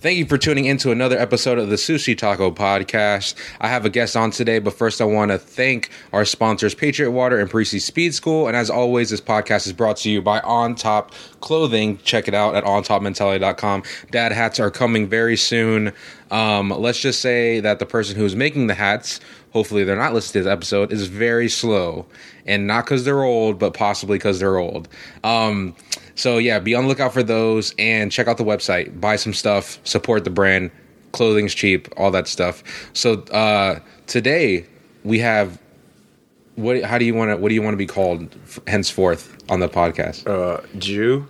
Thank 0.00 0.16
you 0.18 0.26
for 0.26 0.38
tuning 0.38 0.66
into 0.66 0.92
another 0.92 1.18
episode 1.18 1.58
of 1.58 1.70
the 1.70 1.74
Sushi 1.74 2.16
Taco 2.16 2.52
Podcast. 2.52 3.34
I 3.60 3.66
have 3.66 3.84
a 3.84 3.90
guest 3.90 4.16
on 4.16 4.30
today, 4.30 4.60
but 4.60 4.74
first 4.74 5.00
I 5.00 5.04
want 5.04 5.32
to 5.32 5.38
thank 5.38 5.90
our 6.12 6.24
sponsors, 6.24 6.72
Patriot 6.72 7.10
Water 7.10 7.40
and 7.40 7.50
Parisi 7.50 7.80
Speed 7.80 8.14
School. 8.14 8.46
And 8.46 8.56
as 8.56 8.70
always, 8.70 9.10
this 9.10 9.20
podcast 9.20 9.66
is 9.66 9.72
brought 9.72 9.96
to 9.96 10.10
you 10.10 10.22
by 10.22 10.38
On 10.42 10.76
Top 10.76 11.12
Clothing. 11.40 11.98
Check 12.04 12.28
it 12.28 12.34
out 12.34 12.54
at 12.54 12.62
ontopmentality.com. 12.62 13.82
Dad 14.12 14.30
hats 14.30 14.60
are 14.60 14.70
coming 14.70 15.08
very 15.08 15.36
soon. 15.36 15.92
Um, 16.30 16.70
let's 16.70 17.00
just 17.00 17.20
say 17.20 17.58
that 17.58 17.80
the 17.80 17.86
person 17.86 18.14
who's 18.14 18.36
making 18.36 18.68
the 18.68 18.74
hats, 18.74 19.18
hopefully 19.52 19.82
they're 19.82 19.96
not 19.96 20.10
to 20.10 20.32
this 20.32 20.46
episode, 20.46 20.92
is 20.92 21.08
very 21.08 21.48
slow. 21.48 22.06
And 22.46 22.68
not 22.68 22.84
because 22.84 23.04
they're 23.04 23.24
old, 23.24 23.58
but 23.58 23.74
possibly 23.74 24.16
because 24.16 24.38
they're 24.38 24.58
old. 24.58 24.86
Um, 25.24 25.74
so 26.18 26.38
yeah, 26.38 26.58
be 26.58 26.74
on 26.74 26.84
the 26.84 26.88
lookout 26.88 27.12
for 27.12 27.22
those 27.22 27.74
and 27.78 28.10
check 28.10 28.26
out 28.26 28.36
the 28.36 28.44
website. 28.44 29.00
Buy 29.00 29.16
some 29.16 29.32
stuff, 29.32 29.78
support 29.84 30.24
the 30.24 30.30
brand. 30.30 30.70
Clothing's 31.12 31.54
cheap, 31.54 31.88
all 31.96 32.10
that 32.10 32.28
stuff. 32.28 32.62
So 32.92 33.22
uh, 33.32 33.80
today 34.06 34.66
we 35.04 35.18
have 35.20 35.58
what? 36.56 36.82
How 36.82 36.98
do 36.98 37.04
you 37.04 37.14
want 37.14 37.30
to? 37.30 37.36
What 37.36 37.48
do 37.48 37.54
you 37.54 37.62
want 37.62 37.74
to 37.74 37.78
be 37.78 37.86
called 37.86 38.36
henceforth 38.66 39.36
on 39.48 39.60
the 39.60 39.68
podcast? 39.68 40.26
Uh, 40.26 40.60
Jew? 40.76 41.26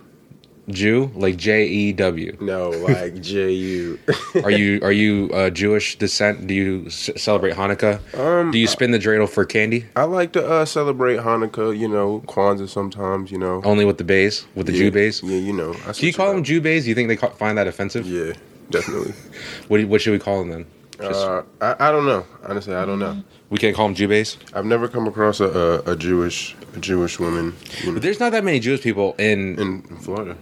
Jew, 0.69 1.11
like 1.15 1.37
J 1.37 1.65
E 1.65 1.93
W. 1.93 2.37
No, 2.39 2.69
like 2.69 3.21
J 3.21 3.51
U. 3.51 3.99
Are 4.43 4.51
you 4.51 4.79
are 4.83 4.91
you 4.91 5.29
uh, 5.33 5.49
Jewish 5.49 5.97
descent? 5.97 6.47
Do 6.47 6.53
you 6.53 6.85
s- 6.87 7.09
celebrate 7.17 7.55
Hanukkah? 7.55 7.99
Um, 8.17 8.51
do 8.51 8.57
you 8.59 8.67
spin 8.67 8.91
the 8.91 8.99
dreidel 8.99 9.27
for 9.29 9.45
candy? 9.45 9.85
I 9.95 10.03
like 10.03 10.31
to 10.33 10.45
uh, 10.47 10.65
celebrate 10.65 11.17
Hanukkah. 11.19 11.77
You 11.77 11.87
know, 11.87 12.21
Kwanzaa 12.27 12.69
sometimes. 12.69 13.31
You 13.31 13.37
know, 13.39 13.61
Only 13.63 13.85
with 13.85 13.97
the 13.97 14.03
bays, 14.03 14.45
with 14.55 14.67
the 14.67 14.73
yeah, 14.73 14.79
Jew 14.79 14.91
bays. 14.91 15.21
Yeah, 15.23 15.37
you 15.37 15.53
know. 15.53 15.75
I 15.87 15.91
Do 15.91 16.05
you 16.05 16.13
call 16.13 16.31
them 16.33 16.43
Jew 16.43 16.61
bays? 16.61 16.83
Do 16.83 16.89
you 16.89 16.95
think 16.95 17.07
they 17.09 17.17
ca- 17.17 17.29
find 17.31 17.57
that 17.57 17.67
offensive? 17.67 18.05
Yeah, 18.07 18.33
definitely. 18.69 19.13
What 19.67 19.83
what 19.85 20.01
should 20.01 20.11
we 20.13 20.19
call 20.19 20.39
them 20.39 20.49
then? 20.49 20.65
Just- 20.99 21.25
uh, 21.25 21.43
I, 21.61 21.87
I 21.87 21.91
don't 21.91 22.05
know. 22.05 22.25
Honestly, 22.43 22.75
I 22.75 22.83
don't 22.85 22.99
know. 22.99 23.23
we 23.49 23.57
can't 23.57 23.75
call 23.75 23.87
them 23.87 23.95
Jew 23.95 24.07
bays. 24.09 24.37
I've 24.53 24.65
never 24.65 24.87
come 24.89 25.07
across 25.07 25.39
a, 25.39 25.45
a, 25.85 25.91
a 25.93 25.95
Jewish 25.95 26.55
a 26.75 26.79
Jewish 26.79 27.19
woman 27.19 27.55
you 27.83 27.91
know, 27.93 27.99
there's 27.99 28.19
not 28.19 28.31
that 28.33 28.43
many 28.43 28.59
Jewish 28.59 28.81
people 28.81 29.15
in. 29.17 29.57
in 29.59 29.81
Florida. 30.03 30.35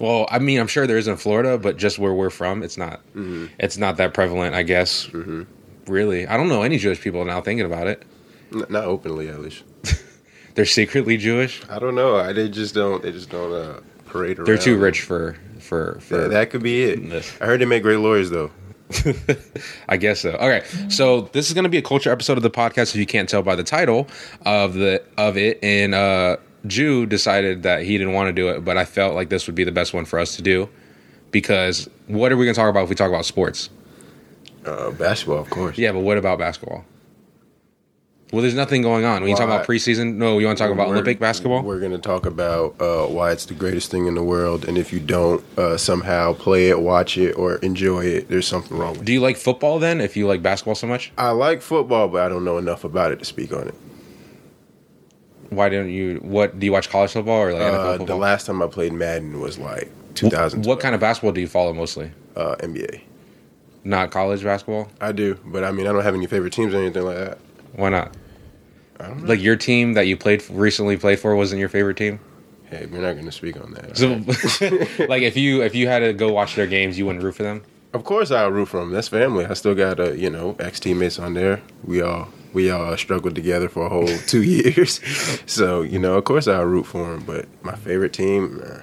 Well, 0.00 0.26
I 0.30 0.38
mean, 0.38 0.60
I'm 0.60 0.66
sure 0.66 0.86
there 0.86 0.98
is 0.98 1.08
in 1.08 1.16
Florida, 1.16 1.58
but 1.58 1.76
just 1.76 1.98
where 1.98 2.12
we're 2.12 2.30
from, 2.30 2.62
it's 2.62 2.76
not. 2.76 3.00
It's 3.58 3.76
not 3.78 3.96
that 3.98 4.14
prevalent, 4.14 4.54
I 4.54 4.62
guess. 4.62 5.08
Really, 5.86 6.26
I 6.26 6.36
don't 6.36 6.48
know 6.48 6.62
any 6.62 6.78
Jewish 6.78 7.00
people 7.00 7.24
now. 7.24 7.40
Thinking 7.40 7.66
about 7.66 7.86
it, 7.86 8.02
N- 8.52 8.64
not 8.70 8.84
openly, 8.84 9.28
at 9.28 9.40
least. 9.40 9.64
they're 10.54 10.64
secretly 10.64 11.16
Jewish. 11.18 11.62
I 11.68 11.78
don't 11.78 11.94
know. 11.94 12.16
I, 12.16 12.32
they 12.32 12.48
just 12.48 12.74
don't. 12.74 13.02
They 13.02 13.12
just 13.12 13.28
don't 13.30 13.52
uh, 13.52 13.80
parade 14.06 14.38
around. 14.38 14.46
They're 14.46 14.56
too 14.58 14.78
rich 14.78 15.02
for 15.02 15.36
for 15.60 15.98
for. 16.00 16.22
Yeah, 16.22 16.28
that 16.28 16.50
could 16.50 16.62
be 16.62 16.84
it. 16.84 17.08
This. 17.10 17.36
I 17.40 17.46
heard 17.46 17.60
they 17.60 17.66
make 17.66 17.82
great 17.82 17.98
lawyers 17.98 18.30
though. 18.30 18.50
I 19.88 19.96
guess 19.96 20.20
so. 20.20 20.30
Okay, 20.30 20.62
so 20.88 21.22
this 21.32 21.48
is 21.48 21.54
going 21.54 21.64
to 21.64 21.70
be 21.70 21.78
a 21.78 21.82
culture 21.82 22.10
episode 22.10 22.36
of 22.36 22.42
the 22.42 22.50
podcast. 22.50 22.94
If 22.94 22.96
you 22.96 23.06
can't 23.06 23.28
tell 23.28 23.42
by 23.42 23.56
the 23.56 23.64
title 23.64 24.08
of 24.46 24.74
the 24.74 25.02
of 25.18 25.36
it, 25.36 25.58
and 25.62 25.94
uh, 25.94 26.36
Jew 26.66 27.06
decided 27.06 27.62
that 27.62 27.82
he 27.82 27.98
didn't 27.98 28.14
want 28.14 28.28
to 28.28 28.32
do 28.32 28.48
it, 28.48 28.64
but 28.64 28.76
I 28.76 28.84
felt 28.84 29.14
like 29.14 29.28
this 29.28 29.46
would 29.46 29.54
be 29.54 29.64
the 29.64 29.72
best 29.72 29.92
one 29.92 30.04
for 30.04 30.18
us 30.18 30.36
to 30.36 30.42
do 30.42 30.68
because 31.30 31.88
what 32.06 32.32
are 32.32 32.36
we 32.36 32.46
going 32.46 32.54
to 32.54 32.60
talk 32.60 32.70
about 32.70 32.84
if 32.84 32.88
we 32.88 32.94
talk 32.94 33.08
about 33.08 33.26
sports? 33.26 33.70
Uh, 34.64 34.90
basketball, 34.92 35.38
of 35.38 35.50
course. 35.50 35.76
Yeah, 35.76 35.92
but 35.92 36.00
what 36.00 36.16
about 36.16 36.38
basketball? 36.38 36.84
Well, 38.32 38.42
there's 38.42 38.54
nothing 38.54 38.82
going 38.82 39.04
on. 39.04 39.20
When 39.20 39.30
you 39.30 39.36
talk 39.36 39.44
about 39.44 39.66
preseason, 39.66 40.16
no, 40.16 40.38
you 40.38 40.46
want 40.46 40.58
to 40.58 40.64
talk 40.64 40.72
about 40.72 40.88
Olympic 40.88 41.20
basketball? 41.20 41.62
We're 41.62 41.78
going 41.78 41.92
to 41.92 41.98
talk 41.98 42.26
about 42.26 42.80
uh, 42.80 43.06
why 43.06 43.30
it's 43.30 43.44
the 43.46 43.54
greatest 43.54 43.90
thing 43.90 44.06
in 44.06 44.14
the 44.14 44.24
world, 44.24 44.64
and 44.64 44.76
if 44.76 44.92
you 44.92 44.98
don't 44.98 45.44
uh, 45.56 45.76
somehow 45.76 46.32
play 46.32 46.68
it, 46.68 46.80
watch 46.80 47.16
it, 47.16 47.34
or 47.34 47.56
enjoy 47.56 48.04
it, 48.04 48.28
there's 48.28 48.48
something 48.48 48.76
wrong 48.76 48.94
with 48.94 49.02
it. 49.02 49.04
Do 49.04 49.12
you 49.12 49.20
like 49.20 49.36
football 49.36 49.78
then? 49.78 50.00
If 50.00 50.16
you 50.16 50.26
like 50.26 50.42
basketball 50.42 50.74
so 50.74 50.86
much, 50.86 51.12
I 51.16 51.30
like 51.30 51.62
football, 51.62 52.08
but 52.08 52.22
I 52.22 52.28
don't 52.28 52.44
know 52.44 52.58
enough 52.58 52.82
about 52.82 53.12
it 53.12 53.20
to 53.20 53.24
speak 53.24 53.52
on 53.52 53.68
it. 53.68 53.74
Why 55.56 55.68
don't 55.68 55.90
you? 55.90 56.16
What 56.22 56.58
do 56.58 56.66
you 56.66 56.72
watch 56.72 56.88
college 56.90 57.12
football 57.12 57.40
or 57.40 57.52
like 57.52 57.62
NFL 57.62 58.00
Uh, 58.00 58.04
the 58.04 58.16
last 58.16 58.46
time 58.46 58.62
I 58.62 58.66
played 58.66 58.92
Madden 58.92 59.40
was 59.40 59.58
like 59.58 59.90
2000. 60.14 60.64
what 60.66 60.80
kind 60.80 60.94
of 60.94 61.00
basketball 61.00 61.32
do 61.32 61.40
you 61.40 61.48
follow 61.48 61.72
mostly? 61.72 62.10
uh, 62.36 62.56
NBA? 62.56 63.00
Not 63.84 64.10
college 64.10 64.42
basketball. 64.42 64.88
I 65.00 65.12
do, 65.12 65.38
but 65.44 65.62
I 65.62 65.70
mean, 65.70 65.86
I 65.86 65.92
don't 65.92 66.02
have 66.02 66.14
any 66.14 66.26
favorite 66.26 66.52
teams 66.52 66.72
or 66.74 66.78
anything 66.78 67.04
like 67.04 67.16
that. 67.16 67.38
Why 67.74 67.90
not? 67.90 68.16
I 68.98 69.08
don't 69.08 69.22
know. 69.22 69.28
Like 69.28 69.42
your 69.42 69.56
team 69.56 69.92
that 69.94 70.06
you 70.06 70.16
played 70.16 70.42
recently 70.50 70.96
played 70.96 71.18
for 71.20 71.36
wasn't 71.36 71.60
your 71.60 71.68
favorite 71.68 71.96
team. 71.96 72.18
Hey, 72.70 72.86
we're 72.86 73.02
not 73.02 73.12
going 73.12 73.26
to 73.26 73.32
speak 73.32 73.56
on 73.60 73.72
that. 73.74 73.96
So, 73.96 75.04
like 75.06 75.22
if 75.22 75.36
you 75.36 75.62
if 75.62 75.74
you 75.74 75.86
had 75.86 75.98
to 76.00 76.12
go 76.12 76.32
watch 76.32 76.54
their 76.56 76.66
games, 76.66 76.98
you 76.98 77.04
wouldn't 77.06 77.22
root 77.22 77.34
for 77.34 77.42
them. 77.42 77.62
Of 77.92 78.04
course, 78.04 78.30
I'll 78.30 78.50
root 78.50 78.66
for 78.68 78.80
them. 78.80 78.90
That's 78.90 79.08
family. 79.08 79.44
I 79.46 79.52
still 79.54 79.74
got 79.74 80.00
uh, 80.00 80.12
you 80.12 80.30
know 80.30 80.56
ex 80.58 80.80
teammates 80.80 81.18
on 81.18 81.34
there. 81.34 81.60
We 81.84 82.00
all 82.00 82.28
we 82.54 82.70
all 82.70 82.96
struggled 82.96 83.34
together 83.34 83.68
for 83.68 83.86
a 83.86 83.88
whole 83.88 84.06
two 84.26 84.42
years. 84.42 85.00
So 85.46 85.82
you 85.82 85.98
know, 85.98 86.16
of 86.16 86.24
course, 86.24 86.48
I'll 86.48 86.64
root 86.64 86.86
for 86.86 87.10
them. 87.10 87.24
But 87.24 87.46
my 87.62 87.74
favorite 87.74 88.12
team, 88.12 88.58
nah. 88.58 88.80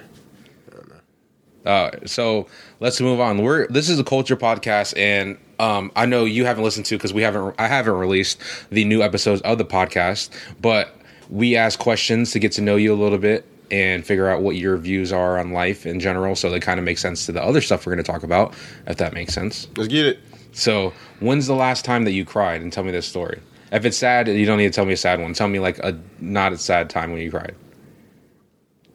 Uh, 1.64 1.90
so 2.06 2.46
let's 2.80 3.00
move 3.00 3.20
on. 3.20 3.38
We're 3.38 3.66
this 3.68 3.88
is 3.88 3.98
a 3.98 4.04
culture 4.04 4.36
podcast, 4.36 4.96
and 4.96 5.38
um, 5.58 5.92
I 5.94 6.06
know 6.06 6.24
you 6.24 6.44
haven't 6.44 6.64
listened 6.64 6.86
to 6.86 6.96
because 6.96 7.12
we 7.12 7.22
haven't. 7.22 7.54
I 7.58 7.68
haven't 7.68 7.94
released 7.94 8.40
the 8.70 8.84
new 8.84 9.02
episodes 9.02 9.40
of 9.42 9.58
the 9.58 9.64
podcast, 9.64 10.30
but 10.60 10.96
we 11.30 11.56
ask 11.56 11.78
questions 11.78 12.32
to 12.32 12.38
get 12.38 12.52
to 12.52 12.60
know 12.60 12.76
you 12.76 12.92
a 12.92 12.96
little 12.96 13.18
bit 13.18 13.46
and 13.70 14.04
figure 14.04 14.28
out 14.28 14.42
what 14.42 14.56
your 14.56 14.76
views 14.76 15.12
are 15.12 15.38
on 15.38 15.52
life 15.52 15.86
in 15.86 15.98
general, 15.98 16.36
so 16.36 16.50
they 16.50 16.60
kind 16.60 16.78
of 16.78 16.84
make 16.84 16.98
sense 16.98 17.26
to 17.26 17.32
the 17.32 17.42
other 17.42 17.60
stuff 17.60 17.86
we're 17.86 17.94
going 17.94 18.04
to 18.04 18.12
talk 18.12 18.22
about, 18.22 18.54
if 18.86 18.98
that 18.98 19.14
makes 19.14 19.32
sense. 19.32 19.66
let's 19.76 19.88
get 19.88 20.04
it. 20.04 20.18
So, 20.52 20.92
when's 21.20 21.46
the 21.46 21.54
last 21.54 21.84
time 21.84 22.04
that 22.04 22.12
you 22.12 22.26
cried? 22.26 22.60
And 22.60 22.70
tell 22.70 22.84
me 22.84 22.90
this 22.90 23.06
story. 23.06 23.40
If 23.72 23.84
it's 23.86 23.96
sad, 23.96 24.28
you 24.28 24.44
don't 24.46 24.58
need 24.58 24.66
to 24.66 24.70
tell 24.70 24.84
me 24.84 24.92
a 24.92 24.96
sad 24.96 25.18
one. 25.20 25.32
Tell 25.32 25.48
me 25.48 25.58
like 25.58 25.78
a 25.78 25.98
not 26.20 26.52
a 26.52 26.58
sad 26.58 26.90
time 26.90 27.10
when 27.10 27.20
you 27.22 27.30
cried, 27.30 27.54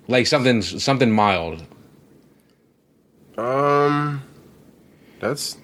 like 0.08 0.28
something 0.28 0.62
something 0.62 1.12
mild. 1.12 1.64
Um, 3.38 4.24
that's 5.20 5.58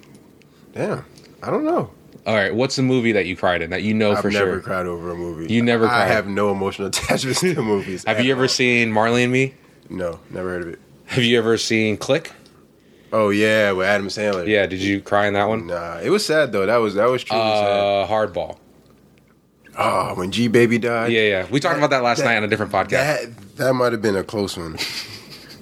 damn. 0.73 1.05
I 1.41 1.49
don't 1.49 1.63
know. 1.63 1.91
All 2.25 2.35
right, 2.35 2.55
what's 2.55 2.75
the 2.77 2.83
movie 2.83 3.11
that 3.11 3.25
you 3.25 3.35
cried 3.35 3.61
in 3.61 3.69
that 3.71 3.83
you 3.83 3.93
know 3.93 4.13
I've 4.13 4.21
for 4.21 4.31
sure? 4.31 4.41
I've 4.41 4.47
never 4.47 4.61
cried 4.61 4.85
over 4.85 5.11
a 5.11 5.15
movie. 5.15 5.53
You 5.53 5.61
never 5.61 5.85
I 5.85 5.89
cried? 5.89 6.07
have 6.07 6.27
no 6.27 6.51
emotional 6.51 6.87
attachments 6.89 7.41
to 7.41 7.61
movies. 7.61 8.03
Have 8.05 8.21
you 8.23 8.31
ever 8.31 8.43
all. 8.43 8.47
seen 8.47 8.91
Marley 8.91 9.23
and 9.23 9.31
Me? 9.33 9.53
No, 9.89 10.19
never 10.29 10.49
heard 10.49 10.61
of 10.63 10.67
it. 10.69 10.79
Have 11.05 11.23
you 11.23 11.37
ever 11.37 11.57
seen 11.57 11.97
Click? 11.97 12.31
Oh 13.11 13.29
yeah, 13.29 13.71
with 13.73 13.85
Adam 13.85 14.07
Sandler. 14.07 14.47
Yeah, 14.47 14.65
did 14.65 14.79
you 14.81 15.01
cry 15.01 15.27
in 15.27 15.33
that 15.33 15.47
one? 15.47 15.67
Nah, 15.67 15.99
it 15.99 16.09
was 16.09 16.25
sad 16.25 16.51
though. 16.51 16.65
That 16.65 16.77
was 16.77 16.95
that 16.95 17.09
was 17.09 17.23
truly 17.23 17.43
sad. 17.43 17.69
Uh, 17.69 18.07
Hardball. 18.07 18.57
Oh, 19.77 20.13
when 20.15 20.31
G 20.31 20.47
Baby 20.47 20.77
died. 20.77 21.11
Yeah, 21.11 21.21
yeah. 21.21 21.47
We 21.49 21.59
talked 21.59 21.77
about 21.77 21.89
that 21.89 22.03
last 22.03 22.19
that- 22.19 22.25
night 22.25 22.37
on 22.37 22.43
a 22.43 22.47
different 22.47 22.71
podcast. 22.71 22.89
That 22.89 23.55
that 23.57 23.73
might 23.73 23.91
have 23.91 24.01
been 24.01 24.15
a 24.15 24.23
close 24.23 24.55
one. 24.57 24.77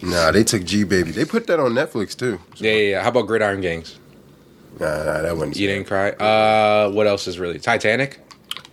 nah, 0.01 0.31
they 0.31 0.43
took 0.43 0.63
G 0.63 0.83
Baby. 0.83 1.11
They 1.11 1.25
put 1.25 1.47
that 1.47 1.59
on 1.59 1.71
Netflix 1.73 2.15
too. 2.15 2.39
So- 2.55 2.65
yeah, 2.65 2.71
yeah, 2.73 2.89
yeah. 2.91 3.03
How 3.03 3.09
about 3.09 3.27
Gridiron 3.27 3.61
Gangs? 3.61 3.97
Nah, 4.79 5.03
nah, 5.03 5.21
that 5.21 5.35
wasn't. 5.35 5.57
You 5.57 5.67
didn't 5.67 5.87
cry. 5.87 6.09
Uh, 6.11 6.89
what 6.91 7.05
else 7.07 7.27
is 7.27 7.37
really 7.39 7.59
Titanic? 7.59 8.19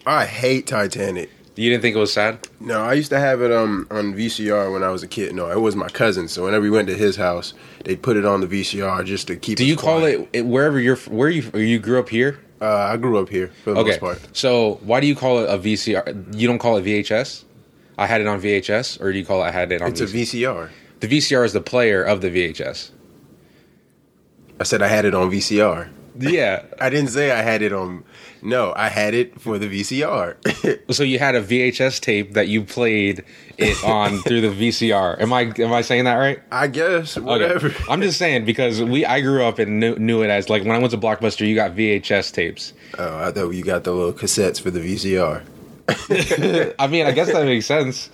I 0.06 0.24
hate 0.26 0.66
Titanic. 0.66 1.30
You 1.56 1.70
didn't 1.70 1.82
think 1.82 1.96
it 1.96 1.98
was 1.98 2.12
sad? 2.12 2.46
No, 2.60 2.80
I 2.82 2.92
used 2.92 3.10
to 3.10 3.18
have 3.18 3.42
it 3.42 3.50
um, 3.50 3.88
on 3.90 4.14
VCR 4.14 4.72
when 4.72 4.84
I 4.84 4.90
was 4.90 5.02
a 5.02 5.08
kid. 5.08 5.34
No, 5.34 5.50
it 5.50 5.60
was 5.60 5.74
my 5.74 5.88
cousin. 5.88 6.28
So 6.28 6.44
whenever 6.44 6.62
we 6.62 6.70
went 6.70 6.86
to 6.86 6.94
his 6.94 7.16
house, 7.16 7.52
they 7.84 7.96
put 7.96 8.16
it 8.16 8.24
on 8.24 8.40
the 8.40 8.46
VCR 8.46 9.04
just 9.04 9.26
to 9.26 9.34
keep. 9.34 9.58
Do 9.58 9.66
you 9.66 9.74
call 9.76 9.98
quiet. 9.98 10.20
it, 10.20 10.28
it 10.32 10.46
wherever 10.46 10.78
you're? 10.78 10.94
Where 10.96 11.28
you 11.28 11.42
you 11.58 11.80
grew 11.80 11.98
up 11.98 12.10
here? 12.10 12.38
Uh, 12.60 12.66
I 12.92 12.96
grew 12.96 13.18
up 13.18 13.28
here 13.28 13.50
for 13.64 13.72
the 13.74 13.80
Okay. 13.80 13.90
most 13.90 14.00
part. 14.00 14.36
So 14.36 14.80
why 14.82 15.00
do 15.00 15.06
you 15.06 15.14
call 15.14 15.38
it 15.40 15.48
a 15.50 15.58
VCR? 15.58 16.34
You 16.36 16.48
don't 16.48 16.58
call 16.58 16.76
it 16.76 16.84
VHS? 16.84 17.44
I 17.96 18.06
had 18.06 18.20
it 18.20 18.26
on 18.26 18.40
VHS, 18.40 19.00
or 19.00 19.12
do 19.12 19.18
you 19.18 19.24
call 19.24 19.42
it 19.42 19.46
I 19.46 19.50
had 19.50 19.70
it 19.72 19.80
on? 19.82 19.90
VHS? 19.92 20.00
It's 20.00 20.12
a 20.12 20.16
VCR? 20.16 20.54
VCR. 20.66 20.68
The 21.00 21.08
VCR 21.08 21.44
is 21.44 21.52
the 21.52 21.60
player 21.60 22.02
of 22.02 22.20
the 22.20 22.30
VHS. 22.30 22.90
I 24.60 24.64
said 24.64 24.82
I 24.82 24.88
had 24.88 25.04
it 25.04 25.14
on 25.14 25.30
VCR. 25.30 25.88
Yeah. 26.18 26.64
I 26.80 26.90
didn't 26.90 27.10
say 27.10 27.30
I 27.30 27.42
had 27.42 27.62
it 27.62 27.72
on. 27.72 28.04
No, 28.42 28.72
I 28.76 28.88
had 28.88 29.14
it 29.14 29.40
for 29.40 29.58
the 29.58 29.66
VCR. 29.68 30.36
So 30.90 31.02
you 31.02 31.18
had 31.18 31.34
a 31.34 31.42
VHS 31.42 32.00
tape 32.00 32.32
that 32.32 32.48
you 32.48 32.64
played 32.64 33.22
it 33.58 33.84
on 33.84 34.18
through 34.22 34.40
the 34.40 34.48
VCR. 34.48 35.20
Am 35.20 35.32
I 35.32 35.52
am 35.58 35.72
I 35.72 35.82
saying 35.82 36.04
that 36.04 36.14
right? 36.14 36.40
I 36.50 36.66
guess 36.66 37.18
whatever. 37.18 37.66
Okay. 37.68 37.84
I'm 37.90 38.00
just 38.00 38.18
saying 38.18 38.46
because 38.46 38.82
we 38.82 39.04
I 39.04 39.20
grew 39.20 39.44
up 39.44 39.58
and 39.58 39.80
knew, 39.80 39.96
knew 39.96 40.22
it 40.22 40.30
as 40.30 40.48
like 40.48 40.62
when 40.64 40.72
I 40.72 40.78
went 40.78 40.92
to 40.92 40.98
Blockbuster, 40.98 41.46
you 41.46 41.54
got 41.54 41.72
VHS 41.72 42.32
tapes. 42.32 42.72
Oh, 42.98 43.18
I 43.18 43.30
thought 43.32 43.50
you 43.50 43.62
got 43.62 43.84
the 43.84 43.92
little 43.92 44.14
cassettes 44.14 44.60
for 44.60 44.70
the 44.70 44.80
VCR. 44.80 45.42
I 46.78 46.86
mean, 46.86 47.06
I 47.06 47.12
guess 47.12 47.30
that 47.32 47.44
makes 47.44 47.66
sense. 47.66 48.10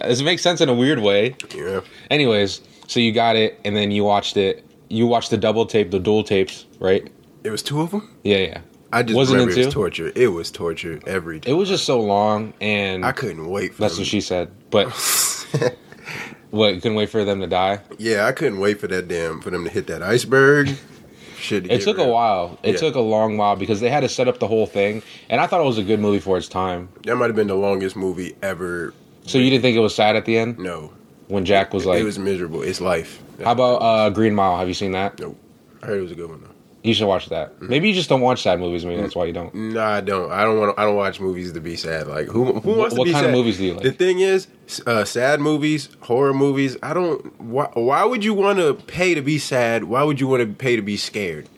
It 0.00 0.24
makes 0.24 0.42
sense 0.42 0.60
in 0.60 0.68
a 0.68 0.74
weird 0.74 1.00
way. 1.00 1.36
Yeah. 1.54 1.80
Anyways, 2.10 2.60
so 2.86 3.00
you 3.00 3.12
got 3.12 3.36
it 3.36 3.60
and 3.64 3.76
then 3.76 3.90
you 3.90 4.04
watched 4.04 4.36
it. 4.36 4.64
You 4.88 5.06
watched 5.06 5.30
the 5.30 5.38
double 5.38 5.66
tape, 5.66 5.90
the 5.90 5.98
dual 6.00 6.22
tapes, 6.24 6.66
right? 6.78 7.10
It 7.44 7.50
was 7.50 7.62
two 7.62 7.80
of 7.80 7.90
them. 7.90 8.10
Yeah, 8.22 8.36
yeah. 8.38 8.60
I 8.92 9.02
just 9.02 9.16
Wasn't 9.16 9.34
remember 9.36 9.52
it 9.58 9.62
it 9.62 9.64
was 9.66 9.74
torture. 9.74 10.12
It 10.14 10.28
was 10.28 10.50
torture 10.50 11.00
every 11.06 11.40
It 11.46 11.54
was 11.54 11.68
just 11.68 11.84
so 11.86 12.00
long 12.00 12.52
and 12.60 13.04
I 13.06 13.12
couldn't 13.12 13.48
wait 13.48 13.74
for 13.74 13.80
that's 13.82 13.94
them. 13.94 14.02
what 14.02 14.08
she 14.08 14.20
said. 14.20 14.50
But 14.70 14.88
what, 16.50 16.74
you 16.74 16.80
couldn't 16.80 16.96
wait 16.96 17.08
for 17.08 17.24
them 17.24 17.40
to 17.40 17.46
die? 17.46 17.80
Yeah, 17.98 18.26
I 18.26 18.32
couldn't 18.32 18.58
wait 18.60 18.80
for 18.80 18.86
that 18.88 19.08
damn 19.08 19.40
for 19.40 19.50
them 19.50 19.64
to 19.64 19.70
hit 19.70 19.86
that 19.86 20.02
iceberg. 20.02 20.70
shit. 21.38 21.64
To 21.64 21.72
It 21.74 21.80
took 21.82 21.98
a 21.98 22.06
while. 22.06 22.58
It 22.62 22.72
Yeah. 22.72 22.78
took 22.80 22.94
a 22.94 23.00
long 23.00 23.36
while 23.38 23.56
because 23.56 23.80
they 23.80 23.88
had 23.88 24.00
to 24.00 24.08
set 24.08 24.28
up 24.28 24.38
the 24.38 24.46
whole 24.46 24.66
thing, 24.66 25.02
and 25.30 25.40
I 25.40 25.46
thought 25.46 25.60
it 25.60 25.66
was 25.66 25.78
a 25.78 25.82
good 25.82 25.98
movie 26.00 26.20
for 26.20 26.36
its 26.36 26.48
time. 26.48 26.88
That 27.04 27.16
might 27.16 27.26
have 27.26 27.36
been 27.36 27.48
the 27.48 27.54
longest 27.56 27.96
movie 27.96 28.36
ever. 28.42 28.92
So 29.24 29.38
you 29.38 29.48
didn't 29.50 29.62
think 29.62 29.76
it 29.76 29.80
was 29.80 29.94
sad 29.94 30.16
at 30.16 30.24
the 30.26 30.36
end 30.36 30.58
No, 30.58 30.92
when 31.28 31.44
Jack 31.44 31.72
was 31.72 31.86
like, 31.86 32.00
it 32.00 32.04
was 32.04 32.18
miserable. 32.18 32.62
It's 32.62 32.80
life. 32.80 33.22
"How 33.42 33.52
about 33.52 33.76
uh, 33.76 34.10
Green 34.10 34.34
Mile? 34.34 34.58
Have 34.58 34.68
you 34.68 34.74
seen 34.74 34.92
that? 34.92 35.18
Nope. 35.18 35.38
I 35.82 35.86
heard 35.86 35.98
it 35.98 36.02
was 36.02 36.12
a 36.12 36.16
good 36.16 36.28
one 36.28 36.42
though. 36.42 36.48
You 36.84 36.94
should 36.94 37.06
watch 37.06 37.28
that. 37.28 37.52
Mm-hmm. 37.54 37.68
Maybe 37.68 37.88
you 37.88 37.94
just 37.94 38.08
don't 38.08 38.22
watch 38.22 38.42
sad 38.42 38.58
movies. 38.58 38.84
Maybe 38.84 39.00
that's 39.00 39.14
why 39.14 39.26
you 39.26 39.32
don't. 39.32 39.54
No, 39.54 39.80
I 39.80 40.00
don't. 40.00 40.32
I 40.32 40.42
don't 40.42 40.58
want. 40.58 40.76
I 40.78 40.84
don't 40.84 40.96
watch 40.96 41.20
movies 41.20 41.52
to 41.52 41.60
be 41.60 41.76
sad. 41.76 42.08
Like 42.08 42.26
who? 42.26 42.54
Who 42.60 42.72
wants 42.76 42.96
what 42.96 43.04
to 43.04 43.10
be 43.10 43.12
kind 43.12 43.26
of 43.26 43.30
sad? 43.30 43.36
movies 43.36 43.58
do 43.58 43.64
you 43.66 43.74
like? 43.74 43.84
The 43.84 43.92
thing 43.92 44.18
is, 44.18 44.48
uh, 44.86 45.04
sad 45.04 45.40
movies, 45.40 45.90
horror 46.00 46.34
movies. 46.34 46.76
I 46.82 46.92
don't. 46.92 47.40
Why, 47.40 47.66
why 47.74 48.04
would 48.04 48.24
you 48.24 48.34
want 48.34 48.58
to 48.58 48.74
pay 48.74 49.14
to 49.14 49.22
be 49.22 49.38
sad? 49.38 49.84
Why 49.84 50.02
would 50.02 50.18
you 50.20 50.26
want 50.26 50.40
to 50.42 50.52
pay 50.52 50.74
to 50.74 50.82
be 50.82 50.96
scared? 50.96 51.48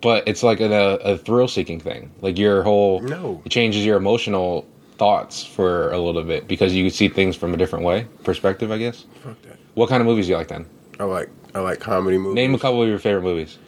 But 0.00 0.26
it's 0.26 0.42
like 0.42 0.60
a, 0.60 0.72
a 0.72 1.18
thrill 1.18 1.46
seeking 1.48 1.78
thing. 1.80 2.10
Like 2.22 2.38
your 2.38 2.62
whole 2.62 3.00
No. 3.00 3.42
it 3.44 3.50
changes 3.50 3.84
your 3.84 3.98
emotional 3.98 4.66
thoughts 4.96 5.44
for 5.44 5.90
a 5.92 5.98
little 5.98 6.22
bit 6.22 6.48
because 6.48 6.74
you 6.74 6.88
see 6.88 7.08
things 7.08 7.36
from 7.36 7.52
a 7.52 7.58
different 7.58 7.84
way 7.84 8.06
perspective. 8.24 8.70
I 8.70 8.78
guess. 8.78 9.04
Fuck 9.22 9.42
that. 9.42 9.58
What 9.74 9.90
kind 9.90 10.00
of 10.00 10.06
movies 10.06 10.26
do 10.26 10.30
you 10.32 10.38
like 10.38 10.48
then? 10.48 10.64
I 11.00 11.04
like. 11.04 11.28
I 11.54 11.60
like 11.60 11.80
comedy 11.80 12.18
movies. 12.18 12.34
Name 12.36 12.54
a 12.54 12.58
couple 12.58 12.82
of 12.82 12.88
your 12.88 12.98
favorite 12.98 13.22
movies. 13.22 13.58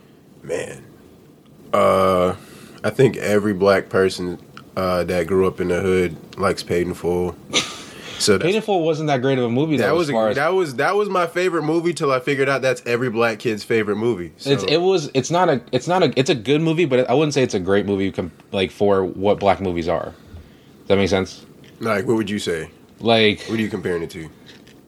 Man. 0.43 0.85
Uh, 1.73 2.37
I 2.85 2.91
think 2.91 3.17
every 3.17 3.55
black 3.55 3.89
person 3.89 4.39
uh, 4.77 5.05
that 5.05 5.27
grew 5.27 5.47
up 5.47 5.61
in 5.61 5.69
the 5.69 5.81
hood 5.81 6.17
likes 6.39 6.63
Paid 6.63 6.87
in 6.87 6.95
Full. 6.95 7.35
So 8.19 8.39
Paid 8.39 8.55
in 8.55 8.63
Full 8.63 8.85
wasn't 8.85 9.09
that 9.09 9.21
great 9.21 9.39
of 9.39 9.45
a 9.45 9.49
movie. 9.49 9.79
that 9.79 9.89
though, 9.89 9.97
was 9.97 10.09
a, 10.09 10.15
as, 10.17 10.37
that 10.37 10.55
was 10.55 10.77
that 10.77 10.95
was 10.95 11.09
my 11.09 11.27
favorite 11.27 11.65
movie 11.65 11.93
till 11.93 12.13
I 12.13 12.21
figured 12.21 12.49
out 12.49 12.63
that's 12.63 12.81
every 12.87 13.11
black 13.11 13.41
kid's 13.41 13.65
favorite 13.65 13.97
movie. 13.97 14.31
So, 14.37 14.51
It's 14.51 14.63
it 14.63 14.77
was 14.77 15.11
it's 15.13 15.33
not 15.33 15.49
a 15.49 15.61
it's 15.73 15.89
not 15.89 16.05
a 16.05 16.13
it's 16.17 16.31
a 16.31 16.37
good 16.37 16.61
movie, 16.61 16.85
but 16.85 17.11
I 17.11 17.15
wouldn't 17.15 17.35
say 17.35 17.43
it's 17.43 17.55
a 17.55 17.59
great 17.59 17.85
movie 17.85 18.15
like 18.53 18.71
for 18.71 19.05
what 19.05 19.41
black 19.41 19.61
movies 19.61 19.89
are. 19.89 20.05
Does 20.05 20.87
that 20.87 20.97
make 20.99 21.09
sense? 21.09 21.45
like 21.81 22.07
what 22.07 22.15
would 22.17 22.31
you 22.31 22.39
say? 22.39 22.71
Like 23.01 23.43
What 23.49 23.59
are 23.59 23.63
you 23.63 23.69
comparing 23.69 24.05
it 24.05 24.11
to? 24.11 24.31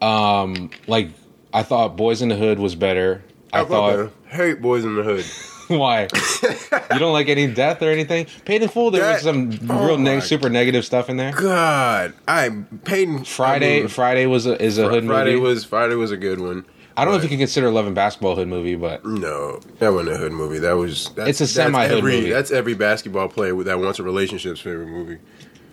um 0.01 0.71
like 0.87 1.09
I 1.55 1.63
thought 1.63 1.97
Boys 1.97 2.21
in 2.21 2.29
the 2.29 2.37
Hood 2.37 2.59
was 2.59 2.75
better. 2.75 3.23
I, 3.53 3.61
I 3.61 3.65
thought 3.65 3.93
fucking 3.97 4.13
hate 4.29 4.61
Boys 4.61 4.85
in 4.85 4.97
the 4.97 5.03
Hood. 5.03 5.25
why 5.69 6.03
you 6.03 6.99
don't 6.99 7.15
like 7.15 7.29
any 7.31 7.47
death 7.47 7.81
or 7.81 7.89
anything. 7.91 8.27
Paid 8.45 8.63
in 8.63 8.69
full. 8.69 8.91
There 8.91 9.01
That- 9.01 9.15
was 9.15 9.23
some 9.23 9.51
oh 9.71 9.87
real 9.87 9.97
neg- 9.99 10.23
super 10.23 10.51
negative 10.51 10.85
stuff 10.85 11.09
in 11.09 11.17
there. 11.17 11.33
God, 11.33 12.13
I 12.29 12.51
Peyton 12.85 13.25
Friday 13.25 13.77
I 13.79 13.81
mean, 13.81 13.89
Friday 13.89 14.27
was 14.27 14.45
a 14.45 14.61
is 14.63 14.77
a 14.77 14.89
hood 14.89 15.07
Friday 15.07 15.37
movie. 15.37 15.43
was 15.43 15.65
Friday 15.65 15.95
was 15.95 16.11
a 16.11 16.19
good 16.19 16.39
one. 16.41 16.67
I 16.97 17.05
don't 17.05 17.13
know 17.15 17.17
if 17.19 17.23
you 17.25 17.31
can 17.31 17.39
consider 17.39 17.71
Love 17.71 17.87
and 17.87 17.95
Basketball 17.95 18.33
a 18.33 18.37
hood 18.37 18.49
movie, 18.49 18.75
but 18.77 19.07
No, 19.07 19.59
that 19.79 19.89
wasn't 19.95 20.15
a 20.15 20.19
hood 20.19 20.33
movie. 20.33 20.59
That 20.59 20.75
was 20.75 21.09
that's, 21.17 21.31
It's 21.31 21.41
a 21.41 21.47
semi-hood 21.47 22.05
movie. 22.05 22.31
That's 22.31 22.51
every 22.51 22.75
basketball 22.75 23.29
player 23.29 23.55
that 23.65 23.81
wants 23.81 23.99
a 23.99 24.03
relationship's 24.03 24.61
favorite 24.61 24.89
movie. 24.89 25.19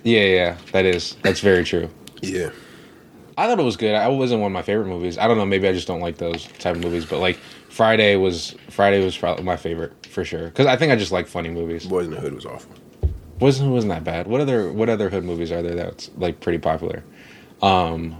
yeah, 0.03 0.23
yeah, 0.23 0.57
that 0.71 0.85
is 0.85 1.17
that's 1.21 1.41
very 1.41 1.65
true. 1.65 1.89
Yeah, 2.21 2.51
I 3.37 3.47
thought 3.47 3.59
it 3.59 3.63
was 3.63 3.77
good. 3.77 3.95
I 3.95 4.07
wasn't 4.09 4.41
one 4.41 4.51
of 4.51 4.53
my 4.53 4.61
favorite 4.61 4.87
movies. 4.87 5.17
I 5.17 5.27
don't 5.27 5.37
know. 5.37 5.45
Maybe 5.45 5.67
I 5.67 5.73
just 5.73 5.87
don't 5.87 6.01
like 6.01 6.17
those 6.17 6.47
type 6.59 6.75
of 6.75 6.83
movies. 6.83 7.05
But 7.05 7.19
like 7.19 7.37
Friday 7.69 8.15
was 8.15 8.55
Friday 8.69 9.03
was 9.03 9.17
probably 9.17 9.43
my 9.43 9.57
favorite 9.57 10.05
for 10.07 10.25
sure 10.25 10.45
because 10.45 10.67
I 10.67 10.75
think 10.75 10.91
I 10.91 10.95
just 10.95 11.11
like 11.11 11.27
funny 11.27 11.49
movies. 11.49 11.85
Boys 11.85 12.05
in 12.07 12.13
the 12.13 12.19
Hood 12.19 12.33
was 12.33 12.45
awful. 12.45 12.73
wasn't 13.39 13.71
wasn't 13.71 13.91
that 13.93 14.03
bad. 14.03 14.27
What 14.27 14.41
other 14.41 14.71
what 14.71 14.89
other 14.89 15.09
hood 15.09 15.23
movies 15.23 15.51
are 15.51 15.61
there 15.61 15.75
that's 15.75 16.11
like 16.17 16.39
pretty 16.39 16.59
popular? 16.59 17.03
Um, 17.61 18.17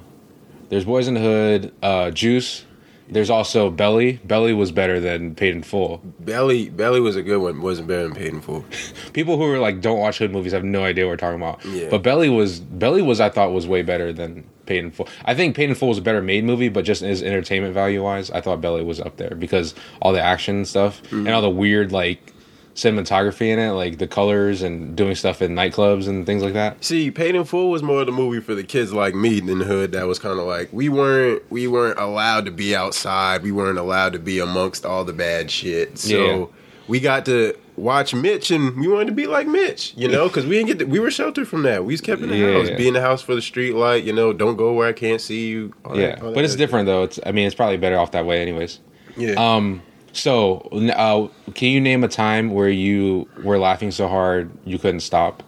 there's 0.69 0.85
Boys 0.85 1.07
in 1.07 1.15
the 1.15 1.19
Hood, 1.19 1.73
uh, 1.81 2.11
Juice. 2.11 2.65
There's 3.11 3.29
also 3.29 3.69
Belly. 3.69 4.13
Belly 4.23 4.53
was 4.53 4.71
better 4.71 4.99
than 4.99 5.35
Paid 5.35 5.55
in 5.55 5.63
Full. 5.63 6.01
Belly 6.19 6.69
Belly 6.69 7.01
was 7.01 7.17
a 7.17 7.21
good 7.21 7.39
one. 7.39 7.61
Wasn't 7.61 7.87
better 7.87 8.03
than 8.03 8.15
Paid 8.15 8.33
in 8.33 8.41
Full. 8.41 8.65
People 9.13 9.37
who 9.37 9.43
are 9.43 9.59
like 9.59 9.81
don't 9.81 9.99
watch 9.99 10.17
hood 10.19 10.31
movies 10.31 10.53
have 10.53 10.63
no 10.63 10.83
idea 10.83 11.05
what 11.05 11.11
we're 11.11 11.17
talking 11.17 11.41
about. 11.41 11.63
Yeah. 11.65 11.89
But 11.89 12.03
Belly 12.03 12.29
was 12.29 12.61
Belly 12.61 13.01
was 13.01 13.19
I 13.19 13.29
thought 13.29 13.51
was 13.51 13.67
way 13.67 13.81
better 13.81 14.13
than 14.13 14.45
Paid 14.65 14.85
in 14.85 14.91
Full. 14.91 15.09
I 15.25 15.35
think 15.35 15.55
Paid 15.55 15.69
in 15.69 15.75
Full 15.75 15.89
was 15.89 15.97
a 15.97 16.01
better 16.01 16.21
made 16.21 16.45
movie, 16.45 16.69
but 16.69 16.85
just 16.85 17.01
as 17.01 17.21
entertainment 17.21 17.73
value 17.73 18.01
wise, 18.01 18.31
I 18.31 18.39
thought 18.39 18.61
Belly 18.61 18.83
was 18.83 19.01
up 19.01 19.17
there 19.17 19.35
because 19.35 19.75
all 20.01 20.13
the 20.13 20.21
action 20.21 20.57
and 20.57 20.67
stuff 20.67 21.03
mm-hmm. 21.03 21.27
and 21.27 21.29
all 21.29 21.41
the 21.41 21.49
weird 21.49 21.91
like 21.91 22.33
cinematography 22.75 23.47
in 23.49 23.59
it, 23.59 23.71
like 23.71 23.97
the 23.97 24.07
colors 24.07 24.61
and 24.61 24.95
doing 24.95 25.15
stuff 25.15 25.41
in 25.41 25.53
nightclubs 25.55 26.07
and 26.07 26.25
things 26.25 26.41
like 26.43 26.53
that. 26.53 26.83
See, 26.83 27.11
Paid 27.11 27.35
in 27.35 27.43
Full 27.43 27.69
was 27.69 27.83
more 27.83 27.99
of 28.01 28.05
the 28.05 28.11
movie 28.11 28.39
for 28.39 28.55
the 28.55 28.63
kids 28.63 28.93
like 28.93 29.13
me 29.15 29.37
in 29.39 29.45
the 29.59 29.65
hood. 29.65 29.91
That 29.91 30.07
was 30.07 30.19
kind 30.19 30.39
of 30.39 30.45
like 30.45 30.69
we 30.71 30.89
weren't 30.89 31.43
we 31.51 31.67
weren't 31.67 31.99
allowed 31.99 32.45
to 32.45 32.51
be 32.51 32.75
outside. 32.75 33.43
We 33.43 33.51
weren't 33.51 33.77
allowed 33.77 34.13
to 34.13 34.19
be 34.19 34.39
amongst 34.39 34.85
all 34.85 35.03
the 35.03 35.13
bad 35.13 35.51
shit. 35.51 35.97
So 35.97 36.15
Yeah. 36.17 36.45
we 36.87 36.99
got 36.99 37.25
to 37.25 37.55
watch 37.77 38.13
Mitch, 38.13 38.51
and 38.51 38.75
we 38.79 38.87
wanted 38.87 39.05
to 39.07 39.11
be 39.13 39.25
like 39.27 39.47
Mitch, 39.47 39.93
you 39.95 40.07
know, 40.07 40.27
because 40.27 40.45
we 40.45 40.55
didn't 40.55 40.67
get 40.67 40.79
to, 40.79 40.85
we 40.85 40.99
were 40.99 41.09
sheltered 41.11 41.47
from 41.47 41.63
that. 41.63 41.83
We 41.83 41.93
was 41.93 42.01
kept 42.01 42.21
in 42.21 42.29
the 42.29 42.37
Yeah. 42.37 42.53
house, 42.53 42.69
be 42.69 42.87
in 42.87 42.93
the 42.93 43.01
house 43.01 43.21
for 43.21 43.33
the 43.35 43.41
street 43.41 43.73
light. 43.75 44.03
You 44.03 44.13
know, 44.13 44.33
don't 44.33 44.55
go 44.55 44.73
where 44.73 44.87
I 44.87 44.93
can't 44.93 45.19
see 45.21 45.47
you. 45.47 45.73
Yeah, 45.93 46.15
that 46.15 46.21
but 46.21 46.43
it's 46.43 46.55
different 46.55 46.85
though. 46.85 47.03
It's 47.03 47.19
I 47.25 47.31
mean 47.31 47.47
it's 47.47 47.55
probably 47.55 47.77
better 47.77 47.97
off 47.97 48.11
that 48.11 48.25
way, 48.25 48.41
anyways. 48.41 48.79
Yeah. 49.17 49.31
Um, 49.33 49.81
so 50.13 50.57
uh, 50.95 51.27
can 51.53 51.69
you 51.69 51.79
name 51.81 52.03
a 52.03 52.07
time 52.07 52.51
where 52.51 52.69
you 52.69 53.27
were 53.43 53.57
laughing 53.59 53.91
so 53.91 54.07
hard 54.07 54.51
you 54.65 54.77
couldn't 54.77 54.99
stop 55.01 55.43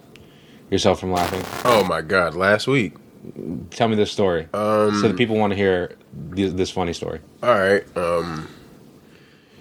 yourself 0.72 1.00
from 1.00 1.12
laughing? 1.12 1.42
oh 1.66 1.84
my 1.84 2.02
God! 2.02 2.36
Last 2.36 2.68
week. 2.68 2.94
Tell 3.70 3.88
me 3.88 3.96
this 3.96 4.12
story, 4.12 4.50
Um, 4.54 5.00
so 5.00 5.08
the 5.08 5.14
people 5.14 5.38
want 5.38 5.52
to 5.52 5.56
hear 5.58 5.96
this, 6.14 6.52
this 6.52 6.70
funny 6.70 6.92
story. 6.92 7.22
All 7.42 7.58
right. 7.58 7.84
Um 7.98 8.50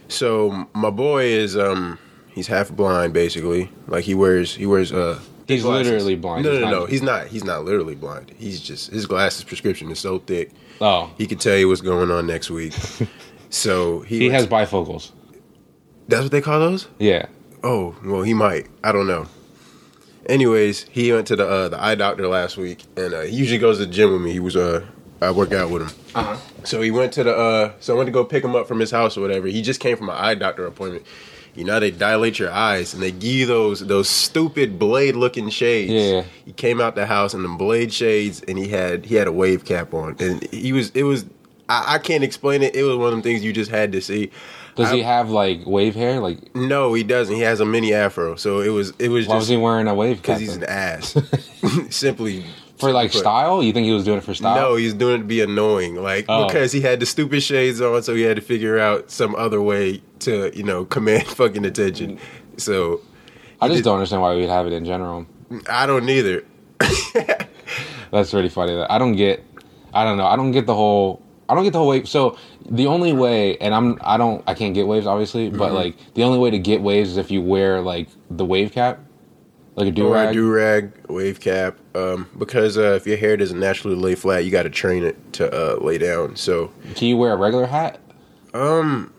so 0.08 0.66
my 0.75 0.90
boy 0.90 1.25
is 1.26 1.56
um 1.56 1.96
he's 2.34 2.49
half 2.49 2.70
blind 2.72 3.12
basically. 3.12 3.70
Like 3.87 4.04
he 4.04 4.14
wears 4.14 4.54
he 4.54 4.66
wears 4.66 4.93
uh 4.93 5.20
He's 5.46 5.62
glasses. 5.62 5.90
literally 5.93 6.16
blind. 6.16 6.44
No, 6.44 6.50
He's 6.52 6.60
no, 6.60 6.70
no. 6.70 6.87
He's 6.87 7.02
not 7.02 7.26
he's 7.28 7.44
not 7.44 7.64
literally 7.64 7.94
blind. 7.94 8.32
He's 8.37 8.60
just 8.60 8.90
his 8.90 9.06
glasses 9.06 9.44
prescription 9.44 9.90
is 9.93 10.00
so 10.00 10.19
thick. 10.19 10.50
Oh, 10.81 11.10
He 11.16 11.26
could 11.28 11.38
tell 11.40 11.56
you 11.56 11.69
what's 11.69 11.81
going 11.82 12.10
on 12.10 12.26
next 12.26 12.50
week. 12.50 12.75
so 13.52 14.00
he, 14.00 14.19
he 14.19 14.28
has 14.31 14.46
bifocals. 14.46 15.12
That's 16.08 16.22
what 16.22 16.32
they 16.32 16.40
call 16.40 16.58
those? 16.58 16.88
Yeah. 16.99 17.26
Oh, 17.62 17.94
well, 18.04 18.22
he 18.22 18.34
might. 18.34 18.66
I 18.82 18.93
don't 18.93 19.06
know. 19.06 19.28
Anyways, 20.26 20.84
he 20.84 21.12
went 21.12 21.26
to 21.28 21.37
the 21.37 21.46
uh, 21.46 21.69
the 21.69 21.82
eye 21.82 21.94
doctor 21.94 22.26
last 22.28 22.56
week, 22.56 22.84
and 22.96 23.12
uh, 23.12 23.20
he 23.22 23.37
usually 23.37 23.58
goes 23.58 23.78
to 23.78 23.87
the 23.87 23.93
gym 23.93 24.12
with 24.12 24.22
me. 24.22 24.32
He 24.32 24.40
was 24.40 24.56
uh, 24.56 24.87
I 25.20 25.31
work 25.31 25.52
out 25.52 25.70
with 25.70 25.82
him. 25.82 25.99
Uh-huh. 26.14 26.37
So 26.64 26.81
he 26.81 26.90
went 26.90 27.12
to 27.14 27.25
the 27.25 27.37
uh, 27.37 27.72
so 27.81 27.94
I 27.94 27.96
went 27.96 28.06
to 28.06 28.12
go 28.12 28.25
pick 28.25 28.44
him 28.44 28.54
up 28.54 28.66
from 28.66 28.81
his 28.81 28.90
house 28.90 29.16
or 29.16 29.20
whatever. 29.20 29.46
He 29.49 29.62
just 29.62 29.81
came 29.81 29.96
from 29.96 30.08
an 30.08 30.16
eye 30.16 30.34
doctor 30.34 30.66
appointment. 30.66 31.04
You 31.54 31.64
know 31.64 31.78
they 31.81 31.90
dilate 31.90 32.38
your 32.38 32.50
eyes 32.50 32.94
and 32.94 33.02
they 33.02 33.12
give 33.12 33.25
you 33.25 33.47
those 33.47 33.80
those 33.80 34.09
stupid 34.09 34.78
blade 34.78 35.16
looking 35.16 35.50
shades. 35.50 35.92
Yeah. 35.92 36.25
He 36.44 36.52
came 36.52 36.80
out 36.80 36.94
the 36.94 37.06
house 37.06 37.35
in 37.35 37.42
the 37.42 37.49
blade 37.49 37.92
shades, 37.92 38.42
and 38.42 38.59
he 38.59 38.68
had 38.68 39.04
he 39.06 39.16
had 39.16 39.26
a 39.26 39.32
wave 39.32 39.64
cap 39.64 39.92
on, 39.92 40.16
and 40.18 40.42
he 40.50 40.73
was 40.73 40.90
it 40.90 41.02
was. 41.02 41.25
I, 41.73 41.95
I 41.95 41.99
can't 41.99 42.25
explain 42.25 42.62
it. 42.62 42.75
It 42.75 42.83
was 42.85 42.97
one 42.97 43.07
of 43.09 43.12
them 43.12 43.23
things 43.23 43.43
you 43.45 43.52
just 43.52 43.71
had 43.71 43.93
to 43.93 44.00
see. 44.00 44.31
Does 44.75 44.91
I- 44.91 44.97
he 44.97 45.02
have 45.02 45.31
like 45.31 45.61
wave 45.67 45.95
hair? 45.95 46.21
Like, 46.21 46.55
No, 46.55 46.95
he 46.95 47.02
doesn't. 47.02 47.35
He 47.35 47.43
has 47.43 47.61
a 47.61 47.64
mini 47.67 47.93
afro, 47.95 48.37
so 48.37 48.61
it 48.61 48.69
was 48.71 48.93
it 48.99 49.09
was 49.09 49.26
why 49.26 49.37
was 49.37 49.49
he 49.49 49.57
wearing 49.57 49.87
a 49.88 49.95
wave 49.95 50.17
because 50.23 50.41
he's 50.41 50.57
an 50.57 50.64
ass. 50.64 51.17
Simply 51.91 52.45
for 52.79 52.91
like 52.93 53.12
style? 53.12 53.62
You 53.62 53.73
think 53.73 53.87
he 53.87 53.93
was 53.93 54.05
doing 54.05 54.19
it 54.19 54.25
for 54.25 54.35
style? 54.35 54.55
No, 54.57 54.76
he's 54.76 54.95
doing 54.95 55.17
it 55.17 55.19
to 55.19 55.25
be 55.25 55.41
annoying, 55.41 55.97
like 55.97 56.25
Oh. 56.29 56.47
because 56.47 56.73
he 56.73 56.81
had 56.81 57.00
the 57.00 57.07
stupid 57.07 57.43
shades 57.43 57.81
on, 57.81 58.02
so 58.02 58.14
he 58.14 58.23
had 58.23 58.37
to 58.37 58.43
figure 58.43 58.79
out 58.79 59.11
some 59.11 59.35
other 59.37 59.61
way 59.61 60.02
to 60.21 60.50
you 60.57 60.62
know 60.64 60.85
command 60.97 61.26
fucking 61.26 61.64
attention. 61.67 62.19
So 62.57 63.00
I 63.61 63.69
just 63.69 63.79
did- 63.79 63.85
don't 63.85 63.97
understand 63.97 64.23
why 64.23 64.35
we'd 64.35 64.49
have 64.49 64.67
it 64.67 64.73
in 64.73 64.85
general. 64.85 65.26
I 65.69 65.85
don't 65.87 66.09
either. 66.09 66.45
That's 68.11 68.33
really 68.35 68.49
funny. 68.49 68.75
That 68.75 68.91
I 68.91 68.99
don't 68.99 69.17
get. 69.17 69.45
I 69.95 70.05
don't 70.05 70.17
know. 70.17 70.26
I 70.26 70.37
don't 70.37 70.52
get 70.52 70.67
the 70.67 70.75
whole. 70.75 71.23
I 71.52 71.54
don't 71.54 71.64
get 71.64 71.73
the 71.75 71.78
whole 71.78 71.88
wave. 71.88 72.09
So 72.09 72.38
the 72.68 72.87
only 72.87 73.12
way, 73.12 73.59
and 73.59 73.75
I'm, 73.75 73.99
I 74.00 74.16
don't, 74.16 74.42
I 74.47 74.54
can't 74.54 74.73
get 74.75 74.87
waves, 74.87 75.06
obviously. 75.06 75.50
But 75.50 75.66
Mm-hmm. 75.66 75.75
like 75.75 76.14
the 76.14 76.25
only 76.25 76.38
way 76.38 76.50
to 76.50 76.59
get 76.59 76.80
waves 76.80 77.11
is 77.11 77.16
if 77.18 77.30
you 77.30 77.42
wear 77.42 77.80
like 77.82 78.09
the 78.30 78.44
wave 78.44 78.73
cap, 78.73 79.00
like 79.76 79.88
a 79.88 79.90
do 79.90 80.12
rag. 80.12 80.32
do 80.35 80.50
rag, 80.50 80.92
wave 81.09 81.40
cap, 81.40 81.76
um, 81.94 82.28
because 82.38 82.76
uh, 82.78 82.94
if 82.97 83.06
your 83.06 83.16
hair 83.18 83.37
doesn't 83.37 83.61
naturally 83.61 83.97
lay 83.97 84.14
flat, 84.14 84.44
you 84.44 84.50
got 84.50 84.64
to 84.64 84.71
train 84.71 85.04
it 85.04 85.32
to 85.35 85.50
uh, 85.52 85.76
lay 85.80 85.99
down. 85.99 86.37
So 86.37 86.73
Can 86.94 87.09
you 87.09 87.16
wear 87.18 87.32
a 87.32 87.37
regular 87.37 87.66
hat? 87.66 88.00
Um. 88.54 89.12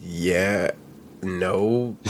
Yeah. 0.00 0.72
No. 1.22 1.96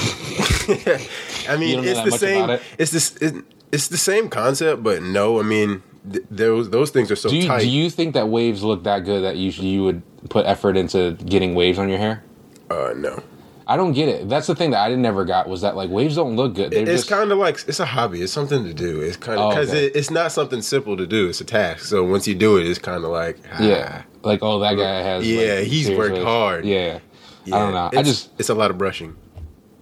I 1.48 1.56
mean, 1.58 1.84
it's 1.84 2.02
the 2.02 2.16
same. 2.18 2.48
it? 2.50 2.62
It's 2.78 2.90
this. 2.90 3.16
It, 3.16 3.44
it's 3.70 3.88
the 3.88 3.96
same 3.98 4.28
concept, 4.28 4.82
but 4.82 5.02
no. 5.02 5.38
I 5.40 5.42
mean, 5.42 5.82
th- 6.10 6.24
those 6.30 6.70
those 6.70 6.90
things 6.90 7.10
are 7.10 7.16
so 7.16 7.28
Do 7.28 7.36
you 7.36 7.46
tight. 7.46 7.60
do 7.60 7.68
you 7.68 7.90
think 7.90 8.14
that 8.14 8.28
waves 8.28 8.62
look 8.62 8.84
that 8.84 9.04
good 9.04 9.22
that 9.24 9.36
you 9.36 9.50
you 9.50 9.84
would 9.84 10.02
put 10.30 10.46
effort 10.46 10.76
into 10.76 11.12
getting 11.26 11.54
waves 11.54 11.78
on 11.78 11.88
your 11.88 11.98
hair? 11.98 12.22
uh, 12.70 12.92
no. 12.96 13.22
I 13.64 13.76
don't 13.76 13.92
get 13.92 14.08
it. 14.08 14.28
That's 14.28 14.48
the 14.48 14.56
thing 14.56 14.72
that 14.72 14.80
I 14.84 14.94
never 14.96 15.24
got 15.24 15.48
was 15.48 15.60
that 15.60 15.76
like 15.76 15.88
waves 15.88 16.16
don't 16.16 16.34
look 16.36 16.54
good. 16.54 16.72
They're 16.72 16.82
It's 16.82 17.02
just 17.02 17.08
kind 17.08 17.30
of 17.30 17.38
like 17.38 17.60
it's 17.68 17.78
a 17.80 17.86
hobby. 17.86 18.20
It's 18.20 18.32
something 18.32 18.64
to 18.64 18.74
do. 18.74 19.00
It's 19.00 19.16
kind 19.16 19.38
Oh, 19.38 19.44
of 19.48 19.54
because 19.54 19.70
okay. 19.70 19.86
it, 19.86 19.96
it's 19.96 20.10
not 20.10 20.32
something 20.32 20.60
simple 20.62 20.96
to 20.96 21.06
do. 21.06 21.28
It's 21.28 21.40
a 21.40 21.44
task. 21.44 21.84
So 21.84 22.04
once 22.04 22.26
you 22.26 22.34
do 22.34 22.56
it, 22.58 22.66
it's 22.66 22.80
kind 22.80 23.04
of 23.04 23.10
like 23.10 23.38
ah. 23.52 23.62
yeah, 23.62 24.02
like 24.24 24.40
oh 24.42 24.58
that 24.58 24.74
guy 24.74 25.00
has 25.02 25.26
Yeah, 25.26 25.54
like, 25.60 25.66
he's 25.68 25.88
worked 25.90 26.14
waves. 26.14 26.24
hard. 26.24 26.64
Yeah, 26.66 26.98
Yeah, 27.44 27.56
I 27.56 27.58
don't 27.60 27.72
know. 27.72 27.98
I 27.98 28.02
just 28.02 28.30
it's 28.38 28.48
a 28.50 28.54
lot 28.54 28.70
of 28.72 28.78
brushing. 28.78 29.16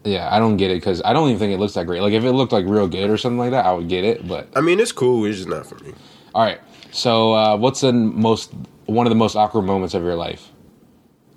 Yeah, 0.05 0.29
I 0.35 0.39
don't 0.39 0.57
get 0.57 0.71
it 0.71 0.77
because 0.77 1.03
I 1.05 1.13
don't 1.13 1.29
even 1.29 1.39
think 1.39 1.53
it 1.53 1.59
looks 1.59 1.75
that 1.75 1.87
great. 1.87 2.01
Like 2.03 2.13
if 2.13 2.25
it 2.25 2.33
looked 2.33 2.53
like 2.53 2.65
real 2.67 2.89
good 2.89 3.11
or 3.11 3.17
something 3.19 3.39
like 3.39 3.51
that, 3.51 3.67
I 3.67 3.73
would 3.73 3.89
get 3.89 4.05
it. 4.05 4.27
But 4.27 4.49
I 4.57 4.61
mean, 4.61 4.81
it's 4.81 4.93
cool. 4.93 5.25
It's 5.25 5.39
just 5.39 5.49
not 5.49 5.67
for 5.67 5.77
me. 5.85 5.93
all 6.35 6.43
right, 6.43 6.61
so 6.91 7.33
uh, 7.35 7.57
what's 7.57 7.81
the 7.81 7.93
most 7.93 8.53
one 8.87 9.07
of 9.07 9.11
the 9.11 9.17
most 9.17 9.37
awkward 9.37 9.63
moments 9.63 9.95
of 9.95 10.03
your 10.03 10.17
life? 10.17 10.51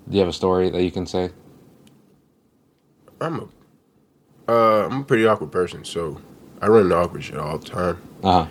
Do 0.08 0.14
you 0.14 0.20
have 0.20 0.28
a 0.28 0.32
story 0.32 0.70
that 0.70 0.82
you 0.82 0.90
can 0.90 1.06
say? 1.06 1.30
I'm 3.20 3.40
a, 4.48 4.52
uh, 4.52 4.86
I'm 4.86 5.00
a 5.00 5.04
pretty 5.04 5.26
awkward 5.26 5.52
person, 5.52 5.84
so 5.84 6.20
I 6.60 6.66
run 6.66 6.82
into 6.82 6.96
awkward 6.96 7.24
shit 7.24 7.38
all 7.38 7.58
the 7.58 7.66
time. 7.66 8.02
Uh 8.22 8.44
huh. 8.44 8.46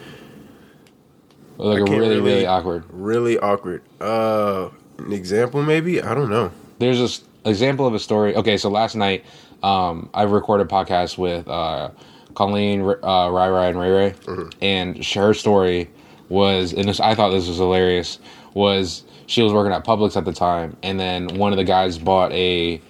Like 1.57 1.81
a 1.81 1.85
can't 1.85 1.99
really, 1.99 2.19
really 2.19 2.45
awkward. 2.45 2.83
Really 2.89 3.37
awkward. 3.37 3.83
Uh, 4.01 4.69
an 4.97 5.13
example 5.13 5.61
maybe? 5.61 6.01
I 6.01 6.13
don't 6.13 6.29
know. 6.29 6.51
There's 6.79 6.99
this 6.99 7.23
example 7.45 7.85
of 7.85 7.93
a 7.93 7.99
story. 7.99 8.35
Okay, 8.35 8.57
so 8.57 8.69
last 8.69 8.95
night, 8.95 9.23
um, 9.63 10.09
I 10.13 10.23
recorded 10.23 10.67
a 10.67 10.69
podcast 10.69 11.17
with 11.17 11.47
uh, 11.47 11.89
Colleen, 12.35 12.81
uh, 12.81 13.29
Rai 13.31 13.49
Rai, 13.49 13.69
and 13.69 13.79
Ray 13.79 13.89
Ray, 13.89 14.15
and 14.61 15.03
sh- 15.03 15.15
her 15.15 15.33
story 15.33 15.89
was, 16.29 16.73
and 16.73 16.87
this, 16.87 16.99
I 16.99 17.15
thought 17.15 17.29
this 17.29 17.47
was 17.47 17.57
hilarious. 17.57 18.19
Was 18.53 19.03
she 19.25 19.41
was 19.41 19.53
working 19.53 19.71
at 19.73 19.83
Publix 19.85 20.15
at 20.17 20.25
the 20.25 20.33
time, 20.33 20.77
and 20.83 20.99
then 20.99 21.27
one 21.37 21.51
of 21.53 21.57
the 21.57 21.63
guys 21.63 21.97
bought 21.97 22.31
a 22.33 22.81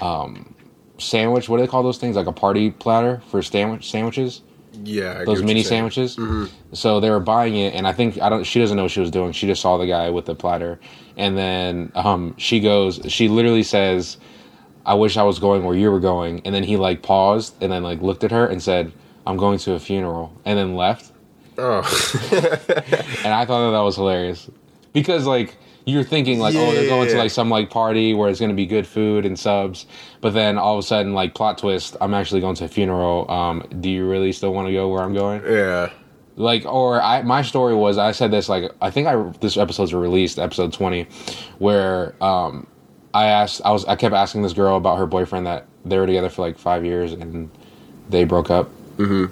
um, 0.00 0.54
sandwich. 0.98 1.48
What 1.48 1.58
do 1.58 1.62
they 1.62 1.68
call 1.68 1.82
those 1.82 1.98
things? 1.98 2.16
Like 2.16 2.26
a 2.26 2.32
party 2.32 2.70
platter 2.70 3.22
for 3.28 3.42
sandwich 3.42 3.90
sandwiches 3.90 4.42
Yeah, 4.84 5.18
I 5.20 5.24
those 5.24 5.42
mini 5.42 5.62
sandwiches. 5.62 6.16
So 6.72 7.00
they 7.00 7.10
were 7.10 7.20
buying 7.20 7.56
it, 7.56 7.74
and 7.74 7.86
I 7.86 7.92
think 7.92 8.20
I 8.20 8.28
don't. 8.28 8.44
She 8.44 8.58
doesn't 8.58 8.76
know 8.76 8.84
what 8.84 8.92
she 8.92 9.00
was 9.00 9.10
doing. 9.10 9.32
She 9.32 9.46
just 9.46 9.60
saw 9.60 9.76
the 9.76 9.86
guy 9.86 10.10
with 10.10 10.24
the 10.26 10.34
platter, 10.34 10.80
and 11.16 11.36
then 11.36 11.92
um, 11.94 12.34
she 12.38 12.60
goes. 12.60 13.00
She 13.08 13.28
literally 13.28 13.62
says, 13.62 14.16
"I 14.86 14.94
wish 14.94 15.16
I 15.16 15.22
was 15.22 15.38
going 15.38 15.64
where 15.64 15.76
you 15.76 15.90
were 15.90 16.00
going." 16.00 16.42
And 16.44 16.54
then 16.54 16.62
he 16.62 16.76
like 16.76 17.02
paused 17.02 17.54
and 17.62 17.72
then 17.72 17.82
like 17.82 18.00
looked 18.02 18.24
at 18.24 18.30
her 18.30 18.46
and 18.46 18.62
said, 18.62 18.92
"I'm 19.26 19.36
going 19.36 19.58
to 19.60 19.72
a 19.74 19.80
funeral," 19.80 20.32
and 20.44 20.58
then 20.58 20.74
left. 20.74 21.12
Oh, 21.58 21.80
And 23.24 23.34
I 23.34 23.44
thought 23.44 23.66
that, 23.66 23.72
that 23.72 23.82
was 23.84 23.96
hilarious 23.96 24.50
because 24.92 25.26
like 25.26 25.56
you're 25.84 26.04
thinking 26.04 26.38
like, 26.38 26.54
oh, 26.54 26.72
they're 26.72 26.88
going 26.88 27.08
to 27.08 27.18
like 27.18 27.30
some 27.30 27.50
like 27.50 27.68
party 27.68 28.14
where 28.14 28.30
it's 28.30 28.38
going 28.38 28.50
to 28.50 28.56
be 28.56 28.66
good 28.66 28.86
food 28.86 29.26
and 29.26 29.38
subs, 29.38 29.86
but 30.20 30.32
then 30.32 30.56
all 30.56 30.78
of 30.78 30.84
a 30.84 30.86
sudden 30.86 31.12
like 31.12 31.34
plot 31.34 31.58
twist, 31.58 31.96
I'm 32.00 32.14
actually 32.14 32.40
going 32.40 32.54
to 32.56 32.64
a 32.64 32.68
funeral. 32.68 33.30
Um, 33.30 33.66
do 33.80 33.90
you 33.90 34.08
really 34.08 34.32
still 34.32 34.54
want 34.54 34.68
to 34.68 34.72
go 34.72 34.88
where 34.88 35.02
I'm 35.02 35.12
going? 35.12 35.42
yeah. 35.44 35.90
like 36.36 36.64
or 36.64 37.02
I 37.02 37.22
my 37.22 37.42
story 37.42 37.74
was 37.74 37.98
I 37.98 38.12
said 38.12 38.30
this 38.30 38.48
like 38.48 38.70
I 38.80 38.90
think 38.90 39.06
I 39.08 39.16
this 39.40 39.56
episode's 39.58 39.92
released 39.92 40.38
episode 40.38 40.72
20 40.72 41.06
where 41.58 42.14
um 42.22 42.66
I 43.14 43.26
asked 43.26 43.60
I 43.64 43.72
was 43.72 43.84
I 43.84 43.96
kept 43.96 44.14
asking 44.14 44.42
this 44.42 44.52
girl 44.52 44.76
about 44.76 44.98
her 44.98 45.06
boyfriend 45.06 45.46
that 45.46 45.66
they 45.84 45.98
were 45.98 46.06
together 46.06 46.28
for 46.28 46.42
like 46.42 46.58
5 46.58 46.84
years 46.84 47.12
and 47.12 47.50
they 48.08 48.24
broke 48.24 48.50
up. 48.50 48.70
Mhm. 48.96 49.30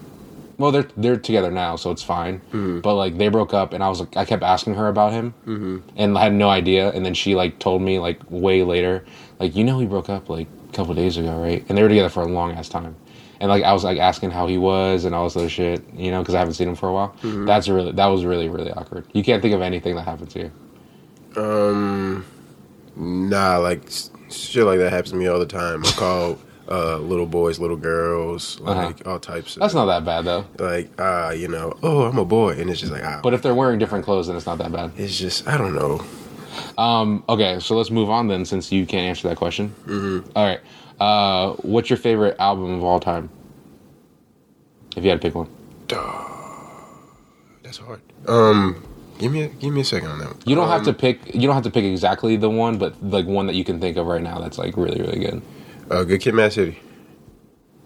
Well, 0.58 0.72
they're 0.72 0.88
they're 0.94 1.16
together 1.16 1.50
now, 1.50 1.76
so 1.76 1.90
it's 1.90 2.02
fine. 2.02 2.42
But 2.82 2.94
like 2.94 3.16
they 3.16 3.28
broke 3.28 3.54
up, 3.54 3.72
and 3.72 3.82
I 3.82 3.88
was 3.88 4.00
like, 4.00 4.14
I 4.14 4.26
kept 4.26 4.42
asking 4.42 4.74
her 4.74 4.88
about 4.88 5.10
him, 5.10 5.32
mm-hmm. 5.46 5.78
and 5.96 6.18
I 6.18 6.24
had 6.24 6.34
no 6.34 6.50
idea. 6.50 6.90
And 6.90 7.04
then 7.04 7.14
she 7.14 7.34
like 7.34 7.58
told 7.58 7.80
me 7.80 7.98
like 7.98 8.20
way 8.28 8.62
later, 8.62 9.02
like 9.38 9.56
you 9.56 9.64
know 9.64 9.78
he 9.78 9.86
broke 9.86 10.10
up 10.10 10.28
like 10.28 10.48
a 10.68 10.72
couple 10.74 10.92
days 10.92 11.16
ago, 11.16 11.40
right? 11.40 11.64
And 11.66 11.78
they 11.78 11.82
were 11.82 11.88
together 11.88 12.10
for 12.10 12.22
a 12.22 12.26
long 12.26 12.52
ass 12.52 12.68
time. 12.68 12.94
And 13.40 13.48
like 13.48 13.64
I 13.64 13.72
was 13.72 13.84
like 13.84 13.96
asking 13.98 14.32
how 14.32 14.46
he 14.46 14.58
was 14.58 15.06
and 15.06 15.14
all 15.14 15.24
this 15.24 15.34
other 15.34 15.48
shit, 15.48 15.82
you 15.94 16.10
know, 16.10 16.20
because 16.20 16.34
I 16.34 16.40
haven't 16.40 16.54
seen 16.54 16.68
him 16.68 16.74
for 16.76 16.90
a 16.90 16.92
while. 16.92 17.16
That's 17.22 17.66
really 17.66 17.92
that 17.92 18.06
was 18.08 18.26
really 18.26 18.50
really 18.50 18.70
awkward. 18.70 19.06
You 19.14 19.24
can't 19.24 19.40
think 19.40 19.54
of 19.54 19.62
anything 19.62 19.94
that 19.94 20.02
happened 20.02 20.28
to 20.32 20.40
you. 20.40 21.42
Um, 21.42 22.26
nah, 22.96 23.58
like 23.58 23.82
shit 24.30 24.64
like 24.64 24.78
that 24.78 24.90
happens 24.90 25.10
to 25.10 25.16
me 25.16 25.26
all 25.26 25.38
the 25.38 25.46
time. 25.46 25.84
I 25.84 25.90
call 25.92 26.38
uh 26.68 26.98
little 26.98 27.26
boys, 27.26 27.58
little 27.58 27.76
girls, 27.76 28.60
like 28.60 29.06
all 29.06 29.18
types 29.18 29.56
of. 29.56 29.62
Uh-huh. 29.62 29.66
That's 29.66 29.74
not 29.74 29.86
that 29.86 30.04
bad 30.04 30.24
though. 30.24 30.44
like 30.58 30.90
uh, 31.00 31.32
you 31.36 31.48
know, 31.48 31.74
oh, 31.82 32.04
I'm 32.04 32.18
a 32.18 32.24
boy, 32.24 32.50
and 32.52 32.70
it's 32.70 32.80
just 32.80 32.92
like, 32.92 33.04
ah, 33.04 33.20
But 33.22 33.34
if 33.34 33.42
they're 33.42 33.54
wearing 33.54 33.78
different 33.78 34.04
clothes, 34.04 34.26
then 34.28 34.36
it's 34.36 34.46
not 34.46 34.58
that 34.58 34.70
bad. 34.72 34.92
it's 34.96 35.18
just 35.18 35.46
I 35.48 35.56
don't 35.56 35.74
know. 35.74 36.04
Um, 36.76 37.22
okay, 37.28 37.58
so 37.60 37.76
let's 37.76 37.90
move 37.90 38.10
on 38.10 38.26
then, 38.28 38.44
since 38.44 38.70
you 38.72 38.84
can't 38.86 39.06
answer 39.06 39.28
that 39.28 39.36
question. 39.36 39.74
Mm-hmm. 39.86 40.30
All 40.36 40.44
right, 40.46 40.60
uh, 41.00 41.54
what's 41.62 41.88
your 41.90 41.96
favorite 41.96 42.36
album 42.38 42.72
of 42.74 42.84
all 42.84 43.00
time? 43.00 43.30
If 44.96 45.04
you 45.04 45.10
had 45.10 45.20
to 45.20 45.26
pick 45.26 45.34
one, 45.36 45.48
That's 47.62 47.78
hard. 47.78 48.00
Um, 48.26 48.82
give 49.20 49.30
me 49.32 49.42
a, 49.42 49.48
give 49.48 49.72
me 49.72 49.82
a 49.82 49.84
second 49.84 50.08
on 50.10 50.18
that 50.18 50.28
one. 50.28 50.38
you 50.46 50.56
don't 50.56 50.68
have 50.68 50.80
Um, 50.80 50.86
to 50.86 50.92
pick. 50.92 51.34
You 51.34 51.42
don't 51.42 51.54
have 51.54 51.62
to 51.64 51.70
pick 51.70 51.84
exactly 51.84 52.36
the 52.36 52.50
one, 52.50 52.76
but 52.78 53.00
like 53.02 53.26
one 53.26 53.46
that 53.46 53.54
you 53.54 53.62
can 53.64 53.78
think 53.80 53.96
of 53.96 54.06
right 54.06 54.22
now 54.22 54.38
that's 54.40 54.58
like 54.58 54.76
really 54.76 55.00
really 55.00 55.18
good. 55.20 55.42
Uh, 55.90 56.04
Good 56.04 56.20
Kid, 56.20 56.34
Mad 56.34 56.52
City, 56.52 56.78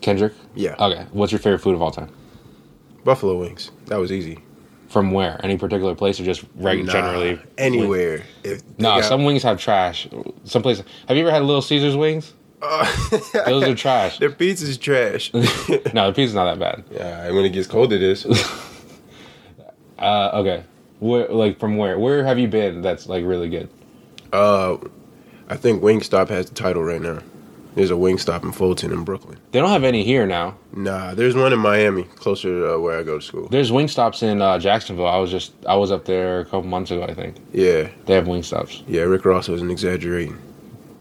Kendrick. 0.01 0.33
Yeah. 0.55 0.77
Okay, 0.79 1.07
what's 1.13 1.33
your 1.33 1.39
favorite 1.39 1.61
food 1.61 1.75
of 1.75 1.83
all 1.83 1.91
time? 1.91 2.11
Buffalo 3.05 3.39
Wings. 3.39 3.71
That 3.87 3.97
was 3.99 4.11
easy. 4.13 4.39
From 4.89 5.11
where? 5.11 5.41
Any 5.43 5.59
particular 5.59 5.95
place 5.95 6.21
or 6.21 6.25
just 6.25 6.45
reg- 6.57 6.85
Nah, 6.87 6.93
generally? 6.93 7.39
anywhere. 7.59 8.23
If 8.45 8.63
No, 8.79 9.01
got- 9.01 9.05
some 9.05 9.25
wings 9.25 9.43
have 9.43 9.59
trash. 9.59 10.07
Some 10.45 10.63
place. 10.63 10.83
Have 11.09 11.17
you 11.17 11.25
ever 11.25 11.33
had 11.33 11.43
Little 11.43 11.63
Caesars 11.63 11.97
wings? 11.97 12.33
Those 13.45 13.65
are 13.65 13.75
trash. 13.75 14.19
their 14.21 14.31
pizza's 14.31 14.79
trash. 14.79 15.33
No, 15.93 16.07
the 16.09 16.13
pizza's 16.15 16.35
not 16.35 16.45
that 16.47 16.59
bad. 16.59 16.85
yeah, 16.91 17.25
and 17.27 17.35
when 17.37 17.45
it 17.45 17.51
gets 17.51 17.67
cold, 17.67 17.93
it 17.93 18.03
is. 18.03 18.25
Uh, 19.99 20.31
okay, 20.35 20.63
where, 21.01 21.29
like 21.29 21.59
from 21.59 21.77
where? 21.77 21.99
Where 21.99 22.25
have 22.25 22.39
you 22.39 22.49
been? 22.49 22.83
That's 22.83 23.07
like 23.09 23.25
really 23.25 23.49
good. 23.49 23.69
Uh, 24.33 24.77
I 25.49 25.57
think 25.57 25.83
Wingstop 25.83 26.29
has 26.29 26.47
the 26.49 26.55
title 26.55 26.83
right 26.83 27.01
now. 27.01 27.21
There's 27.75 27.91
a 27.91 27.95
Wingstop 27.95 28.45
in 28.45 28.53
Fulton 28.53 28.93
in 28.93 29.03
Brooklyn. 29.03 29.37
They 29.51 29.59
don't 29.59 29.71
have 29.71 29.83
any 29.83 30.05
here 30.05 30.27
now. 30.27 30.57
Nah, 30.73 31.13
there's 31.15 31.35
one 31.35 31.53
in 31.53 31.59
Miami, 31.59 32.05
closer 32.05 32.49
to 32.49 32.75
uh, 32.75 32.79
where 32.79 32.99
I 32.99 33.03
go 33.03 33.19
to 33.19 33.25
school. 33.25 33.49
There's 33.49 33.73
Wingstops 33.73 34.23
in 34.23 34.41
uh, 34.41 34.61
Jacksonville. 34.61 35.09
I 35.09 35.17
was 35.19 35.31
just 35.31 35.53
I 35.67 35.75
was 35.75 35.91
up 35.91 36.05
there 36.05 36.41
a 36.41 36.45
couple 36.45 36.63
months 36.65 36.91
ago. 36.93 37.03
I 37.03 37.15
think 37.15 37.37
Yeah, 37.53 37.89
they 38.07 38.15
have 38.15 38.27
Wingstops. 38.27 38.83
yeah. 38.87 39.03
Rick 39.03 39.25
Ross 39.25 39.49
wasn't 39.49 39.73
exaggerating. 39.73 40.39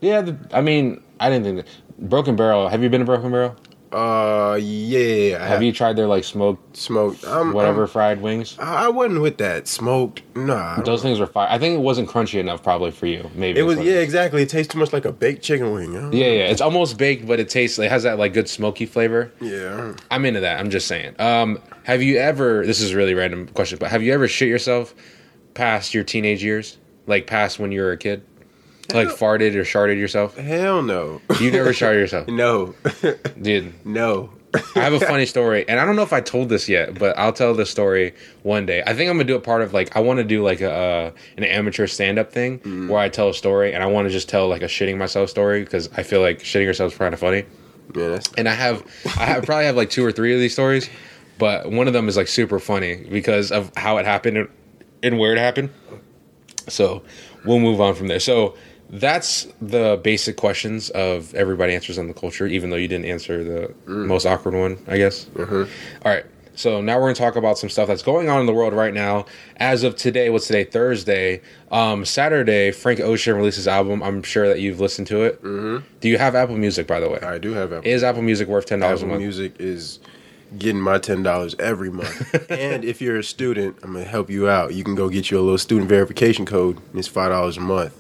Yeah, 0.02 0.22
the, 0.22 0.38
I 0.52 0.62
mean 0.62 1.02
I 1.20 1.30
didn't 1.30 1.46
think 1.46 1.58
that. 1.58 2.10
Broken 2.10 2.36
Barrel. 2.36 2.68
Have 2.68 2.82
you 2.82 2.90
been 2.90 3.00
to 3.02 3.06
Broken 3.06 3.32
Barrel? 3.32 3.56
Uh, 3.94 4.56
yeah. 4.56 5.38
I 5.40 5.48
Have 5.48 5.62
you 5.62 5.72
tried 5.72 5.96
their 5.96 6.08
like 6.08 6.24
smoked 6.24 6.76
smoked? 6.76 7.24
Um, 7.26 7.54
whatever 7.54 7.84
um, 7.84 7.88
fried 7.88 8.22
wings? 8.22 8.58
I 8.60 8.86
I 8.86 8.90
wasn't 8.90 9.22
with 9.22 9.38
that 9.38 9.68
smoked. 9.68 10.24
Nah, 10.36 10.82
Those 10.82 11.02
things 11.04 11.20
were 11.20 11.28
fire. 11.28 11.48
I 11.50 11.60
think 11.60 11.76
it 11.76 11.82
wasn't 11.82 12.10
crunchy 12.10 12.40
enough 12.40 12.64
probably 12.64 12.92
for 12.92 13.06
you. 13.06 13.30
Maybe 13.36 13.60
It 13.60 13.64
was 13.64 13.78
yeah, 13.80 14.00
exactly. 14.00 14.42
It 14.42 14.50
tastes 14.50 14.74
too 14.74 14.80
much 14.80 14.92
like 14.94 15.06
a 15.06 15.12
baked 15.12 15.44
chicken 15.44 15.72
wing. 15.74 15.94
Yeah, 15.94 16.26
yeah. 16.28 16.48
It's 16.48 16.62
almost 16.62 16.98
baked, 16.98 17.28
but 17.28 17.40
it 17.40 17.50
tastes. 17.50 17.78
Like 17.78 17.86
it 17.88 17.92
has 17.92 18.04
that 18.04 18.18
like 18.18 18.34
good 18.34 18.50
smoky 18.50 18.86
flavor. 18.86 19.32
yeah. 19.40 19.94
I'm 20.10 20.26
into 20.26 20.40
that. 20.40 20.60
I'm 20.60 20.72
just 20.72 20.88
saying. 20.88 21.16
Um, 21.20 21.60
have 21.84 22.02
you 22.02 22.18
ever? 22.18 22.66
This 22.66 22.82
is 22.82 22.92
a 22.92 22.98
really 22.98 23.14
random 23.14 23.48
question, 23.50 23.78
but 23.80 23.92
have 23.92 24.02
you 24.02 24.14
ever 24.14 24.28
shit 24.28 24.48
yourself 24.48 24.96
past 25.54 25.94
your 25.94 26.04
teenage 26.04 26.44
years, 26.44 26.78
like 27.06 27.28
past 27.28 27.60
when 27.60 27.72
you 27.72 27.82
were 27.82 27.92
a 27.92 27.98
kid, 27.98 28.24
like 28.94 29.08
farted 29.10 29.56
or 29.56 29.64
sharted 29.64 29.98
yourself? 29.98 30.36
Hell 30.38 30.82
no. 30.82 31.22
You 31.40 31.52
never 31.52 31.74
sharted 31.74 32.00
yourself, 32.02 32.28
no, 32.28 32.76
dude. 33.42 33.74
no. 33.86 34.30
I 34.76 34.82
have 34.82 34.94
a 34.94 35.00
funny 35.00 35.26
story, 35.26 35.68
and 35.68 35.80
I 35.80 35.86
don't 35.86 35.96
know 35.96 36.04
if 36.04 36.14
I 36.14 36.22
told 36.22 36.50
this 36.50 36.70
yet, 36.70 37.00
but 37.00 37.18
I'll 37.18 37.34
tell 37.34 37.56
this 37.56 37.72
story 37.72 38.14
one 38.44 38.68
day. 38.68 38.84
I 38.86 38.94
think 38.94 39.10
I'm 39.10 39.16
gonna 39.18 39.24
do 39.24 39.36
a 39.36 39.40
part 39.40 39.64
of 39.64 39.74
like 39.74 39.96
I 39.98 40.00
want 40.00 40.18
to 40.18 40.24
do 40.24 40.44
like 40.44 40.62
a 40.62 40.72
uh, 40.72 41.12
an 41.38 41.44
amateur 41.44 41.88
stand 41.88 42.20
up 42.20 42.32
thing 42.32 42.88
where 42.88 43.00
I 43.00 43.10
tell 43.10 43.30
a 43.30 43.34
story, 43.34 43.74
and 43.74 43.82
I 43.82 43.88
want 43.88 44.08
to 44.08 44.12
just 44.12 44.30
tell 44.30 44.48
like 44.48 44.62
a 44.62 44.66
shitting 44.68 44.98
myself 44.98 45.32
story 45.32 45.64
because 45.64 45.90
I 45.98 46.04
feel 46.04 46.22
like 46.22 46.40
shitting 46.40 46.66
yourself 46.66 46.92
is 46.92 46.98
kind 47.00 47.16
of 47.16 47.20
funny. 47.20 47.46
Yeah, 47.96 48.20
and 48.38 48.48
I 48.48 48.54
have 48.54 48.86
I 49.18 49.26
have 49.26 49.44
probably 49.44 49.66
have 49.66 49.76
like 49.76 49.90
two 49.90 50.06
or 50.06 50.12
three 50.12 50.36
of 50.36 50.40
these 50.40 50.54
stories, 50.54 50.88
but 51.40 51.72
one 51.72 51.88
of 51.88 51.94
them 51.94 52.08
is 52.08 52.16
like 52.16 52.28
super 52.28 52.60
funny 52.60 53.08
because 53.10 53.52
of 53.52 53.72
how 53.76 53.98
it 53.98 54.06
happened 54.06 54.38
and, 54.38 54.50
and 55.02 55.18
where 55.18 55.32
it 55.34 55.40
happened. 55.40 55.72
So 56.70 57.04
we'll 57.44 57.60
move 57.60 57.82
on 57.82 57.96
from 57.96 58.08
there. 58.08 58.20
So 58.20 58.56
that's 58.94 59.48
the 59.60 60.00
basic 60.04 60.38
questions 60.38 60.92
of 60.92 61.34
everybody 61.34 61.74
answers 61.74 61.98
on 61.98 62.08
the 62.08 62.14
culture, 62.14 62.46
even 62.46 62.70
though 62.70 62.76
you 62.76 62.88
didn't 62.88 63.06
answer 63.06 63.44
the 63.44 63.74
most 63.88 64.26
awkward 64.26 64.54
one, 64.54 64.78
I 64.88 64.98
guess. 64.98 65.26
All 66.06 66.12
right. 66.12 66.26
So 66.56 66.82
now 66.82 66.98
we're 66.98 67.06
going 67.06 67.16
to 67.16 67.22
talk 67.22 67.36
about 67.36 67.58
some 67.58 67.72
stuff 67.72 67.88
that's 67.88 68.04
going 68.04 68.30
on 68.30 68.40
in 68.40 68.46
the 68.46 68.54
world 68.54 68.74
right 68.74 68.94
now. 68.94 69.26
As 69.58 69.82
of 69.82 69.96
today, 69.96 70.30
what's 70.30 70.46
today? 70.46 70.64
Thursday. 70.64 71.42
Um, 71.72 72.06
Saturday, 72.06 72.70
Frank 72.72 73.00
Ocean 73.00 73.36
releases 73.36 73.68
album. 73.68 74.04
I'm 74.04 74.22
sure 74.22 74.48
that 74.48 74.60
you've 74.60 74.80
listened 74.80 75.08
to 75.08 75.24
it. 75.24 75.42
Mm-hmm. 75.44 75.84
Do 76.00 76.08
you 76.08 76.20
have 76.20 76.36
Apple 76.36 76.58
Music, 76.58 76.86
by 76.86 77.00
the 77.00 77.10
way? 77.10 77.20
I 77.22 77.40
do 77.40 77.54
have 77.54 77.74
Apple. 77.74 77.90
Is 77.90 78.04
Apple 78.04 78.22
Music 78.22 78.48
worth 78.48 78.68
ten 78.68 78.80
dollars 78.80 79.02
a 79.02 79.06
Apple 79.06 79.16
month? 79.16 79.22
Music 79.22 79.56
is 79.58 79.98
getting 80.60 80.80
my 80.80 81.00
ten 81.00 81.24
dollars 81.24 81.56
every 81.58 81.90
month. 81.90 82.52
and 82.52 82.86
if 82.86 83.02
you're 83.02 83.18
a 83.18 83.24
student, 83.24 83.78
I'm 83.82 83.94
gonna 83.94 84.06
help 84.06 84.30
you 84.30 84.48
out. 84.48 84.76
You 84.76 84.84
can 84.84 84.94
go 84.94 85.10
get 85.10 85.32
you 85.32 85.40
a 85.40 85.42
little 85.42 85.58
student 85.58 85.90
verification 85.90 86.46
code, 86.46 86.78
and 86.78 87.00
it's 87.00 87.08
five 87.08 87.32
dollars 87.32 87.58
a 87.58 87.62
month. 87.62 88.00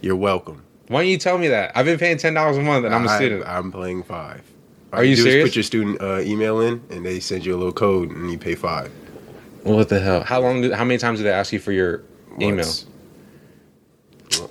You're 0.00 0.16
welcome. 0.16 0.62
Why 0.88 1.00
don't 1.02 1.10
you 1.10 1.18
tell 1.18 1.38
me 1.38 1.48
that? 1.48 1.72
I've 1.74 1.86
been 1.86 1.98
paying 1.98 2.18
ten 2.18 2.34
dollars 2.34 2.56
a 2.56 2.62
month 2.62 2.84
and 2.84 2.94
I'm 2.94 3.06
a 3.06 3.10
I- 3.10 3.16
student. 3.16 3.44
I'm 3.46 3.72
paying 3.72 4.02
five. 4.02 4.42
All 4.92 5.00
Are 5.00 5.04
you 5.04 5.16
do 5.16 5.22
is 5.26 5.32
serious? 5.32 5.48
Put 5.50 5.56
your 5.56 5.62
student 5.64 6.00
uh, 6.00 6.20
email 6.20 6.60
in, 6.60 6.80
and 6.90 7.04
they 7.04 7.18
send 7.18 7.44
you 7.44 7.54
a 7.54 7.58
little 7.58 7.72
code, 7.72 8.10
and 8.10 8.30
you 8.30 8.38
pay 8.38 8.54
five. 8.54 8.92
what 9.64 9.88
the 9.88 9.98
hell? 9.98 10.22
How 10.22 10.40
long? 10.40 10.60
Do, 10.62 10.72
how 10.72 10.84
many 10.84 10.98
times 10.98 11.18
do 11.18 11.24
they 11.24 11.32
ask 11.32 11.52
you 11.52 11.58
for 11.58 11.72
your 11.72 12.02
email? 12.40 12.58
Once. 12.58 12.86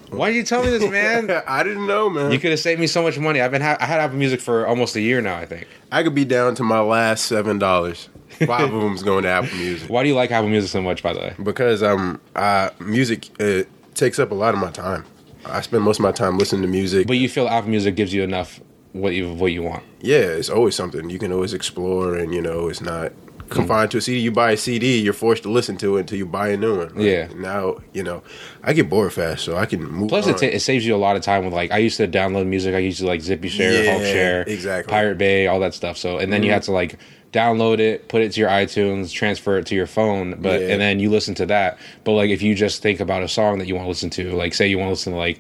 Why 0.10 0.30
did 0.30 0.36
you 0.38 0.44
tell 0.44 0.64
me 0.64 0.70
this, 0.70 0.90
man? 0.90 1.30
I 1.48 1.64
didn't 1.64 1.88
know, 1.88 2.10
man. 2.10 2.32
You 2.32 2.40
could 2.40 2.52
have 2.52 2.60
saved 2.60 2.80
me 2.80 2.88
so 2.88 3.02
much 3.02 3.18
money. 3.18 3.42
I've 3.42 3.52
been 3.52 3.62
ha- 3.62 3.78
I 3.80 3.86
had 3.86 4.00
Apple 4.00 4.18
Music 4.18 4.40
for 4.40 4.66
almost 4.68 4.96
a 4.96 5.02
year 5.02 5.22
now. 5.22 5.38
I 5.38 5.46
think. 5.46 5.68
I 5.92 6.04
could 6.04 6.16
be 6.16 6.26
down 6.26 6.56
to 6.56 6.64
my 6.64 6.80
last 6.80 7.26
seven 7.26 7.58
dollars. 7.60 8.10
Five 8.46 8.74
of 8.74 8.82
them's 8.82 9.04
going 9.04 9.24
to 9.24 9.30
Apple 9.30 9.56
Music 9.58 9.88
Why 9.90 10.02
do 10.02 10.10
you 10.10 10.16
like 10.16 10.32
Apple 10.32 10.50
Music 10.50 10.70
so 10.72 10.82
much? 10.82 11.04
By 11.04 11.14
the 11.14 11.20
way, 11.20 11.36
because 11.44 11.84
um, 11.84 12.20
uh, 12.36 12.70
music 12.80 13.30
it 13.40 13.70
takes 13.94 14.18
up 14.20 14.32
a 14.32 14.36
lot 14.36 14.54
of 14.56 14.60
my 14.60 14.72
time. 14.72 15.06
I 15.46 15.62
spend 15.62 15.84
most 15.84 16.00
of 16.00 16.04
my 16.04 16.12
time 16.12 16.38
listening 16.38 16.62
to 16.64 16.68
music. 16.68 17.08
but 17.08 17.18
you 17.18 17.30
feel 17.30 17.48
Apple 17.48 17.70
Music 17.70 17.96
gives 17.96 18.14
you 18.14 18.24
enough 18.24 18.62
what 18.94 19.14
you 19.14 19.34
what 19.34 19.52
you 19.52 19.64
want. 19.64 19.84
yeah, 20.02 20.18
it's 20.18 20.50
always 20.50 20.76
something 20.76 21.10
you 21.10 21.20
can 21.20 21.32
always 21.32 21.54
explore, 21.54 22.16
and 22.16 22.34
you 22.34 22.42
know, 22.42 22.68
it's 22.68 22.82
not 22.82 23.12
confined 23.50 23.92
to 23.92 23.98
a 23.98 24.02
CD. 24.02 24.20
You 24.20 24.32
buy 24.32 24.52
a 24.52 24.58
CD, 24.58 25.00
you're 25.00 25.14
forced 25.14 25.44
to 25.44 25.50
listen 25.50 25.78
to 25.78 25.98
it 25.98 26.02
until 26.02 26.18
you 26.18 26.26
buy 26.26 26.50
a 26.50 26.58
new 26.58 26.78
one. 26.78 26.90
Like, 26.90 27.06
Yeah. 27.06 27.28
Now, 27.36 27.78
you 27.94 28.04
know, 28.04 28.24
I 28.64 28.74
get 28.74 28.90
bored 28.90 29.14
fast, 29.14 29.44
so 29.44 29.58
I 29.58 29.66
can 29.66 29.84
move. 29.84 30.10
Plus, 30.10 30.28
on. 30.28 30.34
it, 30.34 30.38
ta- 30.38 30.46
it 30.46 30.60
saves 30.62 30.86
you 30.86 30.96
a 30.96 30.98
lot 30.98 31.16
of 31.16 31.22
time 31.22 31.46
with 31.46 31.54
like 31.54 31.72
I 31.72 31.78
used 31.78 31.98
to 31.98 32.08
download 32.08 32.48
music. 32.48 32.76
I 32.76 32.80
used 32.80 33.00
to 33.00 33.06
like 33.06 33.22
Zippy 33.22 33.50
Share, 33.50 33.84
Yeah, 33.84 33.92
Hulk 33.92 34.04
Share, 34.04 34.44
exactly. 34.44 34.92
Pirate 34.92 35.18
Bay, 35.18 35.48
all 35.48 35.60
that 35.60 35.74
stuff. 35.74 35.98
So 35.98 36.18
and 36.18 36.32
then 36.32 36.44
you 36.44 36.48
mm-hmm. 36.48 36.54
had 36.54 36.64
to 36.64 36.72
like 36.72 37.00
download 37.34 37.80
it, 37.80 38.08
put 38.08 38.22
it 38.22 38.32
to 38.34 38.40
your 38.40 38.50
iTunes, 38.50 39.12
transfer 39.12 39.58
it 39.58 39.66
to 39.68 39.76
your 39.76 39.88
phone, 39.88 40.36
but 40.40 40.62
Yeah. 40.62 40.68
and 40.70 40.82
then 40.82 41.00
you 41.00 41.10
listen 41.10 41.34
to 41.36 41.46
that. 41.48 41.78
But 42.04 42.14
like 42.14 42.30
if 42.30 42.42
you 42.42 42.56
just 42.56 42.82
think 42.82 43.00
about 43.00 43.24
a 43.24 43.28
song 43.28 43.58
that 43.60 43.68
you 43.68 43.76
want 43.76 43.86
to 43.86 43.90
listen 43.90 44.10
to, 44.12 44.32
like 44.34 44.54
say 44.54 44.68
you 44.68 44.78
want 44.78 44.88
to 44.88 44.92
listen 44.92 45.14
to 45.14 45.20
like 45.20 45.40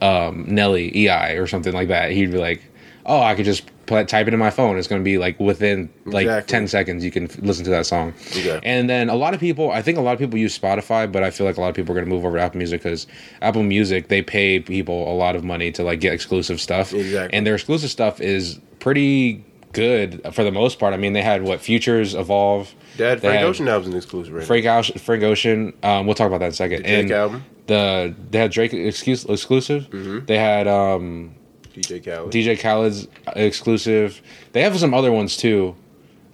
um, 0.00 0.44
Nelly 0.48 1.08
EI 1.08 1.32
or 1.38 1.46
something 1.46 1.72
like 1.72 1.88
that, 1.88 2.10
he'd 2.12 2.30
be 2.30 2.38
like, 2.38 2.62
"Oh, 3.06 3.20
I 3.20 3.34
could 3.34 3.44
just 3.46 3.64
put, 3.86 4.06
type 4.06 4.28
it 4.28 4.34
in 4.34 4.38
my 4.38 4.50
phone. 4.50 4.78
It's 4.78 4.86
going 4.86 5.00
to 5.00 5.04
be 5.04 5.18
like 5.18 5.40
within 5.40 5.88
like 6.04 6.24
Exactly. 6.26 6.50
ten 6.50 6.68
seconds. 6.68 7.04
You 7.04 7.10
can 7.10 7.24
f- 7.24 7.38
listen 7.38 7.64
to 7.64 7.70
that 7.70 7.84
song." 7.86 8.10
Exactly. 8.10 8.60
And 8.68 8.88
then 8.88 9.08
a 9.08 9.16
lot 9.16 9.34
of 9.34 9.40
people, 9.40 9.70
I 9.72 9.82
think 9.82 9.98
a 9.98 10.00
lot 10.00 10.12
of 10.12 10.18
people 10.20 10.38
use 10.38 10.56
Spotify, 10.56 11.10
but 11.10 11.24
I 11.24 11.30
feel 11.30 11.46
like 11.46 11.56
a 11.56 11.60
lot 11.60 11.68
of 11.70 11.74
people 11.74 11.92
are 11.92 11.94
going 11.96 12.04
to 12.06 12.14
move 12.14 12.24
over 12.24 12.36
to 12.36 12.42
Apple 12.42 12.58
Music 12.58 12.80
because 12.82 13.06
Apple 13.42 13.64
Music 13.64 14.06
they 14.08 14.22
pay 14.22 14.60
people 14.60 15.12
a 15.12 15.16
lot 15.16 15.34
of 15.34 15.42
money 15.42 15.72
to 15.72 15.82
like 15.82 15.98
get 16.00 16.12
exclusive 16.12 16.60
stuff, 16.60 16.92
Exactly. 16.94 17.36
and 17.36 17.44
their 17.46 17.54
exclusive 17.54 17.90
stuff 17.90 18.20
is 18.20 18.60
pretty 18.78 19.44
good 19.72 20.20
for 20.32 20.44
the 20.44 20.52
most 20.52 20.78
part. 20.78 20.94
I 20.94 20.96
mean, 20.96 21.12
they 21.12 21.22
had 21.22 21.42
what 21.42 21.60
Futures 21.60 22.14
Evolve. 22.14 22.74
They 22.96 23.16
Frank 23.16 23.22
had 23.36 23.44
Ocean 23.44 23.68
album's 23.68 23.92
an 23.92 23.96
exclusive. 23.96 24.34
Right 24.34 24.44
Frank 24.46 24.66
Ocean, 24.66 24.98
Frank 24.98 25.22
Ocean. 25.22 25.72
Um, 25.82 26.06
we'll 26.06 26.14
talk 26.14 26.26
about 26.26 26.38
that 26.38 26.46
in 26.46 26.52
a 26.52 26.54
second. 26.54 26.78
The 26.78 26.82
Drake 26.88 27.02
and 27.02 27.10
album? 27.12 27.44
the 27.66 28.14
they 28.30 28.38
had 28.38 28.50
Drake 28.50 28.72
excuse, 28.74 29.24
exclusive. 29.24 29.88
Mm-hmm. 29.90 30.26
They 30.26 30.38
had 30.38 30.66
um. 30.66 31.34
DJ 31.74 32.04
Khaled. 32.04 32.32
DJ 32.32 32.58
Khaled's 32.58 33.06
exclusive. 33.36 34.20
They 34.52 34.62
have 34.62 34.76
some 34.78 34.94
other 34.94 35.12
ones 35.12 35.36
too. 35.36 35.76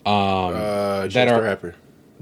uh, 0.07 1.07
that 1.09 1.29
are- 1.29 1.43
rapper. 1.43 1.75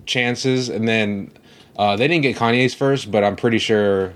chances, 0.06 0.68
and 0.68 0.88
then 0.88 1.30
uh, 1.76 1.96
they 1.96 2.08
didn't 2.08 2.22
get 2.22 2.36
Kanye's 2.36 2.74
first, 2.74 3.10
but 3.10 3.22
I'm 3.22 3.36
pretty 3.36 3.58
sure 3.58 4.12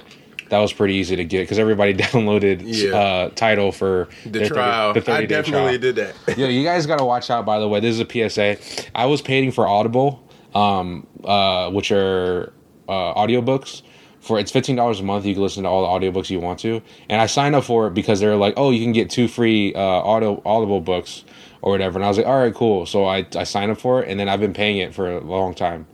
that 0.49 0.59
was 0.59 0.73
pretty 0.73 0.95
easy 0.95 1.17
to 1.17 1.25
get 1.25 1.43
because 1.43 1.59
everybody 1.59 1.95
downloaded 2.05 2.63
Yeah. 2.65 2.97
uh, 2.97 3.29
Tidal 3.31 3.73
for 3.73 4.09
The 4.25 4.31
their 4.31 4.43
30 4.49 4.55
trial. 4.55 4.93
the 4.95 5.01
30 5.01 5.23
I 5.23 5.27
definitely 5.27 5.79
trial. 5.79 5.93
did 5.95 5.97
that. 5.97 6.15
Yo, 6.39 6.49
you 6.49 6.63
guys 6.65 6.87
got 6.87 6.99
to 6.99 7.05
watch 7.05 7.31
out. 7.31 7.45
By 7.45 7.59
the 7.59 7.69
way, 7.69 7.81
this 7.81 7.99
is 7.99 8.01
a 8.01 8.29
PSA. 8.29 8.57
I 8.95 9.07
was 9.07 9.23
paying 9.23 9.51
for 9.53 9.67
Audible, 9.67 10.23
um, 10.55 11.07
uh, 11.25 11.71
which 11.71 11.91
are 11.93 12.53
uh, 12.89 13.15
audiobooks. 13.15 13.83
For 14.21 14.41
it's 14.41 14.51
fifteen 14.51 14.75
dollars 14.75 14.99
a 14.99 15.05
month, 15.05 15.25
you 15.25 15.35
can 15.35 15.43
listen 15.45 15.63
to 15.63 15.69
all 15.69 15.83
the 16.01 16.07
audiobooks 16.07 16.31
you 16.31 16.41
want 16.41 16.59
to. 16.61 16.83
And 17.09 17.21
I 17.21 17.27
signed 17.27 17.55
up 17.55 17.63
for 17.63 17.87
it 17.87 17.95
because 17.95 18.19
they 18.19 18.27
were 18.27 18.35
like, 18.35 18.55
"Oh, 18.57 18.71
you 18.71 18.83
can 18.83 18.91
get 18.93 19.09
two 19.09 19.29
free 19.29 19.73
uh, 19.73 19.81
audio 19.81 20.43
Audible 20.45 20.81
books 20.81 21.25
or 21.63 21.71
whatever." 21.71 21.97
And 21.97 22.05
I 22.05 22.09
was 22.09 22.17
like, 22.19 22.27
"All 22.27 22.39
right, 22.41 22.53
cool." 22.53 22.87
So 22.87 23.05
I 23.05 23.25
I 23.37 23.45
signed 23.45 23.71
up 23.71 23.79
for 23.79 24.03
it, 24.03 24.09
and 24.09 24.19
then 24.19 24.29
I've 24.29 24.41
been 24.41 24.53
paying 24.53 24.79
it 24.79 24.93
for 24.93 25.09
a 25.19 25.21
long 25.21 25.55
time, 25.55 25.87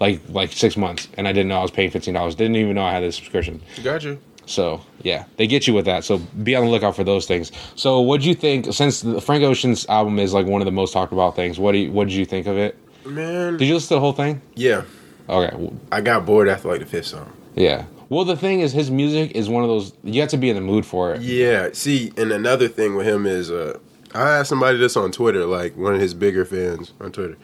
like 0.00 0.20
like 0.28 0.52
six 0.52 0.76
months, 0.76 1.08
and 1.16 1.26
I 1.28 1.32
didn't 1.32 1.48
know 1.48 1.58
I 1.58 1.62
was 1.62 1.70
paying 1.70 1.90
fifteen 1.90 2.14
dollars. 2.14 2.34
Didn't 2.34 2.56
even 2.56 2.74
know 2.74 2.84
I 2.84 2.92
had 2.92 3.02
this 3.02 3.16
subscription. 3.16 3.60
Got 3.82 4.04
you. 4.04 4.18
So 4.46 4.80
yeah, 5.02 5.24
they 5.36 5.46
get 5.46 5.66
you 5.66 5.74
with 5.74 5.84
that. 5.84 6.04
So 6.04 6.18
be 6.18 6.54
on 6.56 6.64
the 6.64 6.70
lookout 6.70 6.96
for 6.96 7.04
those 7.04 7.26
things. 7.26 7.52
So 7.74 8.00
what 8.00 8.22
do 8.22 8.28
you 8.28 8.34
think? 8.34 8.72
Since 8.72 9.02
the 9.02 9.20
Frank 9.20 9.44
Ocean's 9.44 9.86
album 9.88 10.18
is 10.18 10.32
like 10.32 10.46
one 10.46 10.62
of 10.62 10.66
the 10.66 10.72
most 10.72 10.92
talked 10.92 11.12
about 11.12 11.36
things, 11.36 11.58
what 11.58 11.72
do 11.72 11.78
you, 11.78 11.92
what 11.92 12.08
did 12.08 12.14
you 12.14 12.24
think 12.24 12.46
of 12.46 12.56
it? 12.56 12.78
Man. 13.04 13.56
Did 13.58 13.66
you 13.66 13.74
listen 13.74 13.88
to 13.88 13.94
the 13.94 14.00
whole 14.00 14.12
thing? 14.12 14.40
Yeah. 14.54 14.84
Okay, 15.28 15.70
I 15.92 16.00
got 16.00 16.24
bored 16.24 16.48
after 16.48 16.68
like 16.68 16.80
the 16.80 16.86
fifth 16.86 17.06
song. 17.06 17.30
yeah. 17.54 17.84
Well, 18.10 18.24
the 18.24 18.36
thing 18.36 18.60
is, 18.60 18.72
his 18.72 18.90
music 18.90 19.32
is 19.32 19.50
one 19.50 19.62
of 19.62 19.68
those 19.68 19.92
you 20.02 20.22
have 20.22 20.30
to 20.30 20.38
be 20.38 20.48
in 20.48 20.56
the 20.56 20.62
mood 20.62 20.86
for 20.86 21.12
it. 21.12 21.20
Yeah. 21.20 21.68
See, 21.74 22.10
and 22.16 22.32
another 22.32 22.66
thing 22.66 22.94
with 22.94 23.06
him 23.06 23.26
is, 23.26 23.50
uh, 23.50 23.78
I 24.14 24.38
asked 24.38 24.48
somebody 24.48 24.78
this 24.78 24.96
on 24.96 25.12
Twitter, 25.12 25.44
like 25.44 25.76
one 25.76 25.94
of 25.94 26.00
his 26.00 26.14
bigger 26.14 26.46
fans 26.46 26.94
on 27.02 27.12
Twitter. 27.12 27.36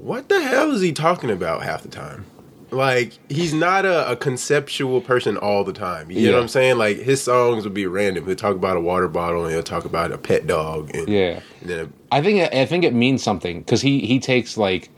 What 0.00 0.28
the 0.28 0.40
hell 0.40 0.70
is 0.70 0.80
he 0.80 0.92
talking 0.92 1.28
about 1.28 1.62
half 1.62 1.82
the 1.82 1.88
time? 1.88 2.24
Like 2.70 3.18
he's 3.28 3.52
not 3.52 3.84
a, 3.84 4.12
a 4.12 4.16
conceptual 4.16 5.00
person 5.00 5.36
all 5.36 5.64
the 5.64 5.72
time. 5.72 6.10
You 6.10 6.26
know 6.26 6.34
what 6.34 6.42
I'm 6.42 6.48
saying? 6.48 6.78
Like 6.78 6.98
his 6.98 7.22
songs 7.22 7.64
would 7.64 7.74
be 7.74 7.86
random. 7.86 8.26
He'll 8.26 8.36
talk 8.36 8.54
about 8.54 8.76
a 8.76 8.80
water 8.80 9.08
bottle 9.08 9.44
and 9.44 9.52
he'll 9.52 9.62
talk 9.62 9.84
about 9.84 10.12
a 10.12 10.18
pet 10.18 10.46
dog. 10.46 10.94
And, 10.94 11.08
Yeah. 11.08 11.40
And 11.62 11.70
then 11.70 11.92
I 12.12 12.22
think 12.22 12.52
I 12.54 12.66
think 12.66 12.84
it 12.84 12.94
means 12.94 13.22
something 13.22 13.60
because 13.60 13.80
he 13.80 14.00
he 14.00 14.20
takes 14.20 14.56
like 14.56 14.90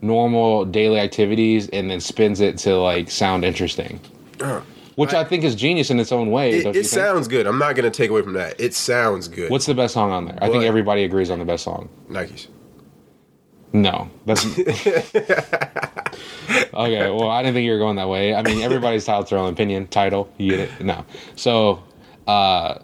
normal 0.00 0.64
daily 0.64 1.00
activities 1.00 1.68
and 1.70 1.90
then 1.90 2.00
spins 2.00 2.40
it 2.40 2.58
to 2.58 2.76
like 2.76 3.10
sound 3.10 3.44
interesting, 3.44 4.00
uh, 4.40 4.60
which 4.94 5.12
I, 5.12 5.24
think 5.24 5.42
is 5.42 5.54
genius 5.54 5.90
in 5.90 5.98
its 5.98 6.12
own 6.12 6.30
way. 6.30 6.60
it, 6.60 6.76
it 6.76 6.86
sounds 6.86 7.28
good. 7.28 7.46
I'm 7.46 7.58
not 7.58 7.74
gonna 7.74 7.90
take 7.90 8.10
away 8.10 8.22
from 8.22 8.34
that. 8.34 8.58
It 8.60 8.72
sounds 8.72 9.26
good. 9.26 9.50
What's 9.50 9.66
the 9.66 9.74
best 9.74 9.94
song 9.94 10.12
on 10.12 10.26
there? 10.26 10.38
I 10.40 10.48
think 10.48 10.64
everybody 10.64 11.02
agrees 11.04 11.28
on 11.30 11.40
the 11.40 11.44
best 11.44 11.64
song. 11.64 11.88
Nikes? 12.08 12.46
No, 13.76 14.08
that's 14.24 14.42
okay. 16.74 17.10
Well, 17.10 17.28
I 17.28 17.42
didn't 17.42 17.54
think 17.54 17.66
you 17.66 17.72
were 17.72 17.78
going 17.78 17.96
that 17.96 18.08
way. 18.08 18.34
I 18.34 18.42
mean, 18.42 18.62
everybody's 18.62 19.04
titled 19.06 19.28
their 19.28 19.38
own 19.38 19.52
opinion. 19.52 19.86
Title, 19.88 20.32
you 20.38 20.50
get 20.56 20.60
it? 20.60 20.80
No. 20.84 21.04
So, 21.34 21.82
uh, 22.26 22.78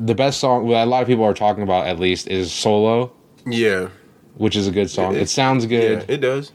the 0.00 0.14
best 0.14 0.40
song 0.40 0.66
well, 0.66 0.84
a 0.84 0.88
lot 0.88 1.02
of 1.02 1.08
people 1.08 1.24
are 1.24 1.34
talking 1.34 1.62
about 1.62 1.86
at 1.86 2.00
least 2.00 2.26
is 2.26 2.52
"Solo," 2.52 3.12
Yeah. 3.46 3.88
which 4.34 4.56
is 4.56 4.66
a 4.66 4.72
good 4.72 4.90
song. 4.90 5.14
It- 5.14 5.22
It, 5.22 5.28
sounds 5.28 5.64
Yeah, 5.66 5.78
good. 5.80 6.04
it 6.10 6.16
does. 6.18 6.50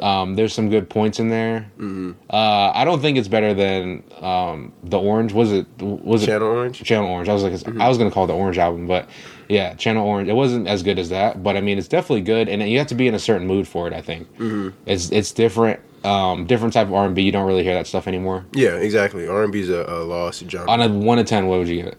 Um, 0.00 0.34
there's 0.34 0.52
some 0.52 0.70
good 0.70 0.90
points 0.90 1.20
in 1.20 1.28
there. 1.28 1.70
Mm-hmm. 1.78 2.12
Uh, 2.28 2.72
I 2.74 2.84
don't 2.84 3.00
think 3.00 3.16
it's 3.16 3.28
better 3.28 3.54
than 3.54 4.02
um, 4.20 4.72
the 4.82 4.98
Orange. 4.98 5.32
Was 5.32 5.52
it? 5.52 5.66
Was 5.80 6.24
it 6.24 6.26
Channel 6.26 6.48
Orange. 6.48 6.82
Channel 6.82 7.08
Orange. 7.08 7.28
I 7.28 7.32
was 7.32 7.42
like, 7.44 7.52
Mm-hmm. 7.52 7.80
I 7.80 7.88
was 7.88 7.96
gonna 7.98 8.10
call 8.10 8.24
it 8.24 8.26
the 8.28 8.34
Orange 8.34 8.58
album, 8.58 8.86
but 8.88 9.08
yeah, 9.48 9.74
Channel 9.74 10.04
Orange. 10.04 10.28
It 10.28 10.32
wasn't 10.34 10.66
as 10.66 10.82
good 10.82 10.98
as 10.98 11.10
that, 11.10 11.42
but 11.44 11.56
I 11.56 11.60
mean, 11.60 11.78
it's 11.78 11.86
definitely 11.86 12.22
good, 12.22 12.48
and 12.48 12.60
you 12.68 12.78
have 12.78 12.88
to 12.88 12.94
be 12.96 13.06
in 13.06 13.14
a 13.14 13.18
certain 13.20 13.46
mood 13.46 13.68
for 13.68 13.86
it. 13.86 13.92
I 13.92 14.02
think 14.02 14.28
Mm-hmm. 14.38 14.70
it's 14.86 15.10
it's 15.12 15.30
different, 15.30 15.78
um, 16.04 16.44
different 16.46 16.72
type 16.74 16.88
of 16.88 16.94
R 16.94 17.06
and 17.06 17.14
B. 17.14 17.22
You 17.22 17.30
don't 17.32 17.46
really 17.46 17.62
hear 17.62 17.74
that 17.74 17.86
stuff 17.86 18.08
anymore. 18.08 18.44
Yeah, 18.52 18.74
exactly. 18.76 19.28
R 19.28 19.44
and 19.44 19.52
B's 19.52 19.68
a, 19.68 19.84
a 19.86 20.02
lost 20.02 20.42
genre. 20.50 20.68
On 20.68 20.80
a 20.82 20.88
one 20.88 21.18
to 21.18 21.24
ten, 21.24 21.46
what 21.46 21.60
would 21.60 21.68
you 21.68 21.76
give 21.82 21.86
it? 21.86 21.98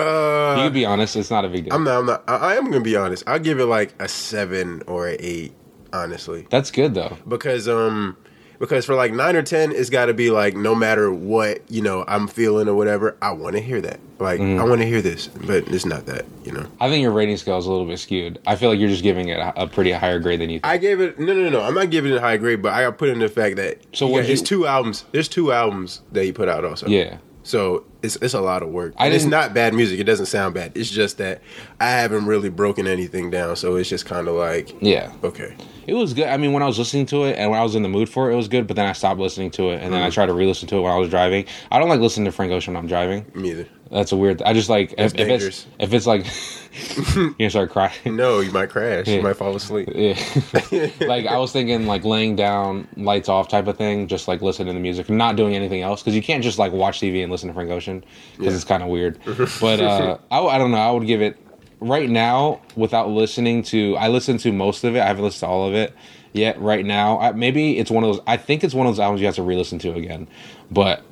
Uh, 0.00 0.56
you 0.56 0.62
can 0.64 0.72
be 0.72 0.84
honest. 0.84 1.16
It's 1.16 1.30
not 1.30 1.44
a 1.44 1.48
big 1.48 1.64
deal. 1.64 1.74
I'm 1.74 1.84
not. 1.84 1.98
I'm 1.98 2.06
not. 2.06 2.24
I, 2.28 2.36
I 2.36 2.54
am 2.56 2.64
gonna 2.70 2.80
be 2.80 2.96
honest. 2.96 3.24
I'll 3.26 3.38
give 3.38 3.60
it 3.60 3.66
like 3.66 3.94
a 4.00 4.08
seven 4.08 4.82
or 4.86 5.08
an 5.08 5.16
eight, 5.20 5.52
honestly, 5.92 6.46
That's 6.50 6.70
good 6.70 6.94
though. 6.94 7.16
because 7.28 7.68
um, 7.68 8.16
because 8.58 8.84
for 8.84 8.94
like 8.94 9.12
nine 9.12 9.36
or 9.36 9.42
ten, 9.42 9.72
it's 9.72 9.88
got 9.90 10.06
to 10.06 10.14
be 10.14 10.30
like 10.30 10.54
no 10.54 10.74
matter 10.74 11.10
what 11.12 11.62
you 11.70 11.80
know 11.82 12.04
I'm 12.06 12.26
feeling 12.28 12.68
or 12.68 12.74
whatever, 12.74 13.16
I 13.22 13.32
want 13.32 13.56
to 13.56 13.62
hear 13.62 13.80
that. 13.80 14.00
Like 14.18 14.38
Mm. 14.38 14.60
I 14.60 14.64
want 14.64 14.82
to 14.82 14.86
hear 14.86 15.00
this, 15.00 15.28
but 15.28 15.66
it's 15.68 15.86
not 15.86 16.04
that. 16.06 16.26
You 16.44 16.52
know. 16.52 16.66
I 16.78 16.90
think 16.90 17.00
your 17.02 17.10
rating 17.12 17.38
scale 17.38 17.56
is 17.56 17.64
a 17.64 17.70
little 17.70 17.86
bit 17.86 17.98
skewed. 17.98 18.38
I 18.46 18.54
feel 18.56 18.68
like 18.68 18.78
you're 18.78 18.90
just 18.90 19.02
giving 19.02 19.28
it 19.28 19.38
a, 19.38 19.62
a 19.62 19.66
pretty 19.66 19.92
higher 19.92 20.18
grade 20.18 20.40
than 20.40 20.50
you. 20.50 20.58
think. 20.60 20.66
I 20.66 20.76
gave 20.76 21.00
it 21.00 21.18
no, 21.18 21.32
no, 21.32 21.48
no. 21.48 21.62
I'm 21.62 21.72
not 21.74 21.88
giving 21.90 22.12
it 22.12 22.16
a 22.16 22.20
high 22.20 22.36
grade, 22.36 22.60
but 22.60 22.74
I 22.74 22.82
got 22.82 22.98
put 22.98 23.08
in 23.08 23.18
the 23.18 23.30
fact 23.30 23.56
that 23.56 23.78
So 23.94 24.06
he 24.06 24.12
what'd 24.12 24.24
got- 24.24 24.28
you- 24.28 24.32
it's 24.34 24.42
two 24.42 24.66
albums. 24.66 25.04
There's 25.12 25.28
two 25.28 25.52
albums 25.52 26.02
that 26.12 26.24
he 26.24 26.32
put 26.32 26.48
out 26.50 26.64
also. 26.66 26.86
yeah. 26.86 27.16
So 27.42 27.84
it's 28.02 28.16
it's 28.16 28.34
a 28.34 28.40
lot 28.40 28.62
of 28.62 28.68
work. 28.68 28.94
I 28.98 29.06
And 29.06 29.14
it's 29.14 29.24
didn't- 29.24 29.54
bad 29.54 29.74
music. 29.74 29.98
It 29.98 30.04
doesn't 30.04 30.26
sound 30.26 30.54
bad. 30.54 30.72
It's 30.74 30.90
just 30.90 31.18
that 31.18 31.40
I 31.80 31.90
haven't 31.90 32.26
really 32.26 32.50
broken 32.50 32.86
anything 32.86 33.30
down. 33.30 33.56
So 33.56 33.76
it's 33.76 33.88
just 33.88 34.06
kind 34.06 34.28
of 34.28 34.34
like 34.34 34.74
Yeah. 34.80 35.12
okay. 35.24 35.54
It 35.86 35.94
was 35.94 36.14
good. 36.14 36.28
I 36.28 36.36
mean, 36.36 36.52
when 36.52 36.62
I 36.62 36.66
was 36.66 36.78
listening 36.78 37.06
to 37.06 37.24
it 37.24 37.36
and 37.38 37.50
when 37.50 37.58
I 37.58 37.62
was 37.62 37.74
in 37.74 37.82
the 37.82 37.88
mood 37.88 38.08
for 38.08 38.30
it, 38.30 38.34
it 38.34 38.36
was 38.36 38.48
good. 38.48 38.66
But 38.66 38.76
then 38.76 38.86
I 38.86 38.92
stopped 38.92 39.18
listening 39.18 39.50
to 39.52 39.70
it, 39.70 39.82
and 39.82 39.92
then 39.92 40.02
I 40.02 40.06
mm-hmm. 40.06 40.14
tried 40.14 40.26
to 40.26 40.34
re-listen 40.34 40.68
to 40.68 40.76
it 40.76 40.80
when 40.82 40.92
I 40.92 40.96
was 40.96 41.08
driving. 41.10 41.46
I 41.72 41.78
don't 41.78 41.88
like 41.88 42.00
listening 42.00 42.26
to 42.26 42.32
Frank 42.32 42.52
Ocean 42.52 42.74
when 42.74 42.82
I'm 42.82 42.88
driving. 42.88 43.26
Me 43.34 43.50
either. 43.50 43.66
That's 43.90 44.12
a 44.12 44.16
weird. 44.16 44.40
I 44.42 44.52
just 44.52 44.68
like 44.68 44.94
if, 44.98 45.14
if 45.16 45.28
it's 45.28 45.66
if 45.80 45.92
it's 45.92 46.06
like 46.06 46.24
you 47.38 47.50
start 47.50 47.70
crying. 47.70 47.92
No, 48.16 48.38
you 48.40 48.52
might 48.52 48.70
crash. 48.70 49.08
Yeah. 49.08 49.16
You 49.16 49.22
might 49.22 49.36
fall 49.36 49.56
asleep. 49.56 49.88
Yeah, 49.92 50.14
like 51.00 51.26
I 51.26 51.38
was 51.38 51.52
thinking, 51.52 51.86
like 51.86 52.04
laying 52.04 52.36
down, 52.36 52.86
lights 52.96 53.28
off 53.28 53.48
type 53.48 53.66
of 53.66 53.76
thing, 53.76 54.06
just 54.06 54.28
like 54.28 54.42
listening 54.42 54.74
to 54.74 54.80
music, 54.80 55.10
not 55.10 55.34
doing 55.36 55.54
anything 55.56 55.82
else, 55.82 56.02
because 56.02 56.14
you 56.14 56.22
can't 56.22 56.42
just 56.44 56.58
like 56.58 56.72
watch 56.72 57.00
TV 57.00 57.22
and 57.22 57.32
listen 57.32 57.48
to 57.48 57.54
Frank 57.54 57.70
Ocean, 57.70 58.04
because 58.36 58.52
Yeah. 58.52 58.56
it's 58.56 58.64
kind 58.64 58.82
of 58.82 58.88
weird. 58.88 59.18
But 59.60 59.80
uh, 59.80 60.18
I, 60.30 60.38
I 60.40 60.58
don't 60.58 60.70
know. 60.70 60.78
I 60.78 60.90
would 60.92 61.06
give 61.06 61.20
it 61.22 61.36
right 61.80 62.08
now 62.08 62.60
without 62.76 63.08
listening 63.08 63.62
to. 63.64 63.96
I 63.96 64.06
listened 64.08 64.38
to 64.40 64.52
most 64.52 64.84
of 64.84 64.94
it. 64.94 65.00
I 65.00 65.06
haven't 65.06 65.24
listened 65.24 65.40
to 65.40 65.46
all 65.48 65.66
of 65.66 65.74
it 65.74 65.94
yet. 66.32 66.60
Right 66.60 66.84
now, 66.84 67.18
I, 67.18 67.32
maybe 67.32 67.78
it's 67.78 67.90
one 67.90 68.04
of 68.04 68.14
those. 68.14 68.24
I 68.26 68.36
think 68.36 68.62
it's 68.62 68.74
one 68.74 68.86
of 68.86 68.92
those 68.94 69.00
albums 69.00 69.20
you 69.20 69.26
have 69.26 69.34
to 69.36 69.42
re-listen 69.42 69.80
to 69.80 69.94
again. 69.94 70.28
But 70.70 71.02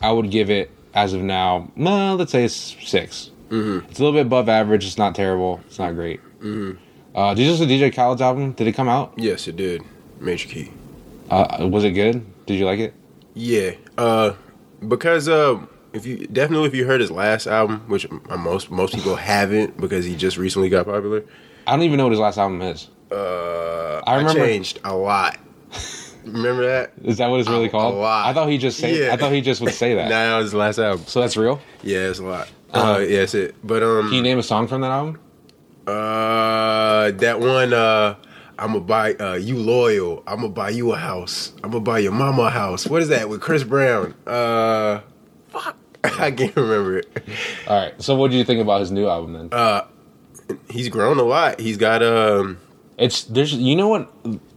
I 0.00 0.12
would 0.12 0.30
give 0.30 0.50
it 0.50 0.70
as 0.94 1.12
of 1.12 1.22
now. 1.22 1.70
Well, 1.76 2.16
let's 2.16 2.32
say 2.32 2.44
it's 2.44 2.54
6 2.54 3.30
Mm-hmm. 3.50 3.88
It's 3.90 3.98
a 3.98 4.02
little 4.02 4.18
bit 4.18 4.26
above 4.26 4.48
average. 4.50 4.84
It's 4.86 4.98
not 4.98 5.14
terrible. 5.14 5.60
It's 5.66 5.78
not 5.78 5.94
great. 5.94 6.20
Uh, 6.42 7.34
did 7.34 7.44
you 7.44 7.50
listen 7.50 7.66
to 7.66 7.74
DJ 7.74 7.90
Khaled's 7.94 8.20
album? 8.20 8.52
Did 8.52 8.66
it 8.66 8.72
come 8.72 8.88
out? 8.90 9.14
Yes, 9.16 9.48
it 9.48 9.56
did. 9.56 9.82
Major 10.20 10.48
key. 10.48 10.70
Uh, 11.30 11.66
was 11.70 11.82
it 11.84 11.92
good? 11.92 12.26
Did 12.46 12.58
you 12.58 12.66
like 12.66 12.78
it? 12.78 12.92
Yeah, 13.32 13.72
uh, 13.96 14.34
because 14.86 15.28
uh, 15.30 15.60
if 15.94 16.04
you 16.04 16.26
definitely 16.26 16.68
if 16.68 16.74
you 16.74 16.84
heard 16.84 17.00
his 17.00 17.10
last 17.10 17.46
album, 17.46 17.80
which 17.88 18.06
most 18.10 18.70
most 18.70 18.94
people 18.94 19.16
haven't 19.34 19.78
because 19.80 20.04
he 20.04 20.14
just 20.14 20.36
recently 20.36 20.68
got 20.68 20.84
popular. 20.86 21.24
I 21.66 21.72
don't 21.72 21.82
even 21.84 21.96
know 21.96 22.04
what 22.04 22.12
his 22.12 22.20
last 22.20 22.36
album 22.36 22.60
is. 22.62 22.88
Uh, 23.10 24.02
I 24.06 24.12
I, 24.14 24.16
remember- 24.18 24.44
changed 24.44 24.80
a 24.84 24.94
lot. 24.94 25.38
Remember 26.32 26.66
that? 26.66 26.92
Is 27.04 27.18
that 27.18 27.28
what 27.30 27.40
it's 27.40 27.48
really 27.48 27.68
A- 27.70 27.76
a 27.76 27.88
lot. 27.88 28.26
I 28.26 28.32
thought 28.34 28.48
he 28.48 28.58
just 28.58 28.78
say. 28.78 29.04
Yeah. 29.06 29.12
I 29.12 29.16
thought 29.16 29.32
he 29.32 29.40
just 29.40 29.60
would 29.60 29.74
say 29.74 29.94
Nah, 29.94 30.02
that. 30.02 30.08
that 30.08 30.36
was 30.36 30.46
his 30.46 30.54
last 30.54 30.78
album. 30.78 31.04
So 31.06 31.20
that's 31.20 31.36
real. 31.36 31.60
Yeah, 31.82 32.08
it's 32.08 32.18
a 32.18 32.24
lot. 32.24 32.48
Uh-huh. 32.72 32.92
Uh, 32.94 32.98
yeah, 32.98 33.20
that's 33.20 33.34
it. 33.34 33.54
But 33.64 33.82
um, 33.82 34.06
Can 34.06 34.14
you 34.14 34.22
name 34.22 34.38
a 34.38 34.42
song 34.42 34.66
from 34.68 34.82
that 34.82 34.90
album? 34.90 35.18
Uh, 35.86 37.10
that 37.12 37.40
one. 37.40 37.72
Uh, 37.72 38.14
I'm 38.58 38.72
gonna 38.72 38.80
buy 38.80 39.14
uh, 39.14 39.34
you 39.34 39.56
loyal. 39.56 40.22
I'm 40.26 40.36
gonna 40.40 40.48
buy 40.48 40.70
you 40.70 40.92
a 40.92 40.96
house. 40.96 41.52
I'm 41.62 41.70
gonna 41.70 41.84
buy 41.84 42.00
your 42.00 42.12
mama 42.12 42.42
a 42.44 42.50
house. 42.50 42.86
What 42.86 43.00
is 43.02 43.08
that 43.08 43.28
with 43.28 43.40
Chris 43.40 43.62
Brown? 43.64 44.14
Uh, 44.26 45.00
fuck, 45.48 45.76
I 46.04 46.30
can't 46.32 46.54
remember 46.56 46.98
it. 46.98 47.08
All 47.68 47.80
right. 47.80 48.02
So 48.02 48.16
what 48.16 48.30
do 48.32 48.36
you 48.36 48.44
think 48.44 48.60
about 48.60 48.80
his 48.80 48.90
new 48.90 49.06
album 49.08 49.32
then? 49.34 49.48
Uh, 49.52 49.86
he's 50.68 50.88
grown 50.88 51.18
a 51.18 51.22
lot. 51.22 51.60
He's 51.60 51.76
got 51.76 52.02
um. 52.02 52.58
It's 52.98 53.22
there's 53.24 53.54
you 53.54 53.76
know 53.76 53.88
what 53.88 54.10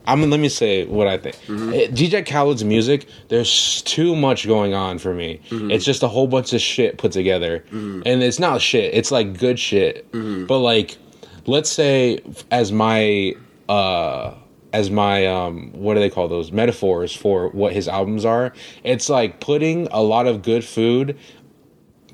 I 0.05 0.15
mean. 0.15 0.29
Let 0.29 0.39
me 0.39 0.49
say 0.49 0.85
what 0.85 1.07
I 1.07 1.17
think. 1.17 1.35
Eh, 1.49 1.87
DJ 1.91 2.25
Khaled's 2.25 2.63
music, 2.63 3.07
there's 3.29 3.81
too 3.83 4.15
much 4.15 4.47
going 4.47 4.73
on 4.73 4.97
for 4.97 5.13
me. 5.13 5.39
It's 5.51 5.85
just 5.85 6.03
a 6.03 6.07
whole 6.07 6.27
bunch 6.27 6.53
of 6.53 6.61
shit 6.61 6.97
put 6.97 7.11
together, 7.11 7.63
and 7.71 8.05
it's 8.23 8.39
not 8.39 8.61
shit. 8.61 8.93
It's 8.93 9.11
like 9.11 9.37
good 9.37 9.59
shit. 9.59 10.09
But 10.11 10.59
like, 10.59 10.97
let's 11.45 11.69
say 11.71 12.19
as 12.51 12.71
my 12.71 13.35
uh 13.69 14.33
as 14.73 14.89
my 14.89 15.25
um 15.27 15.71
what 15.73 15.95
do 15.95 15.99
they 15.99 16.09
call 16.09 16.27
those 16.29 16.51
metaphors 16.51 17.13
for 17.15 17.49
what 17.49 17.73
his 17.73 17.87
albums 17.87 18.25
are? 18.25 18.53
It's 18.83 19.09
like 19.09 19.39
putting 19.39 19.87
a 19.91 20.01
lot 20.01 20.27
of 20.27 20.41
good 20.43 20.63
food 20.63 21.17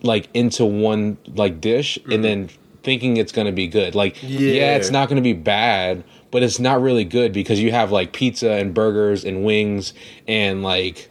like 0.04 0.30
into 0.34 0.66
one 0.66 1.18
like 1.36 1.60
dish 1.62 1.98
and 2.10 2.24
then 2.24 2.50
thinking 2.84 3.18
it's 3.18 3.32
going 3.32 3.48
to 3.48 3.52
be 3.52 3.68
good. 3.68 3.96
Like 3.96 4.22
yeah. 4.24 4.40
Yeah. 4.40 4.76
it's 4.78 4.92
not 4.92 5.10
going 5.10 5.18
to 5.18 5.22
be 5.24 5.34
bad, 5.34 6.04
but 6.32 6.44
it's 6.44 6.60
not 6.60 6.82
really 6.82 7.04
good 7.06 7.34
because 7.34 7.60
you 7.60 7.72
have 7.72 7.92
like 7.92 8.14
pizza 8.14 8.52
and 8.52 8.74
burgers 8.74 9.24
and 9.26 9.44
wings 9.44 9.94
and 10.28 10.64
like 10.64 11.10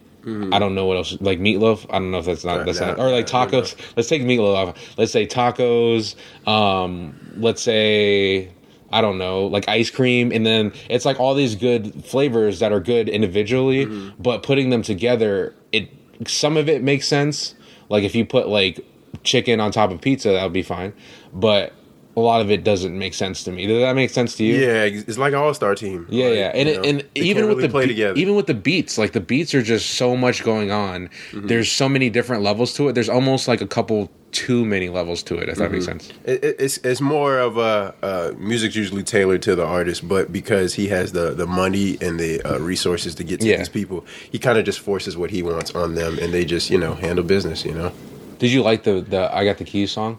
I 0.52 0.58
don't 0.58 0.74
know 0.74 0.86
what 0.86 0.96
else 0.96 1.16
like 1.20 1.38
meatloaf. 1.38 1.86
I 1.88 2.00
don't 2.00 2.10
know 2.10 2.18
if 2.18 2.26
that's 2.26 2.44
not 2.44 2.66
that's 2.66 2.80
not 2.80 2.98
or 2.98 3.10
like 3.10 3.26
tacos. 3.26 3.76
Let's 3.96 4.08
take 4.08 4.22
meatloaf 4.22 4.68
off. 4.68 4.98
Let's 4.98 5.12
say 5.12 5.24
tacos 5.26 6.16
um 6.48 7.14
let's 7.36 7.62
say 7.62 8.50
I 8.92 9.00
don't 9.00 9.18
know, 9.18 9.46
like 9.46 9.68
ice 9.68 9.90
cream, 9.90 10.30
and 10.32 10.46
then 10.46 10.72
it's 10.88 11.04
like 11.04 11.18
all 11.18 11.34
these 11.34 11.54
good 11.56 12.04
flavors 12.04 12.60
that 12.60 12.72
are 12.72 12.80
good 12.80 13.08
individually, 13.08 13.84
but 14.18 14.42
putting 14.44 14.70
them 14.70 14.82
together, 14.82 15.54
it 15.72 15.90
some 16.26 16.56
of 16.56 16.68
it 16.68 16.82
makes 16.82 17.06
sense. 17.06 17.54
Like 17.88 18.04
if 18.04 18.14
you 18.14 18.24
put 18.24 18.48
like 18.48 18.84
chicken 19.22 19.60
on 19.60 19.70
top 19.72 19.90
of 19.90 20.00
pizza, 20.00 20.30
that 20.30 20.42
would 20.42 20.52
be 20.52 20.62
fine, 20.62 20.92
but 21.32 21.72
a 22.16 22.20
lot 22.20 22.40
of 22.40 22.50
it 22.50 22.64
doesn't 22.64 22.98
make 22.98 23.12
sense 23.14 23.44
to 23.44 23.52
me. 23.52 23.66
Does 23.66 23.80
that 23.80 23.94
make 23.94 24.08
sense 24.10 24.34
to 24.36 24.44
you? 24.44 24.56
Yeah, 24.56 24.84
it's 24.84 25.18
like 25.18 25.32
an 25.34 25.38
all 25.38 25.52
star 25.52 25.74
team. 25.74 26.06
Yeah, 26.08 26.26
Like, 26.28 26.34
yeah, 26.36 26.52
and 26.54 26.68
it, 26.68 26.86
and 26.86 27.04
even 27.14 27.44
can't 27.44 27.54
with 27.56 27.62
the 27.64 27.68
play 27.68 27.84
be- 27.84 27.88
together. 27.92 28.14
even 28.18 28.34
with 28.34 28.46
the 28.46 28.54
beats, 28.54 28.96
like 28.96 29.12
the 29.12 29.20
beats 29.20 29.54
are 29.54 29.62
just 29.62 29.90
so 29.90 30.16
much 30.16 30.42
going 30.42 30.70
on. 30.70 31.08
Mm-hmm. 31.32 31.46
There's 31.46 31.70
so 31.70 31.88
many 31.88 32.08
different 32.10 32.42
levels 32.42 32.72
to 32.74 32.88
it. 32.88 32.94
There's 32.94 33.08
almost 33.10 33.48
like 33.48 33.60
a 33.60 33.66
couple 33.66 34.10
too 34.32 34.64
many 34.66 34.88
levels 34.88 35.22
to 35.24 35.36
it. 35.38 35.48
If 35.48 35.56
that 35.58 35.70
makes 35.72 35.86
Mm-hmm. 35.86 35.98
sense. 36.00 36.12
It, 36.24 36.44
it- 36.44 36.56
it's 36.58 36.76
it's 36.78 37.00
more 37.02 37.38
of 37.38 37.58
a 37.58 37.94
uh, 38.02 38.32
music's 38.38 38.76
usually 38.76 39.02
tailored 39.02 39.42
to 39.42 39.54
the 39.54 39.64
artist, 39.66 40.08
but 40.08 40.32
because 40.32 40.72
he 40.74 40.88
has 40.88 41.12
the 41.12 41.32
the 41.32 41.46
money 41.46 41.98
and 42.00 42.18
the 42.18 42.40
uh, 42.42 42.58
resources 42.58 43.14
to 43.16 43.24
get 43.24 43.40
to 43.40 43.46
Yeah. 43.46 43.58
these 43.58 43.68
people, 43.68 44.06
he 44.30 44.38
kind 44.38 44.58
of 44.58 44.64
just 44.64 44.80
forces 44.80 45.16
what 45.18 45.30
he 45.30 45.42
wants 45.42 45.74
on 45.74 45.94
them, 45.94 46.18
and 46.20 46.32
they 46.32 46.44
just 46.46 46.70
you 46.70 46.78
know 46.78 46.94
handle 46.94 47.24
business. 47.24 47.64
You 47.64 47.74
know. 47.74 47.92
Did 48.38 48.50
you 48.52 48.62
like 48.62 48.84
the 48.84 49.00
the 49.02 49.34
I 49.34 49.44
got 49.44 49.58
the 49.58 49.64
keys 49.64 49.92
song? 49.92 50.18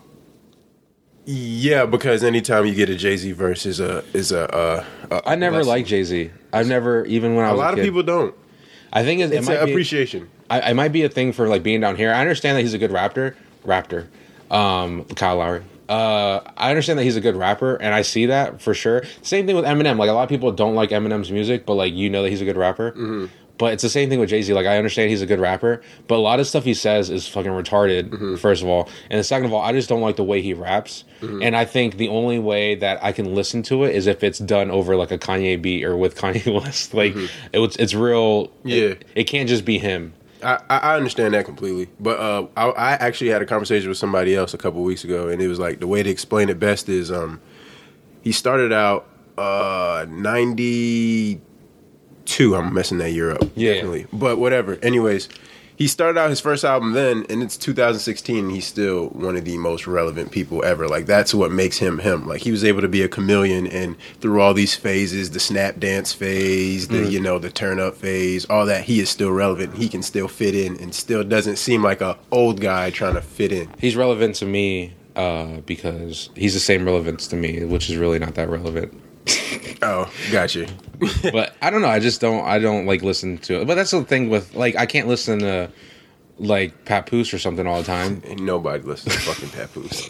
Yeah, 1.29 1.85
because 1.85 2.23
anytime 2.23 2.65
you 2.65 2.73
get 2.73 2.89
a 2.89 2.95
Jay 2.95 3.17
Z 3.17 3.33
verse 3.33 3.65
is 3.65 3.81
a 3.81 4.01
is 4.13 4.31
a. 4.31 4.49
Uh, 4.49 4.85
a 5.11 5.29
I 5.29 5.35
never 5.35 5.61
liked 5.61 5.89
Jay 5.89 6.03
Z. 6.05 6.31
I've 6.53 6.67
never 6.69 7.05
even 7.05 7.35
when 7.35 7.43
I 7.43 7.49
A 7.49 7.51
was 7.51 7.59
a 7.59 7.63
lot 7.63 7.73
a 7.73 7.81
of 7.81 7.83
people 7.85 8.01
don't. 8.01 8.33
I 8.93 9.03
think 9.03 9.19
it, 9.19 9.33
it 9.33 9.39
It's 9.39 9.47
might 9.47 9.59
an 9.59 9.65
be, 9.65 9.71
appreciation. 9.73 10.29
I, 10.49 10.71
it 10.71 10.73
might 10.75 10.93
be 10.93 11.03
a 11.03 11.09
thing 11.09 11.33
for 11.33 11.49
like 11.49 11.63
being 11.63 11.81
down 11.81 11.97
here. 11.97 12.13
I 12.13 12.21
understand 12.21 12.57
that 12.57 12.61
he's 12.61 12.73
a 12.73 12.77
good 12.77 12.91
rapper, 12.93 13.35
raptor, 13.65 14.07
um, 14.49 15.03
Kyle 15.03 15.35
Lowry. 15.35 15.63
Uh, 15.89 16.39
I 16.55 16.69
understand 16.69 16.97
that 16.99 17.03
he's 17.03 17.17
a 17.17 17.21
good 17.21 17.35
rapper, 17.35 17.75
and 17.75 17.93
I 17.93 18.03
see 18.03 18.27
that 18.27 18.61
for 18.61 18.73
sure. 18.73 19.03
Same 19.21 19.45
thing 19.45 19.57
with 19.57 19.65
Eminem. 19.65 19.97
Like 19.97 20.09
a 20.09 20.13
lot 20.13 20.23
of 20.23 20.29
people 20.29 20.53
don't 20.53 20.75
like 20.75 20.91
Eminem's 20.91 21.29
music, 21.29 21.65
but 21.65 21.73
like 21.73 21.93
you 21.93 22.09
know 22.09 22.23
that 22.23 22.29
he's 22.29 22.41
a 22.41 22.45
good 22.45 22.57
rapper. 22.57 22.91
Mm-hmm. 22.91 23.25
But 23.57 23.73
it's 23.73 23.83
the 23.83 23.89
same 23.89 24.09
thing 24.09 24.19
with 24.19 24.29
Jay 24.29 24.41
Z. 24.41 24.53
Like 24.53 24.65
I 24.65 24.77
understand 24.77 25.09
he's 25.09 25.21
a 25.21 25.25
good 25.25 25.39
rapper, 25.39 25.81
but 26.07 26.15
a 26.15 26.21
lot 26.21 26.39
of 26.39 26.47
stuff 26.47 26.63
he 26.63 26.73
says 26.73 27.09
is 27.09 27.27
fucking 27.27 27.51
retarded. 27.51 28.09
Mm-hmm. 28.09 28.35
First 28.35 28.61
of 28.61 28.67
all, 28.67 28.89
and 29.09 29.25
second 29.25 29.47
of 29.47 29.53
all, 29.53 29.61
I 29.61 29.71
just 29.71 29.89
don't 29.89 30.01
like 30.01 30.15
the 30.15 30.23
way 30.23 30.41
he 30.41 30.53
raps. 30.53 31.03
Mm-hmm. 31.21 31.41
And 31.41 31.55
I 31.55 31.65
think 31.65 31.97
the 31.97 32.09
only 32.09 32.39
way 32.39 32.75
that 32.75 33.03
I 33.03 33.11
can 33.11 33.33
listen 33.33 33.63
to 33.63 33.83
it 33.83 33.95
is 33.95 34.07
if 34.07 34.23
it's 34.23 34.39
done 34.39 34.69
over 34.69 34.95
like 34.95 35.11
a 35.11 35.17
Kanye 35.17 35.59
beat 35.61 35.83
or 35.83 35.97
with 35.97 36.15
Kanye 36.19 36.53
West. 36.53 36.93
Like 36.93 37.15
it's 37.53 37.75
it's 37.77 37.93
real. 37.93 38.47
Mm-hmm. 38.47 38.67
Yeah. 38.67 38.75
it, 38.77 39.05
it 39.15 39.23
can't 39.25 39.49
just 39.49 39.65
be 39.65 39.79
him. 39.79 40.13
I, 40.43 40.59
I 40.69 40.77
I 40.77 40.95
understand 40.95 41.33
that 41.33 41.45
completely, 41.45 41.89
but 41.99 42.19
uh, 42.19 42.47
I, 42.55 42.69
I 42.69 42.91
actually 42.93 43.31
had 43.31 43.41
a 43.41 43.45
conversation 43.45 43.89
with 43.89 43.97
somebody 43.97 44.35
else 44.35 44.53
a 44.53 44.57
couple 44.57 44.83
weeks 44.83 45.03
ago, 45.03 45.29
and 45.29 45.41
it 45.41 45.47
was 45.47 45.59
like 45.59 45.79
the 45.79 45.87
way 45.87 46.03
to 46.03 46.09
explain 46.09 46.49
it 46.49 46.59
best 46.59 46.89
is 46.89 47.11
um, 47.11 47.41
he 48.21 48.31
started 48.31 48.71
out 48.71 49.07
uh, 49.37 50.05
ninety 50.09 51.41
two. 52.27 52.55
I'm 52.55 52.73
messing 52.73 52.99
that 52.99 53.11
year 53.11 53.31
up, 53.31 53.43
Yeah. 53.55 53.73
definitely, 53.73 54.05
but 54.13 54.37
whatever. 54.37 54.77
Anyways, 54.83 55.27
he 55.75 55.87
started 55.87 56.19
out 56.19 56.31
his 56.31 56.39
first 56.39 56.65
album 56.65 56.93
then, 56.93 57.23
and 57.29 57.43
it's 57.43 57.55
2016. 57.55 58.45
And 58.45 58.51
he's 58.51 58.65
still 58.65 59.09
one 59.09 59.35
of 59.37 59.45
the 59.45 59.57
most 59.59 59.85
relevant 59.85 60.31
people 60.31 60.63
ever. 60.63 60.87
Like 60.87 61.05
that's 61.05 61.35
what 61.35 61.51
makes 61.51 61.77
him 61.77 61.99
him. 61.99 62.27
Like 62.27 62.41
he 62.41 62.49
was 62.51 62.63
able 62.63 62.81
to 62.81 62.87
be 62.87 63.03
a 63.03 63.07
chameleon, 63.07 63.67
and 63.67 63.95
through 64.19 64.41
all 64.41 64.55
these 64.55 64.75
phases, 64.75 65.29
the 65.31 65.39
snap 65.39 65.79
dance 65.79 66.13
phase, 66.13 66.87
the 66.87 67.05
you 67.09 67.19
know 67.19 67.37
the 67.37 67.51
turn 67.51 67.79
up 67.79 67.95
phase, 67.95 68.45
all 68.45 68.65
that, 68.65 68.85
he 68.85 68.99
is 68.99 69.09
still 69.09 69.31
relevant. 69.31 69.75
He 69.77 69.87
can 69.87 70.01
still 70.01 70.27
fit 70.27 70.55
in, 70.55 70.77
and 70.81 70.95
still 70.95 71.23
doesn't 71.23 71.57
seem 71.57 71.83
like 71.83 72.01
a 72.01 72.17
old 72.31 72.59
guy 72.59 72.89
trying 72.89 73.13
to 73.15 73.21
fit 73.21 73.51
in. 73.51 73.69
He's 73.79 73.95
relevant 73.95 74.33
to 74.37 74.45
me 74.47 74.95
uh, 75.15 75.57
because 75.67 76.29
he's 76.35 76.55
the 76.55 76.59
same 76.59 76.85
relevance 76.85 77.27
to 77.27 77.35
me, 77.35 77.63
which 77.65 77.87
is 77.89 77.97
really 77.97 78.17
not 78.17 78.33
that 78.35 78.49
relevant. 78.49 78.99
Oh, 79.81 80.11
gotcha. 80.31 80.67
but 81.31 81.55
I 81.61 81.69
don't 81.69 81.81
know. 81.81 81.87
I 81.87 81.99
just 81.99 82.19
don't. 82.19 82.43
I 82.45 82.59
don't 82.59 82.85
like 82.85 83.03
listen 83.03 83.37
to 83.39 83.61
it. 83.61 83.67
But 83.67 83.75
that's 83.75 83.91
the 83.91 84.03
thing 84.03 84.29
with 84.29 84.55
like 84.55 84.75
I 84.75 84.85
can't 84.85 85.07
listen 85.07 85.39
to 85.39 85.69
like 86.39 86.85
Papoose 86.85 87.33
or 87.33 87.39
something 87.39 87.67
all 87.67 87.77
the 87.77 87.85
time. 87.85 88.21
Ain't 88.25 88.41
nobody 88.41 88.83
listens 88.83 89.15
to 89.15 89.21
fucking 89.21 89.49
Papoose. 89.49 90.09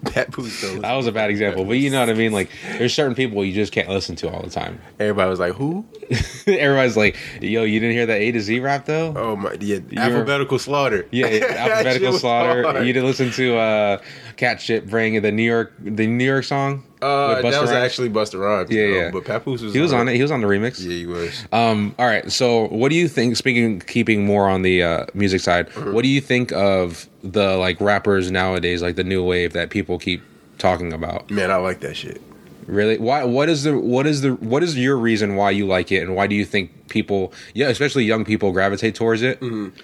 Papoose. 0.14 0.60
That 0.80 0.94
was 0.94 1.06
a 1.06 1.12
bad 1.12 1.30
example, 1.30 1.64
but 1.64 1.72
you 1.78 1.90
know 1.90 2.00
what 2.00 2.08
I 2.10 2.14
mean. 2.14 2.32
Like 2.32 2.50
there's 2.78 2.94
certain 2.94 3.14
people 3.14 3.44
you 3.44 3.52
just 3.52 3.72
can't 3.72 3.88
listen 3.88 4.14
to 4.16 4.30
all 4.30 4.42
the 4.42 4.50
time. 4.50 4.80
Everybody 5.00 5.28
was 5.30 5.40
like, 5.40 5.54
"Who? 5.54 5.84
Everybody's 6.46 6.96
like, 6.96 7.16
"Yo, 7.40 7.64
you 7.64 7.80
didn't 7.80 7.94
hear 7.96 8.06
that 8.06 8.20
A 8.20 8.32
to 8.32 8.40
Z 8.40 8.60
rap 8.60 8.86
though?" 8.86 9.12
Oh 9.16 9.36
my, 9.36 9.56
yeah, 9.60 9.78
alphabetical 9.96 10.58
slaughter. 10.58 11.06
Yeah, 11.10 11.26
yeah, 11.28 11.44
alphabetical 11.48 12.12
slaughter. 12.18 12.62
hard. 12.62 12.86
You 12.86 12.92
didn't 12.92 13.06
listen 13.06 13.30
to 13.32 13.56
uh, 13.56 13.98
Cat 14.36 14.60
Shit 14.60 14.88
bring 14.88 15.20
the 15.22 15.32
New 15.32 15.42
York 15.42 15.72
the 15.78 16.06
New 16.06 16.24
York 16.24 16.44
song. 16.44 16.84
Uh, 17.02 17.34
that 17.42 17.44
was 17.44 17.70
Rhymes? 17.70 17.70
actually 17.72 18.08
Busta 18.08 18.40
Rhymes. 18.40 18.70
Yeah, 18.70 18.86
yeah. 18.86 19.10
But 19.10 19.24
Papoose 19.26 19.60
was. 19.60 19.74
He 19.74 19.80
was 19.80 19.92
on 19.92 20.08
it. 20.08 20.14
He 20.14 20.22
was 20.22 20.30
on 20.30 20.40
the 20.40 20.46
remix. 20.46 20.80
Yeah, 20.82 20.90
he 20.92 21.06
was. 21.06 21.44
Um, 21.52 21.94
all 21.98 22.06
right. 22.06 22.30
So, 22.32 22.68
what 22.68 22.88
do 22.88 22.94
you 22.96 23.08
think? 23.08 23.36
Speaking, 23.36 23.80
keeping 23.80 24.24
more 24.24 24.48
on 24.48 24.62
the 24.62 24.82
uh, 24.82 25.06
music 25.12 25.40
side, 25.40 25.68
Mm-hmm. 25.70 25.92
what 25.92 26.02
do 26.02 26.08
you 26.08 26.20
think 26.22 26.50
of 26.52 27.08
the 27.24 27.56
like 27.56 27.80
rappers 27.80 28.30
nowadays, 28.30 28.82
like 28.82 28.96
the 28.96 29.02
new 29.04 29.24
wave 29.24 29.52
that 29.54 29.70
people 29.70 29.98
keep 29.98 30.22
talking 30.58 30.92
about? 30.92 31.30
Man, 31.30 31.50
I 31.50 31.56
like 31.56 31.80
that 31.80 31.96
shit. 31.96 32.20
Really? 32.66 32.98
Why? 32.98 33.24
What 33.24 33.48
is 33.48 33.64
the? 33.64 33.76
What 33.78 34.06
is 34.06 34.20
the? 34.22 34.34
What 34.34 34.62
is 34.62 34.78
your 34.78 34.96
reason 34.96 35.36
why 35.36 35.50
you 35.50 35.66
like 35.66 35.90
it, 35.92 36.02
and 36.02 36.14
why 36.14 36.26
do 36.26 36.34
you 36.34 36.44
think 36.44 36.88
people, 36.88 37.32
yeah, 37.52 37.68
especially 37.68 38.04
young 38.04 38.24
people, 38.24 38.52
gravitate 38.52 38.94
towards 38.94 39.20
it? 39.22 39.38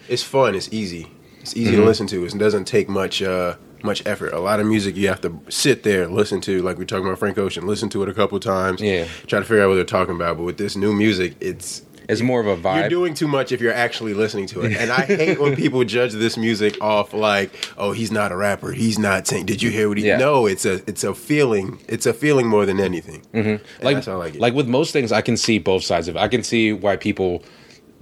It's 0.09 0.23
fun. 0.23 0.55
It's 0.55 0.73
easy. 0.73 1.07
It's 1.41 1.57
easy 1.57 1.73
Mm-hmm. 1.73 1.81
to 1.81 1.87
listen 1.87 2.07
to. 2.09 2.25
It 2.25 2.39
doesn't 2.39 2.65
take 2.65 2.89
much 2.89 3.21
uh, 3.23 3.57
much 3.83 4.07
effort. 4.07 4.33
A 4.33 4.39
lot 4.39 4.61
of 4.61 4.67
music 4.67 4.97
you 4.97 5.09
have 5.09 5.21
to 5.23 5.39
sit 5.51 5.83
there 5.83 6.07
listen 6.09 6.41
to. 6.43 6.63
Like 6.63 6.79
we 6.79 6.87
talking 6.87 7.05
about 7.07 7.19
Frank 7.19 7.37
Ocean, 7.37 7.67
listen 7.67 7.91
to 7.91 8.03
it 8.03 8.09
a 8.09 8.15
couple 8.15 8.41
times. 8.41 8.81
Yeah. 8.81 9.07
Try 9.27 9.41
to 9.41 9.45
figure 9.45 9.63
out 9.63 9.69
what 9.69 9.75
they're 9.75 9.85
talking 9.85 10.15
about. 10.15 10.39
But 10.39 10.45
with 10.45 10.57
this 10.59 10.75
new 10.77 10.95
music, 10.95 11.35
it's 11.41 11.83
It's 12.11 12.21
more 12.23 12.41
of 12.41 12.47
a 12.47 12.57
vibe. 12.57 12.81
You're 12.81 12.89
doing 12.89 13.15
too 13.15 13.29
much 13.29 13.53
if 13.53 13.61
you're 13.61 13.73
actually 13.73 14.15
listening 14.15 14.47
to 14.49 14.63
it. 14.63 14.77
And 14.77 14.91
I 14.91 15.03
hate 15.07 15.41
when 15.41 15.57
people 15.57 15.85
judge 15.85 16.13
this 16.13 16.37
music 16.37 16.81
off 16.83 17.13
like, 17.13 17.51
oh, 17.77 17.93
he's 17.93 18.11
not 18.11 18.33
a 18.33 18.37
rapper. 18.37 18.73
He's 18.73 18.99
not 18.99 19.27
saying. 19.27 19.47
Did 19.47 19.63
you 19.63 19.71
hear 19.71 19.89
what 19.89 19.99
he? 19.99 20.07
Yeah. 20.07 20.17
No, 20.19 20.47
it's 20.47 20.65
a 20.65 20.75
it's 20.89 21.05
a 21.05 21.15
feeling. 21.15 21.79
It's 21.89 22.07
a 22.07 22.13
feeling 22.13 22.47
more 22.47 22.67
than 22.67 22.81
anything. 22.81 23.23
Mm-hmm. 23.33 23.85
like 23.85 23.97
that's 23.97 24.07
how 24.07 24.15
I 24.15 24.17
like 24.17 24.35
it. 24.35 24.41
like 24.41 24.55
with 24.55 24.69
most 24.69 24.93
things, 24.93 25.13
I 25.13 25.21
can 25.23 25.37
see 25.37 25.59
both 25.59 25.85
sides 25.85 26.09
of 26.09 26.17
it. 26.17 26.19
I 26.19 26.29
can 26.29 26.43
see 26.43 26.73
why 26.73 26.97
people 26.97 27.43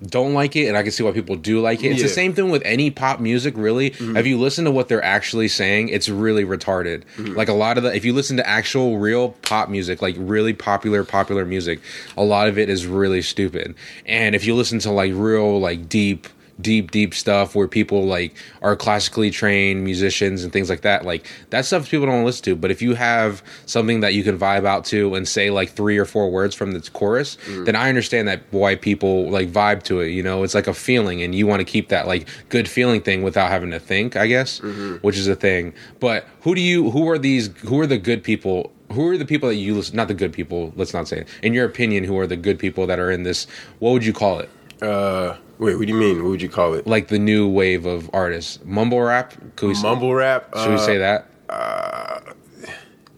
don't 0.07 0.33
like 0.33 0.55
it, 0.55 0.67
and 0.67 0.77
I 0.77 0.83
can 0.83 0.93
see 0.93 1.03
why 1.03 1.13
people 1.13 1.37
do 1.37 1.61
like 1.61 1.83
it. 1.83 1.93
It's 1.93 2.03
the 2.03 2.09
same 2.09 2.33
thing 2.33 2.51
with 2.51 2.63
any 2.65 2.91
pop 2.91 3.19
music, 3.19 3.55
really. 3.57 3.91
Mm-hmm. 3.91 4.17
If 4.17 4.27
you 4.27 4.39
listen 4.39 4.65
to 4.65 4.71
what 4.71 4.89
they're 4.89 5.03
actually 5.03 5.49
saying, 5.49 5.89
it's 5.89 6.09
really 6.09 6.45
retarded. 6.45 7.03
Mm-hmm. 7.17 7.35
Like 7.35 7.49
a 7.49 7.53
lot 7.53 7.79
of 7.79 7.85
the, 7.85 7.95
if 7.95 8.05
you 8.05 8.13
listen 8.13 8.37
to 8.37 8.49
actual 8.49 8.99
real 8.99 9.31
pop 9.43 9.69
music, 9.69 10.01
like 10.01 10.15
really 10.19 10.53
popular, 10.53 11.05
popular 11.05 11.45
music, 11.45 11.81
a 12.17 12.23
lot 12.23 12.49
of 12.49 12.59
it 12.59 12.69
is 12.69 12.87
really 12.87 13.23
stupid. 13.23 13.75
And 14.07 14.35
if 14.35 14.45
you 14.45 14.55
listen 14.55 14.79
to 14.81 14.93
like 14.93 15.13
real, 15.15 15.59
like 15.59 15.89
deep, 15.89 16.29
deep 16.61 16.91
deep 16.91 17.15
stuff 17.15 17.55
where 17.55 17.69
people 17.69 18.07
like 18.07 18.35
are 18.63 18.75
classically 18.77 19.31
trained 19.31 19.85
musicians 19.85 20.43
and 20.43 20.53
things 20.53 20.69
like 20.69 20.81
that 20.81 21.05
like 21.05 21.27
that 21.51 21.65
stuff 21.65 21.89
people 21.89 22.07
don't 22.07 22.25
listen 22.25 22.45
to. 22.45 22.57
But 22.57 22.71
if 22.71 22.83
you 22.83 22.95
have 22.95 23.43
something 23.67 24.01
that 24.01 24.15
you 24.15 24.25
can 24.25 24.39
vibe 24.39 24.65
out 24.67 24.85
to 24.87 25.15
and 25.15 25.27
say 25.27 25.51
like 25.51 25.71
three 25.71 25.99
or 25.99 26.05
four 26.05 26.31
words 26.31 26.55
from 26.55 26.73
the 26.73 26.81
chorus 26.93 27.37
then 27.65 27.77
i 27.77 27.89
understand 27.89 28.29
that 28.29 28.43
why 28.51 28.75
people 28.75 29.31
like 29.31 29.49
vibe 29.51 29.83
to 29.85 30.01
it 30.01 30.09
you 30.09 30.23
know? 30.23 30.43
It's 30.43 30.55
like 30.55 30.67
a 30.67 30.75
feeling 30.75 31.23
and 31.23 31.35
you 31.35 31.47
want 31.47 31.61
to 31.61 31.65
keep 31.65 31.89
that 31.89 32.07
like 32.07 32.29
good 32.49 32.69
feeling 32.69 33.01
thing 33.03 33.23
without 33.23 33.51
having 33.51 33.71
to 33.71 33.81
think 33.81 34.17
i 34.17 34.27
guess 34.27 34.61
which 35.03 35.17
is 35.17 35.29
a 35.29 35.37
thing. 35.37 35.75
But 36.01 36.27
who 36.43 36.55
do 36.55 36.61
you 36.61 36.91
who 36.91 37.09
are 37.09 37.19
these 37.19 37.49
who 37.59 37.81
are 37.81 37.87
the 37.87 37.99
good 37.99 38.23
people 38.23 38.73
who 38.93 39.09
are 39.09 39.19
the 39.19 39.27
people 39.27 39.49
that 39.49 39.57
you 39.57 39.75
listen 39.75 39.97
not 39.97 40.09
the 40.09 40.15
good 40.15 40.33
people 40.33 40.73
let's 40.77 40.95
not 40.95 41.07
say 41.07 41.19
it 41.21 41.29
in 41.43 41.53
your 41.53 41.67
opinion 41.67 42.05
who 42.05 42.19
are 42.19 42.27
the 42.27 42.37
good 42.37 42.59
people 42.59 42.87
that 42.87 42.99
are 42.99 43.11
in 43.11 43.23
this 43.23 43.47
what 43.79 43.93
would 43.93 44.05
you 44.05 44.13
call 44.13 44.41
it? 44.41 44.49
Uh, 44.83 45.37
wait, 45.59 45.77
what 45.77 45.87
do 45.87 45.93
you 45.93 45.99
mean? 45.99 46.23
What 46.23 46.31
would 46.31 46.43
you 46.43 46.49
call 46.49 46.75
it? 46.75 46.87
like 46.87 47.09
the 47.09 47.19
new 47.19 47.49
wave 47.49 47.87
of 47.87 48.09
artists. 48.13 48.59
Mumble 48.65 49.01
rap? 49.01 49.35
Could 49.57 49.69
we, 49.69 49.83
Mumble 49.83 50.15
rap? 50.15 50.53
should 50.57 50.71
we 50.71 50.79
say 50.79 50.99
that? 50.99 51.27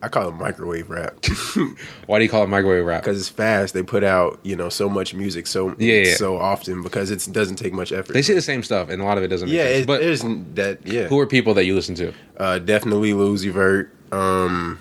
I 0.02 0.08
call 0.08 0.28
it 0.30 0.32
microwave 0.32 0.88
rap 0.88 1.14
Why 2.06 2.18
do 2.18 2.24
you 2.24 2.30
call 2.30 2.42
it 2.44 2.46
microwave 2.46 2.86
rap? 2.86 3.02
because 3.02 3.20
it's 3.20 3.28
fast. 3.28 3.74
They 3.74 3.82
put 3.82 4.02
out 4.02 4.40
you 4.42 4.56
know 4.56 4.70
so 4.70 4.88
much 4.88 5.12
music 5.12 5.46
so 5.46 5.74
Yeah, 5.78 5.94
yeah. 6.04 6.14
so 6.14 6.38
often 6.38 6.82
because 6.82 7.10
it 7.10 7.28
doesn't 7.32 7.56
take 7.56 7.74
much 7.74 7.92
effort. 7.92 8.14
They 8.14 8.22
say 8.22 8.32
the 8.32 8.40
same 8.40 8.62
stuff, 8.62 8.88
and 8.88 9.02
a 9.02 9.04
lot 9.04 9.18
of 9.18 9.24
it 9.24 9.28
doesn't. 9.28 9.48
Make 9.48 9.56
yeah, 9.58 9.64
sense. 9.64 9.82
it, 9.82 9.86
but 9.86 10.00
there's 10.00 10.22
that. 10.54 10.78
Yeah, 10.86 11.08
who 11.08 11.18
are 11.20 11.26
people 11.26 11.52
that 11.54 11.64
you 11.66 11.74
listen 11.74 11.94
to? 11.96 12.14
uh, 12.38 12.58
definitely 12.60 13.12
Lil 13.12 13.34
Uzi 13.34 13.50
Vert. 13.52 13.94
Um, 14.10 14.78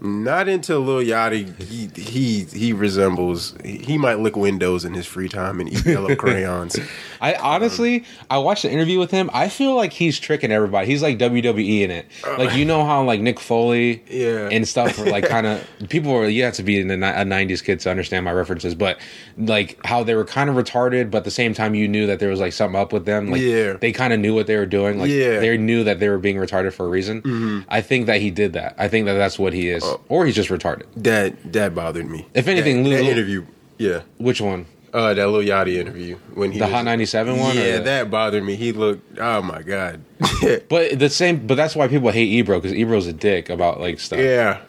not 0.00 0.48
into 0.48 0.78
Lil 0.78 1.04
Yachty. 1.04 1.60
He 1.62 1.88
he 2.00 2.44
he 2.44 2.72
resembles. 2.72 3.54
He, 3.64 3.98
might 3.98 4.20
lick 4.20 4.36
windows 4.36 4.84
in 4.84 4.94
his 4.94 5.06
free 5.06 5.28
time 5.28 5.58
and 5.60 5.72
eat 5.72 5.84
yellow 5.84 6.14
crayons. 6.16 6.78
I 7.20 7.34
honestly, 7.34 8.04
I 8.30 8.38
watched 8.38 8.62
the 8.62 8.70
interview 8.70 8.98
with 8.98 9.10
him. 9.10 9.28
I 9.34 9.48
feel 9.48 9.74
like 9.74 9.92
he's 9.92 10.18
tricking 10.20 10.52
everybody. 10.52 10.86
He's 10.86 11.02
like 11.02 11.18
WWE 11.18 11.80
in 11.80 11.90
it. 11.90 12.06
Uh. 12.24 12.36
Like 12.38 12.54
you 12.56 12.64
know 12.64 12.84
how 12.84 13.02
like 13.02 13.20
Mick 13.20 13.38
Foley, 13.38 14.02
Yeah. 14.08 14.48
and 14.52 14.66
stuff. 14.68 14.98
Were 14.98 15.06
like 15.06 15.28
kind 15.28 15.46
of 15.46 15.66
people 15.88 16.12
were. 16.12 16.28
You 16.28 16.44
have 16.44 16.54
to 16.54 16.62
be 16.62 16.78
in 16.80 16.88
the, 16.88 16.94
a 16.94 17.24
'90s 17.24 17.64
kid 17.64 17.80
to 17.80 17.90
understand 17.90 18.24
my 18.24 18.32
references, 18.32 18.74
but 18.74 18.98
like 19.36 19.78
how 19.84 20.02
they 20.04 20.14
were 20.14 20.24
kind 20.24 20.48
of 20.50 20.56
retarded, 20.56 21.10
but 21.10 21.18
at 21.18 21.24
the 21.24 21.30
same 21.30 21.54
time 21.54 21.74
you 21.74 21.88
knew 21.88 22.06
that 22.06 22.18
there 22.20 22.28
was 22.30 22.40
like 22.40 22.52
something 22.52 22.78
up 22.80 22.92
with 22.92 23.04
them. 23.04 23.30
Like 23.30 23.40
Yeah. 23.40 23.72
they 23.74 23.92
kind 23.92 24.12
of 24.12 24.20
knew 24.20 24.34
what 24.34 24.46
they 24.46 24.56
were 24.56 24.66
doing. 24.66 24.98
Like 24.98 25.10
Yeah. 25.10 25.40
they 25.40 25.56
knew 25.56 25.84
that 25.84 25.98
they 26.00 26.08
were 26.08 26.18
being 26.18 26.36
retarded 26.36 26.72
for 26.72 26.86
a 26.86 26.88
reason. 26.88 27.22
Mm-hmm. 27.22 27.60
I 27.68 27.80
think 27.80 28.06
that 28.06 28.20
he 28.20 28.30
did 28.30 28.52
that. 28.54 28.74
I 28.78 28.88
think 28.88 29.06
that 29.06 29.14
that's 29.14 29.38
what 29.38 29.52
he 29.52 29.68
is, 29.68 29.84
or 30.08 30.26
he's 30.26 30.34
just 30.34 30.48
retarded. 30.50 30.84
That 30.96 31.52
that 31.52 31.74
bothered 31.74 32.08
me. 32.08 32.26
If 32.34 32.48
anything, 32.48 32.82
that, 32.84 32.88
Lil- 32.88 33.04
that 33.04 33.10
interview. 33.10 33.44
Yeah, 33.78 34.00
Which 34.18 34.40
one? 34.40 34.66
uh, 34.92 35.14
that 35.14 35.28
Lil 35.28 35.42
Yachty 35.42 35.76
interview 35.76 36.16
when 36.34 36.50
he 36.52 36.58
The 36.58 36.64
was- 36.64 36.72
Hot 36.74 36.84
97 36.84 37.38
one? 37.38 37.56
or 37.56 37.60
Yeah, 37.60 37.78
that 37.80 38.10
bothered 38.10 38.42
me. 38.42 38.56
He 38.56 38.72
looked. 38.72 39.18
Oh 39.18 39.42
my 39.42 39.62
god. 39.62 40.00
But 40.68 40.98
the 40.98 41.08
same, 41.10 41.46
but 41.46 41.54
that's 41.56 41.76
why 41.76 41.88
people 41.88 42.10
hate 42.10 42.28
Ebro 42.28 42.58
because 42.60 42.74
Ebro's 42.76 43.06
a 43.06 43.12
dick 43.12 43.50
about 43.50 43.80
like 43.80 44.00
stuff. 44.00 44.18
yeah. 44.18 44.60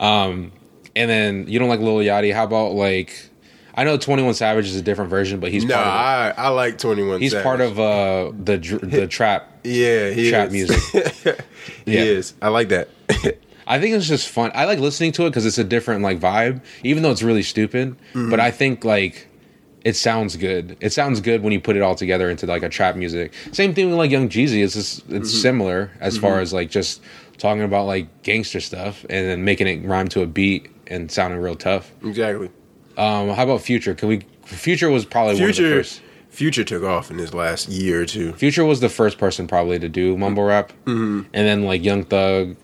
Um, 0.00 0.52
And 0.96 1.10
then 1.10 1.46
you 1.48 1.58
don't 1.58 1.68
like 1.68 1.80
Lil 1.80 1.96
Yachty. 1.98 2.32
How 2.34 2.44
about 2.44 2.72
like, 2.72 3.28
I 3.74 3.84
know 3.84 3.98
Twenty 3.98 4.22
One 4.22 4.34
Savage 4.34 4.66
is 4.66 4.76
a 4.76 4.82
different 4.82 5.10
version, 5.10 5.38
but 5.40 5.52
he's 5.52 5.64
No, 5.64 5.74
part 5.74 5.86
of 5.86 5.92
I 5.92 6.30
I 6.36 6.48
like 6.48 6.78
Twenty 6.78 7.02
One. 7.04 7.20
he's 7.20 7.34
part 7.34 7.60
of 7.60 7.78
uh 7.78 8.32
the 8.42 8.56
the 8.82 9.06
trap. 9.18 9.52
yeah 9.62 10.08
he 10.10 10.30
trap 10.30 10.48
is. 10.48 10.52
music. 10.54 11.38
he 11.84 11.96
is. 11.98 12.32
I 12.42 12.48
like 12.48 12.70
that. 12.70 12.88
I 13.66 13.80
think 13.80 13.94
it's 13.94 14.06
just 14.06 14.28
fun. 14.28 14.52
I 14.54 14.64
like 14.64 14.78
listening 14.78 15.12
to 15.12 15.26
it 15.26 15.30
because 15.30 15.44
it's 15.46 15.58
a 15.58 15.64
different 15.64 16.02
like 16.02 16.20
vibe, 16.20 16.62
even 16.84 17.02
though 17.02 17.10
it's 17.10 17.22
really 17.22 17.42
stupid. 17.42 17.96
Mm-hmm. 18.14 18.30
But 18.30 18.40
I 18.40 18.50
think 18.50 18.84
like 18.84 19.26
it 19.84 19.94
sounds 19.96 20.36
good. 20.36 20.76
It 20.80 20.92
sounds 20.92 21.20
good 21.20 21.42
when 21.42 21.52
you 21.52 21.60
put 21.60 21.76
it 21.76 21.82
all 21.82 21.94
together 21.94 22.28
into 22.30 22.46
like 22.46 22.62
a 22.62 22.68
trap 22.68 22.96
music. 22.96 23.32
Same 23.52 23.72
thing 23.74 23.88
with 23.90 23.98
like 23.98 24.10
Young 24.10 24.28
Jeezy. 24.28 24.62
It's 24.64 24.74
just, 24.74 24.98
it's 25.00 25.08
Mm-hmm. 25.08 25.24
similar 25.24 25.90
as 26.00 26.18
far 26.18 26.40
as 26.40 26.52
like 26.52 26.70
just 26.70 27.02
talking 27.38 27.62
about 27.62 27.86
like 27.86 28.22
gangster 28.22 28.60
stuff 28.60 29.04
and 29.10 29.26
then 29.28 29.44
making 29.44 29.66
it 29.66 29.86
rhyme 29.86 30.08
to 30.08 30.22
a 30.22 30.26
beat 30.26 30.70
and 30.88 31.10
sounding 31.10 31.40
real 31.40 31.54
tough. 31.56 31.92
exactly. 32.04 32.50
Um, 32.96 33.28
how 33.30 33.42
about 33.44 33.60
Future? 33.62 33.94
Can 33.94 34.08
we? 34.08 34.20
Future 34.44 34.90
was 34.90 35.04
probably 35.04 35.34
one 35.34 35.42
of 35.42 35.48
the 35.48 35.52
Future 35.62 35.76
first. 35.82 36.02
Future 36.30 36.64
took 36.64 36.82
off 36.82 37.10
in 37.10 37.18
his 37.18 37.34
last 37.34 37.68
year 37.68 38.02
or 38.02 38.06
two. 38.06 38.32
Future 38.34 38.64
was 38.64 38.80
the 38.80 38.88
first 38.88 39.18
person 39.18 39.46
probably 39.46 39.78
to 39.78 39.88
do 39.88 40.16
mumble 40.16 40.44
rap, 40.44 40.72
Mm-hmm. 40.84 41.22
and 41.34 41.46
then 41.46 41.64
like 41.64 41.84
Young 41.84 42.04
Thug 42.04 42.56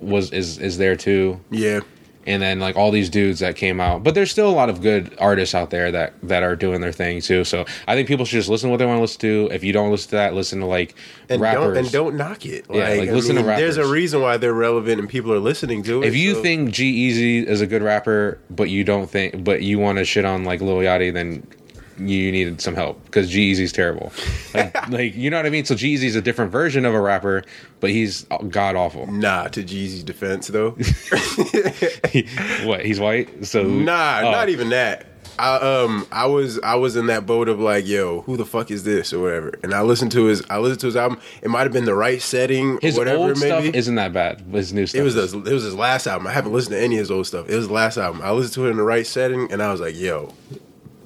was 0.00 0.32
is 0.32 0.58
is 0.58 0.78
there 0.78 0.96
too. 0.96 1.40
Yeah. 1.50 1.80
and 2.28 2.42
then 2.42 2.58
like 2.58 2.74
all 2.76 2.90
these 2.90 3.08
dudes 3.08 3.38
that 3.38 3.54
came 3.54 3.80
out. 3.80 4.02
But 4.02 4.14
there's 4.16 4.32
still 4.32 4.48
a 4.50 4.52
lot 4.52 4.68
of 4.68 4.82
good 4.82 5.14
artists 5.20 5.54
out 5.54 5.70
there 5.70 5.92
that 5.92 6.12
that 6.24 6.42
are 6.42 6.56
doing 6.56 6.80
their 6.80 6.90
thing 6.92 7.20
too. 7.20 7.44
So 7.44 7.64
I 7.86 7.94
think 7.94 8.08
people 8.08 8.24
should 8.24 8.38
just 8.38 8.48
listen 8.48 8.66
to 8.68 8.70
what 8.72 8.78
they 8.78 8.84
want 8.86 8.98
to 8.98 9.02
listen 9.02 9.20
to. 9.20 9.48
If 9.52 9.62
you 9.62 9.72
don't 9.72 9.92
listen 9.92 10.10
to 10.10 10.16
that, 10.16 10.34
listen 10.34 10.58
to 10.60 10.66
like 10.66 10.94
And 11.28 11.40
rappers. 11.40 11.62
don't 11.64 11.76
and 11.76 11.92
don't 11.92 12.16
knock 12.16 12.44
it. 12.44 12.66
Yeah, 12.68 12.88
like, 12.88 13.08
I 13.08 13.12
listen 13.12 13.36
to 13.36 13.42
There's 13.44 13.76
a 13.76 13.86
reason 13.86 14.20
why 14.22 14.38
they're 14.38 14.52
relevant 14.52 14.98
and 14.98 15.08
people 15.08 15.32
are 15.32 15.38
listening 15.38 15.84
to 15.84 16.02
it. 16.02 16.08
if 16.08 16.16
you 16.16 16.34
so- 16.34 16.42
think 16.42 16.72
G-Eazy 16.72 17.44
is 17.44 17.60
a 17.60 17.66
good 17.66 17.82
rapper, 17.82 18.38
but 18.50 18.70
you 18.70 18.82
don't 18.82 19.08
think, 19.08 19.44
but 19.44 19.62
you 19.62 19.78
want 19.78 19.98
to 19.98 20.04
shit 20.04 20.24
on 20.24 20.44
like 20.44 20.60
Lil 20.60 20.78
Yachty, 20.78 21.12
then 21.14 21.46
you 21.98 22.30
needed 22.32 22.60
some 22.60 22.74
help 22.74 23.02
because 23.06 23.30
G-Eazy's 23.30 23.72
terrible. 23.72 24.12
Like, 24.54 24.88
like 24.90 25.14
you 25.14 25.30
know 25.30 25.36
what 25.38 25.46
I 25.46 25.50
mean. 25.50 25.64
So 25.64 25.74
G-Eazy's 25.74 26.16
a 26.16 26.22
different 26.22 26.52
version 26.52 26.84
of 26.84 26.94
a 26.94 27.00
rapper, 27.00 27.42
but 27.80 27.90
he's 27.90 28.26
god 28.48 28.76
awful. 28.76 29.06
Nah, 29.06 29.48
to 29.48 29.62
Jeezy's 29.62 30.02
defense 30.02 30.48
though. 30.48 30.70
what? 32.64 32.84
He's 32.84 33.00
white. 33.00 33.44
So 33.46 33.62
nah, 33.62 34.20
Oh. 34.24 34.30
not 34.30 34.48
even 34.48 34.70
that. 34.70 35.06
I 35.38 35.56
um 35.56 36.06
I 36.10 36.24
was 36.26 36.58
I 36.60 36.76
was 36.76 36.96
in 36.96 37.08
that 37.08 37.26
boat 37.26 37.48
of 37.50 37.60
like, 37.60 37.86
yo, 37.86 38.22
who 38.22 38.38
the 38.38 38.46
fuck 38.46 38.70
is 38.70 38.84
this 38.84 39.12
or 39.12 39.20
whatever. 39.22 39.52
And 39.62 39.74
I 39.74 39.82
listened 39.82 40.12
to 40.12 40.24
his 40.24 40.42
I 40.48 40.56
listened 40.58 40.80
to 40.80 40.86
his 40.86 40.96
album. 40.96 41.20
It 41.42 41.50
might 41.50 41.64
have 41.64 41.72
been 41.72 41.84
the 41.84 41.94
right 41.94 42.22
setting, 42.22 42.78
His 42.80 42.96
whatever 42.96 43.18
old 43.18 43.30
it 43.32 43.40
may 43.40 43.46
stuff 43.48 43.64
isn't 43.74 43.94
that 43.96 44.14
bad. 44.14 44.40
His 44.50 44.72
new 44.72 44.86
stuff. 44.86 44.98
it 45.00 45.04
was 45.04 45.12
his, 45.14 45.34
it 45.34 45.44
was 45.52 45.62
his 45.64 45.74
last 45.74 46.06
album. 46.06 46.26
I 46.26 46.32
haven't 46.32 46.52
listened 46.54 46.72
to 46.76 46.80
any 46.82 46.94
of 46.94 47.00
his 47.00 47.10
old 47.10 47.26
stuff. 47.26 47.50
It 47.50 47.54
was 47.54 47.64
his 47.64 47.70
last 47.70 47.98
album. 47.98 48.22
I 48.22 48.30
listened 48.30 48.54
to 48.54 48.66
it 48.66 48.70
in 48.70 48.76
the 48.78 48.82
right 48.82 49.06
setting, 49.06 49.52
and 49.52 49.62
I 49.62 49.70
was 49.70 49.80
like, 49.80 49.94
"Yo, 49.94 50.32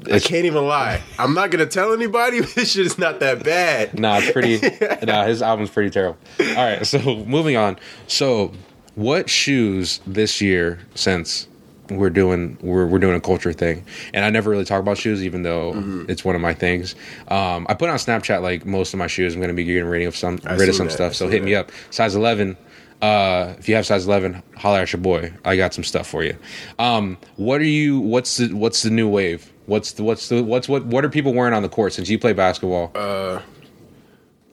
I 0.06 0.18
can't 0.18 0.44
even 0.46 0.66
lie. 0.66 1.02
I'm 1.18 1.34
not 1.34 1.50
gonna 1.50 1.66
tell 1.66 1.92
anybody. 1.92 2.40
This 2.54 2.72
shit 2.72 2.86
is 2.86 2.98
not 2.98 3.20
that 3.20 3.42
bad." 3.44 3.98
Nah, 3.98 4.18
it's 4.22 4.30
pretty. 4.32 4.58
nah, 5.06 5.26
his 5.26 5.42
album's 5.42 5.70
pretty 5.70 5.90
terrible. 5.90 6.18
All 6.40 6.54
right, 6.56 6.86
so 6.86 6.98
moving 7.26 7.56
on. 7.56 7.78
So, 8.06 8.52
what 8.94 9.28
shoes 9.30 10.00
this 10.06 10.40
year 10.40 10.78
since 10.94 11.46
we're 11.90 12.08
doing 12.10 12.56
we're 12.60 12.86
we're 12.86 12.98
doing 13.00 13.16
a 13.16 13.20
culture 13.20 13.52
thing, 13.52 13.84
and 14.14 14.24
I 14.24 14.30
never 14.30 14.48
really 14.50 14.64
talk 14.64 14.80
about 14.80 14.96
shoes, 14.96 15.24
even 15.24 15.42
though 15.42 15.72
Mm-hmm. 15.72 16.04
it's 16.10 16.24
one 16.24 16.34
of 16.36 16.40
my 16.40 16.54
things. 16.54 16.94
Um, 17.28 17.66
I 17.68 17.74
put 17.74 17.90
on 17.90 17.96
Snapchat 17.96 18.42
like 18.42 18.64
most 18.64 18.94
of 18.94 18.98
my 18.98 19.06
shoes. 19.08 19.34
I'm 19.34 19.40
going 19.40 19.48
to 19.48 19.54
be 19.54 19.64
getting 19.64 19.84
rid 19.86 20.06
of 20.06 20.16
some 20.16 20.38
I 20.46 20.54
rid 20.54 20.68
of 20.68 20.74
some 20.76 20.86
that, 20.86 20.92
stuff. 20.92 21.14
So 21.14 21.28
hit 21.28 21.42
me 21.42 21.54
up. 21.54 21.70
Size 21.90 22.14
11. 22.14 22.56
Uh, 23.02 23.54
if 23.58 23.66
you 23.66 23.74
have 23.74 23.86
size 23.86 24.06
11, 24.06 24.42
holler 24.56 24.80
at 24.80 24.92
your 24.92 25.00
boy. 25.00 25.32
I 25.44 25.56
got 25.56 25.72
some 25.72 25.84
stuff 25.84 26.06
for 26.06 26.22
you. 26.22 26.36
Um, 26.78 27.16
what 27.36 27.60
are 27.62 27.64
you? 27.64 27.98
What's 27.98 28.36
the 28.36 28.52
what's 28.52 28.82
the 28.82 28.90
new 28.90 29.08
wave? 29.08 29.50
What's 29.70 29.92
the 29.92 30.02
what's 30.02 30.28
the 30.28 30.42
what's 30.42 30.68
what 30.68 30.84
what 30.86 31.04
are 31.04 31.08
people 31.08 31.32
wearing 31.32 31.54
on 31.54 31.62
the 31.62 31.68
court 31.68 31.92
since 31.92 32.10
you 32.10 32.18
play 32.18 32.32
basketball? 32.32 32.90
Uh, 32.92 33.40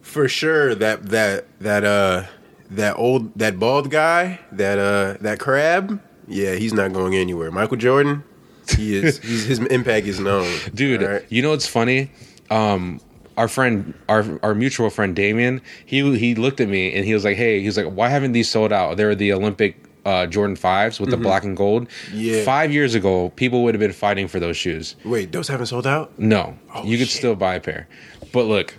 For 0.03 0.27
sure, 0.27 0.75
that 0.75 1.09
that 1.09 1.45
that 1.59 1.83
uh 1.83 2.25
that 2.69 2.95
old 2.97 3.33
that 3.33 3.57
bald 3.57 3.89
guy 3.89 4.39
that 4.51 4.77
uh 4.77 5.17
that 5.21 5.39
crab. 5.39 5.99
Yeah, 6.27 6.53
he's 6.53 6.71
not 6.71 6.93
going 6.93 7.15
anywhere. 7.15 7.49
Michael 7.49 7.77
Jordan. 7.77 8.23
He 8.69 8.95
is. 8.95 9.17
he's, 9.23 9.45
his 9.45 9.59
impact 9.59 10.05
is 10.05 10.19
known, 10.19 10.47
dude 10.75 11.01
right? 11.01 11.25
you 11.29 11.41
know 11.41 11.49
what's 11.49 11.65
funny 11.65 12.11
um 12.51 12.99
our 13.37 13.47
friend 13.47 13.95
our 14.09 14.39
our 14.43 14.53
mutual 14.53 14.91
friend 14.91 15.15
damien 15.15 15.61
he 15.85 16.15
he 16.17 16.35
looked 16.35 16.61
at 16.61 16.67
me 16.69 16.93
and 16.93 17.05
he 17.05 17.13
was 17.15 17.23
like 17.25 17.37
hey 17.37 17.59
he 17.59 17.65
was 17.65 17.75
like 17.77 17.87
why 17.87 18.07
haven't 18.07 18.33
these 18.33 18.47
sold 18.49 18.71
out 18.71 18.97
they're 18.97 19.15
the 19.15 19.33
olympic 19.33 19.86
uh, 20.07 20.25
Jordan 20.25 20.55
fives 20.55 20.99
with 20.99 21.09
the 21.11 21.17
black 21.17 21.43
and 21.43 21.55
gold. 21.57 21.87
Mm-hmm. 21.89 22.17
Yeah. 22.17 22.43
Five 22.45 22.71
years 22.71 22.95
ago, 22.95 23.29
people 23.35 23.63
would 23.63 23.75
have 23.75 23.79
been 23.79 23.91
fighting 23.93 24.27
for 24.27 24.39
those 24.39 24.55
shoes. 24.57 24.95
Wait, 25.03 25.31
those 25.31 25.47
haven't 25.49 25.67
sold 25.67 25.85
out. 25.85 26.17
No, 26.17 26.57
Oh, 26.73 26.83
you 26.85 26.97
could 26.97 27.07
shit. 27.09 27.17
still 27.17 27.35
buy 27.35 27.55
a 27.55 27.59
pair. 27.59 27.87
But 28.31 28.43
look, 28.43 28.75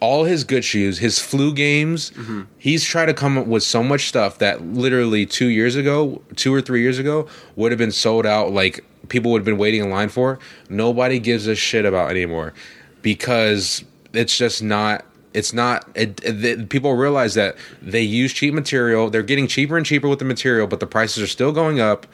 all 0.00 0.22
his 0.24 0.44
good 0.44 0.64
shoes, 0.64 0.98
his 0.98 1.18
flu 1.18 1.52
games, 1.52 2.10
Mm-hmm. 2.12 2.42
he's 2.58 2.84
tried 2.84 3.06
to 3.06 3.14
come 3.14 3.36
up 3.36 3.46
with 3.46 3.64
so 3.64 3.82
much 3.82 4.06
stuff 4.08 4.38
that 4.38 4.62
literally 4.64 5.26
two 5.26 5.48
years 5.48 5.74
ago, 5.74 6.22
two 6.36 6.54
or 6.54 6.60
three 6.60 6.82
years 6.82 6.98
ago, 7.00 7.26
would 7.56 7.72
have 7.72 7.78
been 7.78 7.90
sold 7.92 8.24
out. 8.24 8.52
Like 8.52 8.84
people 9.08 9.32
would 9.32 9.40
have 9.40 9.46
been 9.46 9.58
waiting 9.58 9.82
in 9.82 9.90
line 9.90 10.08
for. 10.10 10.38
Nobody 10.70 11.18
gives 11.18 11.46
a 11.48 11.56
shit 11.56 11.84
about 11.84 12.10
anymore 12.12 12.54
because 13.02 13.84
it's 14.12 14.36
just 14.36 14.62
not 14.62 15.04
It's 15.34 15.52
not. 15.52 15.86
It, 15.94 16.20
it, 16.24 16.68
people 16.70 16.94
realize 16.94 17.34
that 17.34 17.56
they 17.82 18.00
use 18.02 18.32
cheap 18.32 18.54
material. 18.54 19.10
They're 19.10 19.22
getting 19.22 19.46
cheaper 19.46 19.76
and 19.76 19.84
cheaper 19.84 20.08
with 20.08 20.18
the 20.18 20.24
material, 20.24 20.66
but 20.66 20.80
the 20.80 20.86
prices 20.86 21.22
are 21.22 21.26
still 21.26 21.52
going 21.52 21.80
up. 21.80 22.06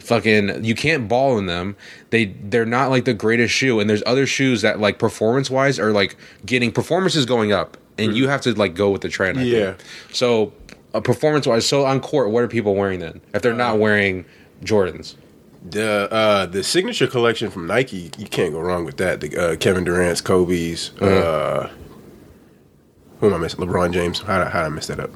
Fucking, 0.00 0.64
you 0.64 0.74
can't 0.74 1.08
ball 1.08 1.36
in 1.38 1.46
them. 1.46 1.76
They 2.10 2.26
they're 2.26 2.64
not 2.64 2.90
like 2.90 3.04
the 3.06 3.14
greatest 3.14 3.52
shoe. 3.52 3.80
And 3.80 3.90
there's 3.90 4.02
other 4.06 4.24
shoes 4.26 4.62
that 4.62 4.78
like 4.78 4.98
performance 4.98 5.50
wise 5.50 5.78
are 5.78 5.90
like 5.92 6.16
getting 6.46 6.70
performances 6.70 7.26
going 7.26 7.52
up, 7.52 7.76
and 7.98 8.16
you 8.16 8.28
have 8.28 8.40
to 8.42 8.52
like 8.54 8.74
go 8.74 8.90
with 8.90 9.02
the 9.02 9.08
trend. 9.08 9.38
I 9.40 9.42
Yeah. 9.42 9.72
Think. 9.72 9.78
So, 10.12 10.52
uh, 10.94 11.00
performance 11.00 11.46
wise, 11.46 11.66
so 11.66 11.84
on 11.84 12.00
court, 12.00 12.30
what 12.30 12.42
are 12.44 12.48
people 12.48 12.74
wearing 12.76 13.00
then? 13.00 13.20
If 13.34 13.42
they're 13.42 13.52
not 13.52 13.78
wearing 13.78 14.24
Jordans, 14.64 15.16
The 15.68 16.08
uh, 16.10 16.46
the 16.46 16.62
signature 16.62 17.06
collection 17.08 17.50
from 17.50 17.66
Nike, 17.66 18.10
you 18.16 18.26
can't 18.26 18.52
go 18.52 18.60
wrong 18.60 18.84
with 18.84 18.96
that. 18.98 19.20
The 19.20 19.36
uh, 19.36 19.56
Kevin 19.56 19.84
Durant's, 19.84 20.20
Kobe's. 20.20 20.96
Uh, 21.00 21.68
who 23.20 23.26
am 23.28 23.34
I 23.34 23.38
missing? 23.38 23.60
LeBron 23.60 23.92
James. 23.92 24.20
How 24.20 24.42
did, 24.42 24.48
how 24.52 24.60
did 24.60 24.66
I 24.66 24.68
mess 24.70 24.86
that 24.88 24.98
up? 25.00 25.10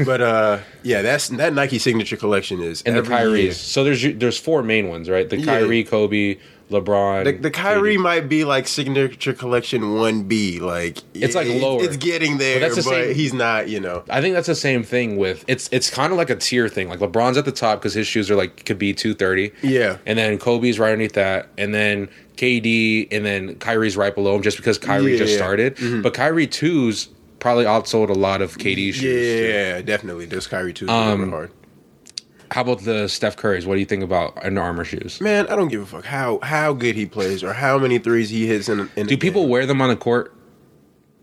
but 0.06 0.20
uh, 0.20 0.58
yeah, 0.82 1.02
that's 1.02 1.28
that 1.28 1.52
Nike 1.52 1.78
signature 1.78 2.16
collection 2.16 2.62
is 2.62 2.82
and 2.82 2.96
the 2.96 3.30
year. 3.36 3.52
So 3.52 3.84
there's 3.84 4.02
there's 4.16 4.38
four 4.38 4.62
main 4.62 4.88
ones, 4.88 5.10
right? 5.10 5.28
The 5.28 5.38
Yeah. 5.38 5.44
Kyrie, 5.44 5.84
Kobe, 5.84 6.38
LeBron. 6.70 7.24
The, 7.24 7.32
the 7.32 7.50
Kyrie 7.50 7.96
KD. 7.96 8.00
might 8.02 8.28
be 8.28 8.44
like 8.44 8.68
signature 8.68 9.32
collection 9.32 9.94
one 9.94 10.24
B. 10.24 10.60
Like 10.60 10.98
It's, 11.14 11.34
like, 11.34 11.46
it- 11.46 11.60
lower. 11.62 11.82
It's 11.82 11.96
getting 11.96 12.38
there, 12.38 12.60
But 12.60 12.74
that's 12.74 12.84
but, 12.86 12.90
the 12.90 13.04
same- 13.06 13.14
he's 13.14 13.32
not. 13.32 13.68
You 13.68 13.80
know. 13.80 14.04
I 14.08 14.20
think 14.20 14.34
that's 14.34 14.46
the 14.46 14.54
same 14.54 14.82
thing 14.84 15.16
with 15.16 15.44
it's 15.48 15.68
it's 15.72 15.90
kind 15.90 16.12
of 16.12 16.18
like 16.18 16.30
a 16.30 16.36
tier 16.36 16.68
thing. 16.68 16.88
Like 16.88 17.00
LeBron's 17.00 17.36
at 17.38 17.44
the 17.44 17.52
top 17.52 17.80
because 17.80 17.94
his 17.94 18.06
shoes 18.06 18.30
are 18.30 18.36
like 18.36 18.64
could 18.66 18.78
be 18.78 18.94
two 18.94 19.14
thirty. 19.14 19.52
Yeah. 19.62 19.98
and 20.06 20.18
then 20.18 20.38
Kobe's 20.38 20.78
right 20.78 20.92
underneath 20.92 21.14
that, 21.14 21.48
and 21.58 21.74
then 21.74 22.08
KD, 22.36 23.08
and 23.10 23.26
then 23.26 23.56
Kyrie's 23.56 23.96
right 23.96 24.14
below 24.14 24.36
him 24.36 24.42
just 24.42 24.56
because 24.58 24.78
Kyrie 24.78 25.18
just 25.18 25.32
Yeah. 25.32 25.38
started. 25.38 26.02
But 26.04 26.14
Kyrie 26.14 26.46
twos 26.46 27.08
probably 27.40 27.64
outsold 27.64 28.10
a 28.10 28.14
lot 28.14 28.42
of 28.42 28.56
KD 28.58 28.92
shoes. 28.94 29.00
too. 29.00 29.48
Yeah, 29.48 29.80
definitely. 29.82 30.26
Those 30.26 30.46
Kyrie 30.46 30.72
too. 30.72 30.88
Um, 30.88 31.30
hard. 31.30 31.52
How 32.50 32.62
about 32.62 32.80
the 32.80 33.08
Steph 33.08 33.36
Curry's? 33.36 33.66
What 33.66 33.74
do 33.74 33.80
you 33.80 33.86
think 33.86 34.02
about 34.02 34.42
Under 34.42 34.60
Armour 34.62 34.84
shoes? 34.84 35.20
Man, 35.20 35.46
I 35.48 35.56
don't 35.56 35.68
give 35.68 35.82
a 35.82 35.86
fuck 35.86 36.04
how 36.04 36.38
how 36.42 36.72
good 36.72 36.94
he 36.94 37.04
plays 37.06 37.44
or 37.44 37.52
how 37.52 37.78
many 37.78 37.98
threes 37.98 38.30
he 38.30 38.46
hits 38.46 38.68
in. 38.68 38.88
in 38.96 39.06
Do 39.06 39.16
people 39.18 39.48
wear 39.48 39.66
them 39.66 39.82
on 39.82 39.90
the 39.90 39.96
court? 39.96 40.34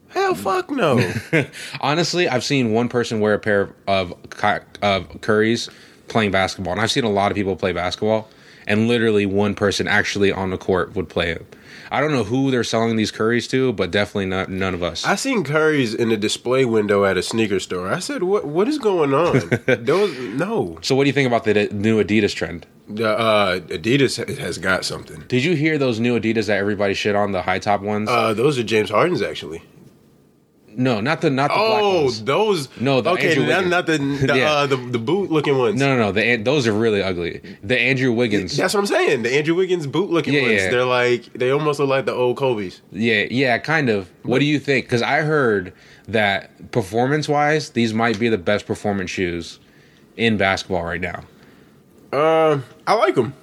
Hell, 0.10 0.36
fuck 0.36 0.70
no. 0.70 1.12
Honestly, 1.82 2.30
I've 2.30 2.44
seen 2.44 2.72
one 2.72 2.88
person 2.90 3.20
wear 3.20 3.34
a 3.34 3.40
pair 3.40 3.76
of 3.88 4.14
Ky- 4.30 4.64
of 4.82 5.20
Curry's 5.22 5.70
playing 6.08 6.32
basketball, 6.32 6.74
and 6.74 6.82
I've 6.82 6.92
seen 6.92 7.04
a 7.04 7.10
lot 7.10 7.32
of 7.32 7.36
people 7.36 7.56
play 7.56 7.74
basketball, 7.74 8.30
and 8.68 8.88
literally 8.88 9.26
one 9.26 9.56
person 9.56 9.88
actually 9.88 10.32
on 10.32 10.52
the 10.52 10.58
court 10.58 10.96
would 10.96 11.10
play 11.10 11.32
it. 11.32 11.56
I 11.92 12.02
don't 12.02 12.12
know 12.12 12.24
who 12.24 12.52
they're 12.52 12.64
selling 12.64 12.96
these 12.96 13.12
Currys 13.12 13.50
to, 13.50 13.74
but 13.74 13.92
definitely 13.92 14.26
not 14.28 14.50
none 14.50 14.74
of 14.74 14.84
us. 14.84 15.06
I 15.06 15.16
seen 15.16 15.44
Curry's 15.44 15.94
in 15.94 16.10
the 16.10 16.18
display 16.18 16.66
window 16.66 17.06
at 17.06 17.18
a 17.18 17.24
sneaker 17.24 17.60
store. 17.60 17.92
I 17.92 18.00
said, 18.00 18.24
"What? 18.24 18.46
What 18.46 18.68
is 18.68 18.78
going 18.78 19.14
on?" 19.14 19.50
Those 19.86 20.18
no. 20.18 20.78
so, 20.82 20.96
what 20.96 21.04
do 21.04 21.08
you 21.08 21.14
think 21.14 21.28
about 21.28 21.44
the 21.44 21.70
new 21.72 22.04
Adidas 22.04 22.34
trend? 22.34 22.66
The 22.88 23.18
uh, 23.18 23.60
Adidas 23.60 24.18
ha- 24.18 24.42
has 24.42 24.58
got 24.58 24.86
something. 24.86 25.24
Did 25.28 25.44
you 25.44 25.56
hear 25.56 25.78
those 25.80 26.00
new 26.00 26.20
Adidas 26.20 26.48
that 26.48 26.58
everybody 26.58 26.94
shit 26.94 27.16
on 27.16 27.32
the 27.32 27.42
high 27.42 27.60
top 27.60 27.82
ones? 27.82 28.10
Uh, 28.10 28.34
those 28.34 28.60
are 28.60 28.64
James 28.64 28.90
Harden's 28.92 29.22
actually. 29.24 29.64
No, 30.78 31.00
not 31.02 31.22
the 31.22 31.30
not 31.30 31.50
the 31.50 31.56
black 31.56 31.82
Oh, 31.84 32.04
ones. 32.04 32.24
those. 32.24 32.80
No, 32.80 33.02
the 33.02 33.12
okay, 33.12 33.30
Andrew 33.30 33.44
not, 33.46 33.50
Wiggins. 33.64 33.70
not 33.72 33.86
the 33.86 34.28
the, 34.28 34.38
Yeah. 34.40 34.52
uh, 34.52 34.68
the 34.68 34.76
the 34.78 35.00
boot 35.00 35.32
looking 35.32 35.58
ones. 35.58 35.80
No, 35.80 35.96
no, 35.96 36.06
no. 36.06 36.12
The 36.12 36.38
those 36.38 36.68
are 36.68 36.74
really 36.74 37.02
ugly. 37.02 37.42
The 37.64 37.80
Andrew 37.80 38.12
Wiggins. 38.12 38.56
That's 38.58 38.74
what 38.74 38.82
I'm 38.82 38.86
saying. 38.86 39.24
The 39.24 39.34
Andrew 39.36 39.56
Wiggins 39.56 39.88
boot 39.88 40.10
looking 40.10 40.34
Yeah, 40.34 40.42
ones. 40.44 40.54
yeah. 40.54 40.70
They're 40.72 40.86
like 40.86 41.32
they 41.34 41.52
almost 41.52 41.80
look 41.80 41.90
like 41.90 42.06
the 42.06 42.14
old 42.14 42.38
Kobe's. 42.38 42.82
Yeah, 42.92 43.26
yeah, 43.32 43.58
kind 43.58 43.90
of. 43.90 44.10
What 44.24 44.40
do 44.40 44.46
you 44.46 44.60
think? 44.60 44.86
Because 44.86 45.02
I 45.02 45.22
heard 45.22 45.74
that 46.08 46.72
performance 46.72 47.28
wise, 47.30 47.72
these 47.72 47.94
might 47.94 48.20
be 48.20 48.30
the 48.30 48.38
best 48.38 48.66
performance 48.66 49.10
shoes 49.10 49.60
in 50.18 50.38
basketball 50.38 50.84
right 50.84 51.02
now. 51.02 51.24
Um, 52.14 52.64
I 52.88 52.94
like 52.94 53.16
them. 53.16 53.34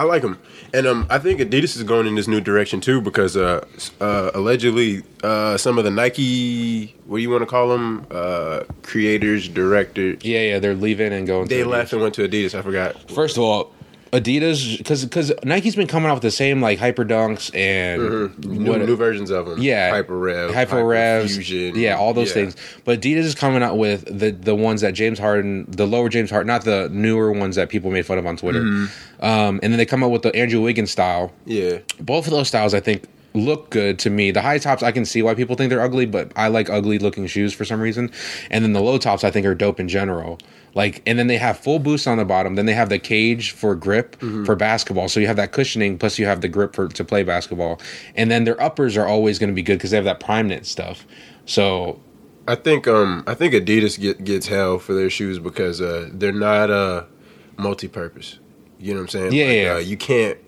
I 0.00 0.04
like 0.04 0.22
them, 0.22 0.38
and 0.72 0.86
um, 0.86 1.06
I 1.10 1.18
think 1.18 1.40
Adidas 1.40 1.76
is 1.76 1.82
going 1.82 2.06
in 2.06 2.14
this 2.14 2.26
new 2.26 2.40
direction 2.40 2.80
too 2.80 3.02
because 3.02 3.36
uh, 3.36 3.66
uh 4.00 4.30
allegedly, 4.32 5.02
uh, 5.22 5.58
some 5.58 5.76
of 5.76 5.84
the 5.84 5.90
Nike, 5.90 6.96
what 7.04 7.18
do 7.18 7.22
you 7.22 7.28
want 7.28 7.42
to 7.42 7.46
call 7.46 7.68
them, 7.68 8.06
uh, 8.10 8.62
creators, 8.82 9.46
directors, 9.46 10.24
Yeah, 10.24 10.40
yeah, 10.40 10.58
they're 10.58 10.74
leaving 10.74 11.12
and 11.12 11.26
going. 11.26 11.48
to 11.48 11.54
they 11.54 11.64
left 11.64 11.92
and 11.92 12.00
went 12.00 12.14
to 12.14 12.26
Adidas. 12.26 12.58
I 12.58 12.62
forgot. 12.62 13.10
First 13.10 13.36
of 13.36 13.42
all, 13.42 13.74
Adidas, 14.12 14.76
because 14.78 15.04
because 15.04 15.32
Nike's 15.44 15.76
been 15.76 15.86
coming 15.86 16.10
out 16.10 16.14
with 16.14 16.22
the 16.22 16.30
same 16.32 16.60
like 16.60 16.78
hyper 16.80 17.04
dunks 17.04 17.54
and 17.54 18.00
Mm-hmm. 18.00 18.52
New, 18.64 18.70
what- 18.72 18.80
new 18.80 18.96
versions 18.96 19.30
of 19.30 19.46
them. 19.46 19.62
yeah, 19.62 19.90
Hyper 19.90 20.18
Rev, 20.18 20.52
hyper 20.52 20.84
revs, 20.84 21.34
Fusion, 21.36 21.78
yeah, 21.78 21.96
all 21.96 22.12
those 22.12 22.28
yeah. 22.28 22.34
things. 22.34 22.56
But 22.84 23.00
Adidas 23.00 23.18
is 23.18 23.34
coming 23.34 23.62
out 23.62 23.78
with 23.78 24.04
the 24.06 24.30
the 24.32 24.54
ones 24.56 24.80
that 24.80 24.94
James 24.94 25.18
Harden, 25.18 25.64
the 25.68 25.86
lower 25.86 26.08
James 26.08 26.30
Harden, 26.30 26.48
not 26.48 26.64
the 26.64 26.88
newer 26.92 27.30
ones 27.32 27.56
that 27.56 27.68
people 27.68 27.90
made 27.90 28.04
fun 28.04 28.18
of 28.18 28.26
on 28.26 28.36
Twitter. 28.36 28.62
Mm-hmm. 28.62 29.24
Um, 29.24 29.60
and 29.62 29.72
then 29.72 29.78
they 29.78 29.86
come 29.86 30.02
out 30.02 30.10
with 30.10 30.22
the 30.22 30.34
Andrew 30.34 30.60
Wiggins 30.60 30.90
style. 30.90 31.32
Yeah, 31.44 31.78
both 32.00 32.26
of 32.26 32.32
those 32.32 32.48
styles 32.48 32.74
I 32.74 32.80
think 32.80 33.04
look 33.32 33.70
good 33.70 33.96
to 34.00 34.10
me. 34.10 34.32
The 34.32 34.42
high 34.42 34.58
tops 34.58 34.82
I 34.82 34.90
can 34.90 35.04
see 35.04 35.22
why 35.22 35.34
people 35.36 35.54
think 35.54 35.70
they're 35.70 35.80
ugly, 35.80 36.04
but 36.04 36.32
I 36.34 36.48
like 36.48 36.68
ugly 36.68 36.98
looking 36.98 37.28
shoes 37.28 37.54
for 37.54 37.64
some 37.64 37.80
reason. 37.80 38.10
And 38.50 38.64
then 38.64 38.72
the 38.72 38.80
low 38.82 38.98
tops 38.98 39.22
I 39.22 39.30
think 39.30 39.46
are 39.46 39.54
dope 39.54 39.78
in 39.78 39.86
general. 39.88 40.40
Like 40.74 41.02
and 41.06 41.18
then 41.18 41.26
they 41.26 41.36
have 41.36 41.58
full 41.58 41.78
boost 41.78 42.06
on 42.06 42.18
the 42.18 42.24
bottom. 42.24 42.54
Then 42.54 42.66
they 42.66 42.74
have 42.74 42.88
the 42.88 42.98
cage 42.98 43.52
for 43.52 43.74
grip 43.74 44.16
for 44.44 44.54
basketball. 44.54 45.08
So 45.08 45.20
you 45.20 45.26
have 45.26 45.36
that 45.36 45.52
cushioning 45.52 45.98
plus 45.98 46.18
you 46.18 46.26
have 46.26 46.40
the 46.40 46.48
grip 46.48 46.74
for 46.74 46.88
to 46.88 47.04
play 47.04 47.22
basketball. 47.22 47.80
And 48.14 48.30
then 48.30 48.44
their 48.44 48.60
uppers 48.62 48.96
are 48.96 49.06
always 49.06 49.38
going 49.38 49.50
to 49.50 49.54
be 49.54 49.62
good 49.62 49.78
because 49.78 49.90
they 49.90 49.96
have 49.96 50.04
that 50.04 50.20
prime 50.20 50.48
knit 50.48 50.66
stuff. 50.66 51.06
So 51.44 52.00
I 52.46 52.54
think 52.54 52.86
um 52.86 53.24
I 53.26 53.34
think 53.34 53.54
Adidas 53.54 53.98
get, 53.98 54.24
gets 54.24 54.46
hell 54.46 54.78
for 54.78 54.94
their 54.94 55.10
shoes 55.10 55.38
because 55.38 55.80
uh 55.80 56.08
they're 56.12 56.32
not 56.32 56.70
uh 56.70 57.04
multi-purpose. 57.56 58.38
You 58.78 58.94
know 58.94 59.00
what 59.00 59.14
I'm 59.14 59.30
saying? 59.30 59.32
Yeah, 59.32 59.50
yeah. 59.50 59.74
Uh, 59.74 59.78
you 59.78 59.96
can't. 59.96 60.38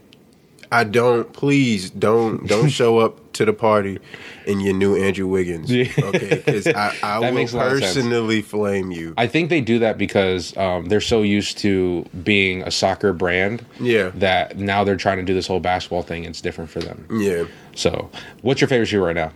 I 0.72 0.84
don't. 0.84 1.32
Please 1.32 1.90
don't 1.90 2.46
don't 2.48 2.68
show 2.80 2.98
up 2.98 3.32
to 3.34 3.44
the 3.44 3.52
party 3.52 3.98
in 4.46 4.60
your 4.60 4.74
new 4.74 4.96
Andrew 4.96 5.26
Wiggins. 5.26 5.70
Yeah. 5.70 5.84
Okay, 5.98 6.42
because 6.44 6.66
I, 6.66 6.94
I 7.02 7.18
will 7.18 7.32
makes 7.32 7.52
a 7.52 7.56
lot 7.58 7.72
of 7.72 7.78
sense. 7.78 7.94
personally 7.94 8.42
flame 8.42 8.90
you. 8.90 9.14
I 9.16 9.26
think 9.26 9.48
they 9.50 9.60
do 9.60 9.78
that 9.80 9.96
because 9.98 10.56
um, 10.56 10.86
they're 10.86 11.00
so 11.00 11.22
used 11.22 11.58
to 11.58 12.04
being 12.24 12.62
a 12.62 12.70
soccer 12.70 13.12
brand 13.12 13.64
Yeah. 13.80 14.10
that 14.16 14.58
now 14.58 14.82
they're 14.84 14.96
trying 14.96 15.18
to 15.18 15.22
do 15.24 15.34
this 15.34 15.46
whole 15.46 15.60
basketball 15.60 16.02
thing. 16.02 16.24
It's 16.24 16.40
different 16.40 16.68
for 16.70 16.80
them. 16.80 17.06
Yeah. 17.10 17.44
So, 17.74 18.10
what's 18.42 18.60
your 18.60 18.68
favorite 18.68 18.86
shoe 18.86 19.02
right 19.04 19.14
now? 19.16 19.32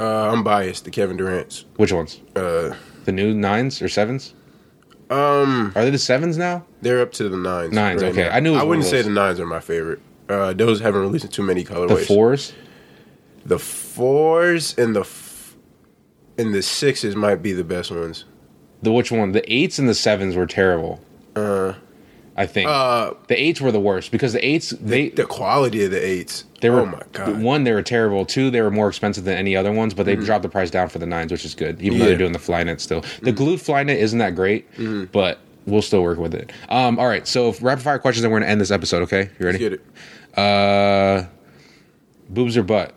Uh, 0.00 0.30
I'm 0.32 0.42
biased. 0.42 0.84
The 0.84 0.90
Kevin 0.90 1.16
Durant's. 1.16 1.64
Which 1.76 1.92
ones? 1.92 2.20
Uh, 2.34 2.74
The 3.04 3.12
new 3.12 3.32
nines 3.34 3.80
or 3.80 3.88
sevens? 3.88 4.34
um, 5.10 5.72
Are 5.74 5.84
they 5.84 5.90
the 5.90 5.98
sevens 5.98 6.36
now? 6.38 6.64
they're 6.80 7.00
up 7.00 7.12
to 7.12 7.28
the 7.28 7.36
nines. 7.36 7.72
Nines, 7.72 8.02
okay. 8.02 8.28
I 8.28 8.40
knew 8.40 8.50
it 8.50 8.54
was 8.54 8.62
I 8.62 8.64
wouldn't 8.64 8.86
say 8.86 9.02
the 9.02 9.10
nines 9.10 9.38
are 9.38 9.46
my 9.46 9.60
favorite. 9.60 10.00
Uh, 10.28 10.52
those 10.52 10.80
haven't 10.80 11.00
released 11.00 11.30
too 11.32 11.42
many 11.42 11.64
colorways. 11.64 11.98
The 12.00 12.04
fours? 12.06 12.52
The 13.44 13.58
fours 13.58 14.76
and 14.78 14.94
the 14.96 15.00
f- 15.00 15.56
and 16.38 16.54
the 16.54 16.62
sixes 16.62 17.14
might 17.16 17.42
be 17.42 17.52
the 17.52 17.64
best 17.64 17.90
ones. 17.90 18.24
The 18.82 18.92
which 18.92 19.12
one? 19.12 19.32
The 19.32 19.52
eights 19.52 19.78
and 19.78 19.88
the 19.88 19.94
sevens 19.94 20.34
were 20.36 20.46
terrible. 20.46 21.00
Uh, 21.36 21.74
I 22.36 22.46
think 22.46 22.68
uh, 22.68 23.12
the 23.28 23.40
eights 23.40 23.60
were 23.60 23.70
the 23.72 23.80
worst 23.80 24.10
because 24.10 24.32
the 24.32 24.44
eights 24.46 24.70
they 24.70 25.10
the 25.10 25.26
quality 25.26 25.84
of 25.84 25.90
the 25.90 26.04
eights. 26.04 26.44
they 26.62 26.70
were 26.70 26.80
oh 26.80 26.86
my 26.86 27.02
god. 27.12 27.42
one 27.42 27.64
they 27.64 27.72
were 27.72 27.82
terrible. 27.82 28.24
Two 28.24 28.50
they 28.50 28.62
were 28.62 28.70
more 28.70 28.88
expensive 28.88 29.24
than 29.24 29.36
any 29.36 29.54
other 29.54 29.70
ones, 29.70 29.92
but 29.92 30.06
they 30.06 30.16
dropped 30.16 30.42
the 30.42 30.48
price 30.48 30.70
down 30.70 30.88
for 30.88 30.98
the 30.98 31.06
nines, 31.06 31.30
which 31.30 31.44
is 31.44 31.54
good. 31.54 31.82
Even 31.82 31.98
though 31.98 32.06
they're 32.06 32.16
doing 32.16 32.32
the 32.32 32.38
Flyknit 32.38 32.80
still. 32.80 33.04
The 33.20 33.32
glued 33.32 33.60
Flyknit 33.60 33.96
isn't 33.96 34.18
that 34.18 34.34
great, 34.34 34.66
but 35.12 35.40
we'll 35.66 35.82
still 35.82 36.02
work 36.02 36.18
with 36.18 36.34
it. 36.34 36.52
Um, 36.68 36.98
all 36.98 37.06
right, 37.06 37.26
so 37.26 37.52
rapid 37.60 37.82
fire 37.84 37.98
questions, 37.98 38.24
and 38.24 38.32
we're 38.32 38.40
gonna 38.40 38.50
end 38.50 38.60
this 38.60 38.70
episode. 38.70 39.02
Okay, 39.02 39.30
you 39.38 39.46
ready? 39.46 39.58
Get 39.58 39.72
it, 39.74 40.38
Uh, 40.38 41.24
boobs 42.28 42.56
or 42.56 42.62
butt? 42.62 42.94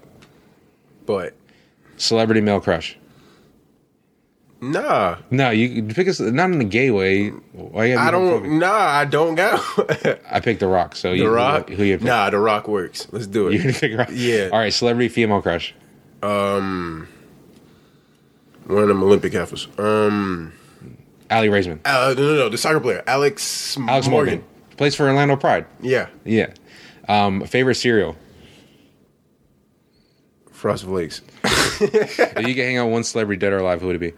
but 1.06 1.34
Celebrity 1.98 2.42
male 2.42 2.60
crush? 2.60 2.98
nah, 4.62 5.18
No, 5.30 5.50
you 5.52 5.68
you 5.68 5.84
pick 5.84 6.08
us 6.08 6.20
not 6.20 6.50
in 6.50 6.60
a 6.60 6.64
gay 6.66 6.90
way. 6.92 7.30
Why 7.30 7.86
you 7.86 7.98
I 7.98 8.10
don't. 8.12 8.58
Nah, 8.60 8.72
I 8.72 9.06
don't 9.06 9.36
got 9.36 9.62
I 10.32 10.40
picked 10.40 10.60
The 10.62 10.68
Rock. 10.68 10.96
So 10.96 11.12
you, 11.14 11.30
Rock. 11.30 11.70
Who, 11.70 11.76
who 11.76 11.84
you 11.84 11.98
pick? 11.98 12.06
Nah, 12.08 12.30
the 12.32 12.40
Rock 12.40 12.68
works. 12.68 13.08
Let's 13.12 13.28
do 13.28 13.44
You 13.52 13.60
it. 13.60 13.64
gonna 13.64 13.74
pick 13.74 13.98
Rock? 13.98 14.10
Yeah. 14.12 14.50
All 14.52 14.60
right. 14.60 14.74
Celebrity 14.74 15.10
female 15.10 15.42
crush. 15.42 15.74
Um, 16.24 17.08
one 18.66 18.82
of 18.82 18.88
them 18.88 19.04
Olympic 19.04 19.34
heifers. 19.34 19.68
Um, 19.78 20.52
Aly 21.32 21.48
Raisman. 21.50 21.80
uh, 21.86 22.14
no, 22.18 22.24
no, 22.24 22.36
no, 22.36 22.50
the 22.50 22.58
soccer 22.58 22.80
player 22.80 23.04
Alex 23.08 23.78
Alex 23.78 24.08
Morgan. 24.08 24.44
Plays 24.78 24.94
for 24.96 25.08
Orlando 25.08 25.36
Pride. 25.36 25.66
Yeah, 25.82 26.08
Yeah. 26.26 26.54
Um, 27.08 27.46
favorite 27.46 27.76
cereal. 27.76 28.16
Frosted 30.52 30.90
Flakes. 30.90 31.22
if 31.44 32.48
you 32.48 32.56
could 32.56 32.64
hang 32.66 32.78
out 32.78 32.86
with 32.86 32.94
one 32.94 33.04
celebrity, 33.04 33.40
dead 33.40 33.54
or 33.54 33.60
alive, 33.60 33.80
who 33.82 33.88
would 33.88 33.96
it 33.96 34.00
be? 34.00 34.14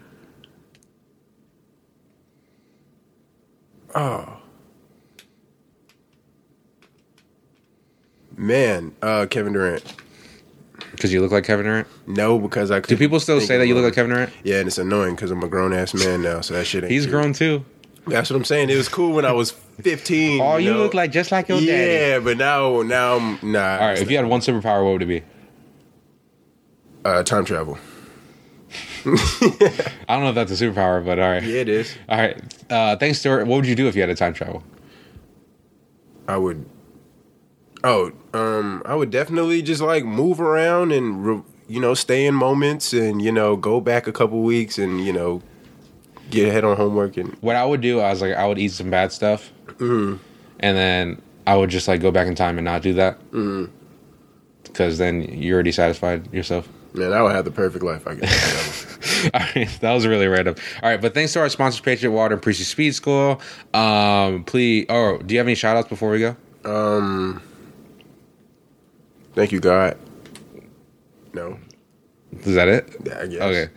Oh. 3.93 4.37
Man, 8.35 8.95
uh, 9.01 9.25
Kevin 9.29 9.53
Durant. 9.53 9.83
Because 10.97 11.13
you 11.13 11.21
look 11.21 11.31
like 11.31 11.45
Kevin 11.45 11.65
Durant. 11.65 11.87
No, 12.07 12.39
because 12.39 12.71
I. 12.71 12.79
Do 12.81 12.97
people 12.97 13.19
still 13.19 13.39
say 13.39 13.57
that 13.57 13.67
you 13.67 13.75
look 13.75 13.85
like 13.85 13.93
Kevin 13.93 14.11
Durant? 14.11 14.33
Yeah, 14.43 14.57
and 14.57 14.67
it's 14.67 14.77
annoying 14.77 15.15
because 15.15 15.31
I'm 15.31 15.43
a 15.43 15.47
grown 15.47 15.71
ass 15.71 15.93
man 15.93 16.21
now, 16.21 16.41
so 16.41 16.55
that 16.55 16.65
shit 16.65 16.83
ain't. 16.83 16.91
He's 16.91 17.05
grown 17.05 17.33
too. 17.33 17.63
That's 18.07 18.29
what 18.29 18.37
I'm 18.37 18.45
saying. 18.45 18.69
It 18.69 18.77
was 18.77 18.89
cool 18.89 19.13
when 19.13 19.25
I 19.25 19.33
was 19.33 19.51
15. 19.51 20.41
Oh, 20.41 20.57
you 20.57 20.73
know? 20.73 20.77
look 20.79 20.93
like 20.93 21.11
just 21.11 21.31
like 21.31 21.49
your 21.49 21.59
daddy. 21.59 21.91
Yeah, 21.91 22.19
but 22.19 22.37
now, 22.37 22.81
now, 22.81 23.17
I'm 23.17 23.39
nah. 23.51 23.77
All 23.77 23.87
right, 23.87 23.99
if 23.99 24.09
you 24.09 24.17
had 24.17 24.25
one 24.25 24.39
superpower, 24.39 24.83
what 24.83 24.93
would 24.93 25.01
it 25.03 25.07
be? 25.07 25.23
uh, 27.07 27.23
time 27.23 27.45
travel. 27.45 27.77
I 29.05 30.05
don't 30.09 30.23
know 30.23 30.29
if 30.29 30.35
that's 30.35 30.51
a 30.51 30.65
superpower, 30.65 31.03
but 31.05 31.19
all 31.19 31.29
right. 31.29 31.43
Yeah, 31.43 31.61
it 31.61 31.69
is. 31.69 31.95
All 32.09 32.17
right. 32.17 32.37
Uh, 32.69 32.97
thanks, 32.97 33.19
Stuart. 33.19 33.47
What 33.47 33.57
would 33.57 33.65
you 33.65 33.75
do 33.75 33.87
if 33.87 33.95
you 33.95 34.01
had 34.01 34.09
a 34.09 34.15
time 34.15 34.33
travel? 34.33 34.63
I 36.27 36.37
would. 36.37 36.65
Oh, 37.83 38.11
um, 38.37 38.81
I 38.85 38.95
would 38.95 39.09
definitely 39.11 39.61
just 39.61 39.81
like 39.81 40.05
move 40.05 40.39
around 40.39 40.91
and 40.91 41.25
re, 41.25 41.41
you 41.67 41.79
know 41.79 41.93
stay 41.93 42.25
in 42.25 42.33
moments 42.35 42.93
and 42.93 43.21
you 43.21 43.31
know 43.31 43.55
go 43.55 43.81
back 43.81 44.07
a 44.07 44.11
couple 44.11 44.41
weeks 44.41 44.77
and 44.77 45.03
you 45.05 45.11
know 45.13 45.41
get 46.29 46.47
ahead 46.49 46.63
on 46.63 46.75
homework 46.77 47.17
and 47.17 47.33
What 47.41 47.55
I 47.55 47.63
would 47.65 47.81
do, 47.81 47.99
I 48.01 48.09
was 48.09 48.21
like, 48.21 48.33
I 48.35 48.45
would 48.45 48.57
eat 48.59 48.71
some 48.71 48.89
bad 48.89 49.11
stuff, 49.11 49.51
and 49.79 50.19
then 50.59 51.21
I 51.45 51.55
would 51.55 51.69
just 51.69 51.87
like 51.87 52.01
go 52.01 52.11
back 52.11 52.27
in 52.27 52.35
time 52.35 52.57
and 52.57 52.65
not 52.65 52.81
do 52.81 52.93
that, 52.95 53.17
because 54.63 54.97
then 54.97 55.21
you're 55.23 55.55
already 55.55 55.71
satisfied 55.71 56.31
yourself. 56.33 56.67
man, 56.93 57.13
I 57.13 57.21
would 57.21 57.33
have 57.33 57.45
the 57.45 57.51
perfect 57.51 57.83
life. 57.83 58.05
I 58.07 58.15
guess. 58.15 59.29
All 59.33 59.39
right, 59.55 59.69
that 59.81 59.93
was 59.93 60.05
really 60.05 60.27
random. 60.27 60.55
All 60.83 60.89
right, 60.89 60.99
but 61.01 61.13
thanks 61.13 61.31
to 61.33 61.39
our 61.39 61.49
sponsors, 61.49 61.79
Patriot 61.81 62.11
Water 62.11 62.33
and 62.33 62.41
Precy 62.41 62.63
Speed 62.63 62.93
School. 62.93 63.39
Um, 63.73 64.43
please, 64.43 64.85
oh, 64.89 65.17
do 65.19 65.33
you 65.33 65.39
have 65.39 65.47
any 65.47 65.55
shout 65.55 65.77
outs 65.77 65.87
before 65.87 66.09
we 66.11 66.19
go? 66.19 66.35
um, 66.65 67.41
thank 69.37 69.51
you, 69.51 69.59
God. 69.59 69.95
No, 71.33 71.59
Is 72.39 72.55
that 72.55 72.67
it? 72.67 72.95
Yeah, 73.05 73.19
I 73.21 73.27
guess. 73.27 73.41
Okay. 73.41 73.69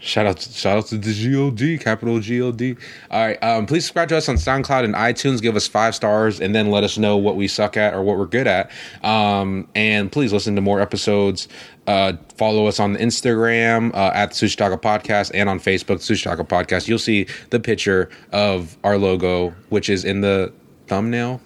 Shout 0.00 0.26
out, 0.26 0.36
to, 0.36 0.52
shout 0.52 0.78
out 0.78 0.86
to 0.88 0.98
the 0.98 1.10
God, 1.10 1.82
capital 1.82 2.20
God. 2.20 2.76
All 3.10 3.26
right. 3.26 3.42
Um, 3.42 3.66
please 3.66 3.84
subscribe 3.84 4.08
to 4.10 4.16
us 4.18 4.28
on 4.28 4.36
SoundCloud 4.36 4.84
and 4.84 4.94
iTunes. 4.94 5.42
Give 5.42 5.56
us 5.56 5.66
five 5.66 5.94
stars, 5.94 6.40
and 6.40 6.54
then 6.54 6.70
let 6.70 6.84
us 6.84 6.98
know 6.98 7.16
what 7.16 7.34
we 7.34 7.48
suck 7.48 7.76
at 7.76 7.94
or 7.94 8.02
what 8.02 8.16
we're 8.16 8.26
good 8.26 8.46
at. 8.46 8.70
Um, 9.02 9.66
and 9.74 10.12
please 10.12 10.32
listen 10.32 10.54
to 10.54 10.60
more 10.60 10.80
episodes. 10.80 11.48
Uh, 11.86 12.12
follow 12.36 12.66
us 12.66 12.78
on 12.78 12.94
Instagram 12.96 13.92
uh, 13.94 14.12
at 14.14 14.30
the 14.30 14.34
Sushi 14.46 14.56
Taco 14.56 14.76
Podcast 14.76 15.30
and 15.34 15.48
on 15.48 15.58
Facebook, 15.58 15.96
Sushi 15.96 16.24
Taco 16.24 16.44
Podcast. 16.44 16.86
You'll 16.86 16.98
see 16.98 17.26
the 17.50 17.58
picture 17.58 18.10
of 18.30 18.76
our 18.84 18.98
logo, 18.98 19.54
which 19.70 19.88
is 19.88 20.04
in 20.04 20.20
the 20.20 20.52
thumbnail. 20.86 21.40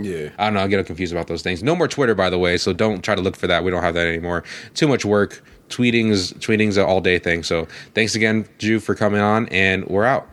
Yeah. 0.00 0.30
I 0.38 0.44
don't 0.46 0.54
know. 0.54 0.60
I 0.60 0.68
get 0.68 0.84
confused 0.86 1.12
about 1.12 1.26
those 1.26 1.42
things. 1.42 1.62
No 1.62 1.74
more 1.74 1.88
Twitter, 1.88 2.14
by 2.14 2.30
the 2.30 2.38
way. 2.38 2.56
So 2.56 2.72
don't 2.72 3.02
try 3.02 3.14
to 3.14 3.20
look 3.22 3.36
for 3.36 3.46
that. 3.46 3.64
We 3.64 3.70
don't 3.70 3.82
have 3.82 3.94
that 3.94 4.06
anymore. 4.06 4.44
Too 4.74 4.88
much 4.88 5.04
work. 5.04 5.42
Tweeting's 5.68 6.32
tweeting's 6.34 6.76
an 6.76 6.84
all 6.84 7.00
day 7.00 7.18
thing. 7.18 7.42
So 7.42 7.68
thanks 7.94 8.14
again, 8.14 8.48
Ju, 8.58 8.80
for 8.80 8.94
coming 8.94 9.20
on, 9.20 9.48
and 9.48 9.86
we're 9.86 10.04
out. 10.06 10.26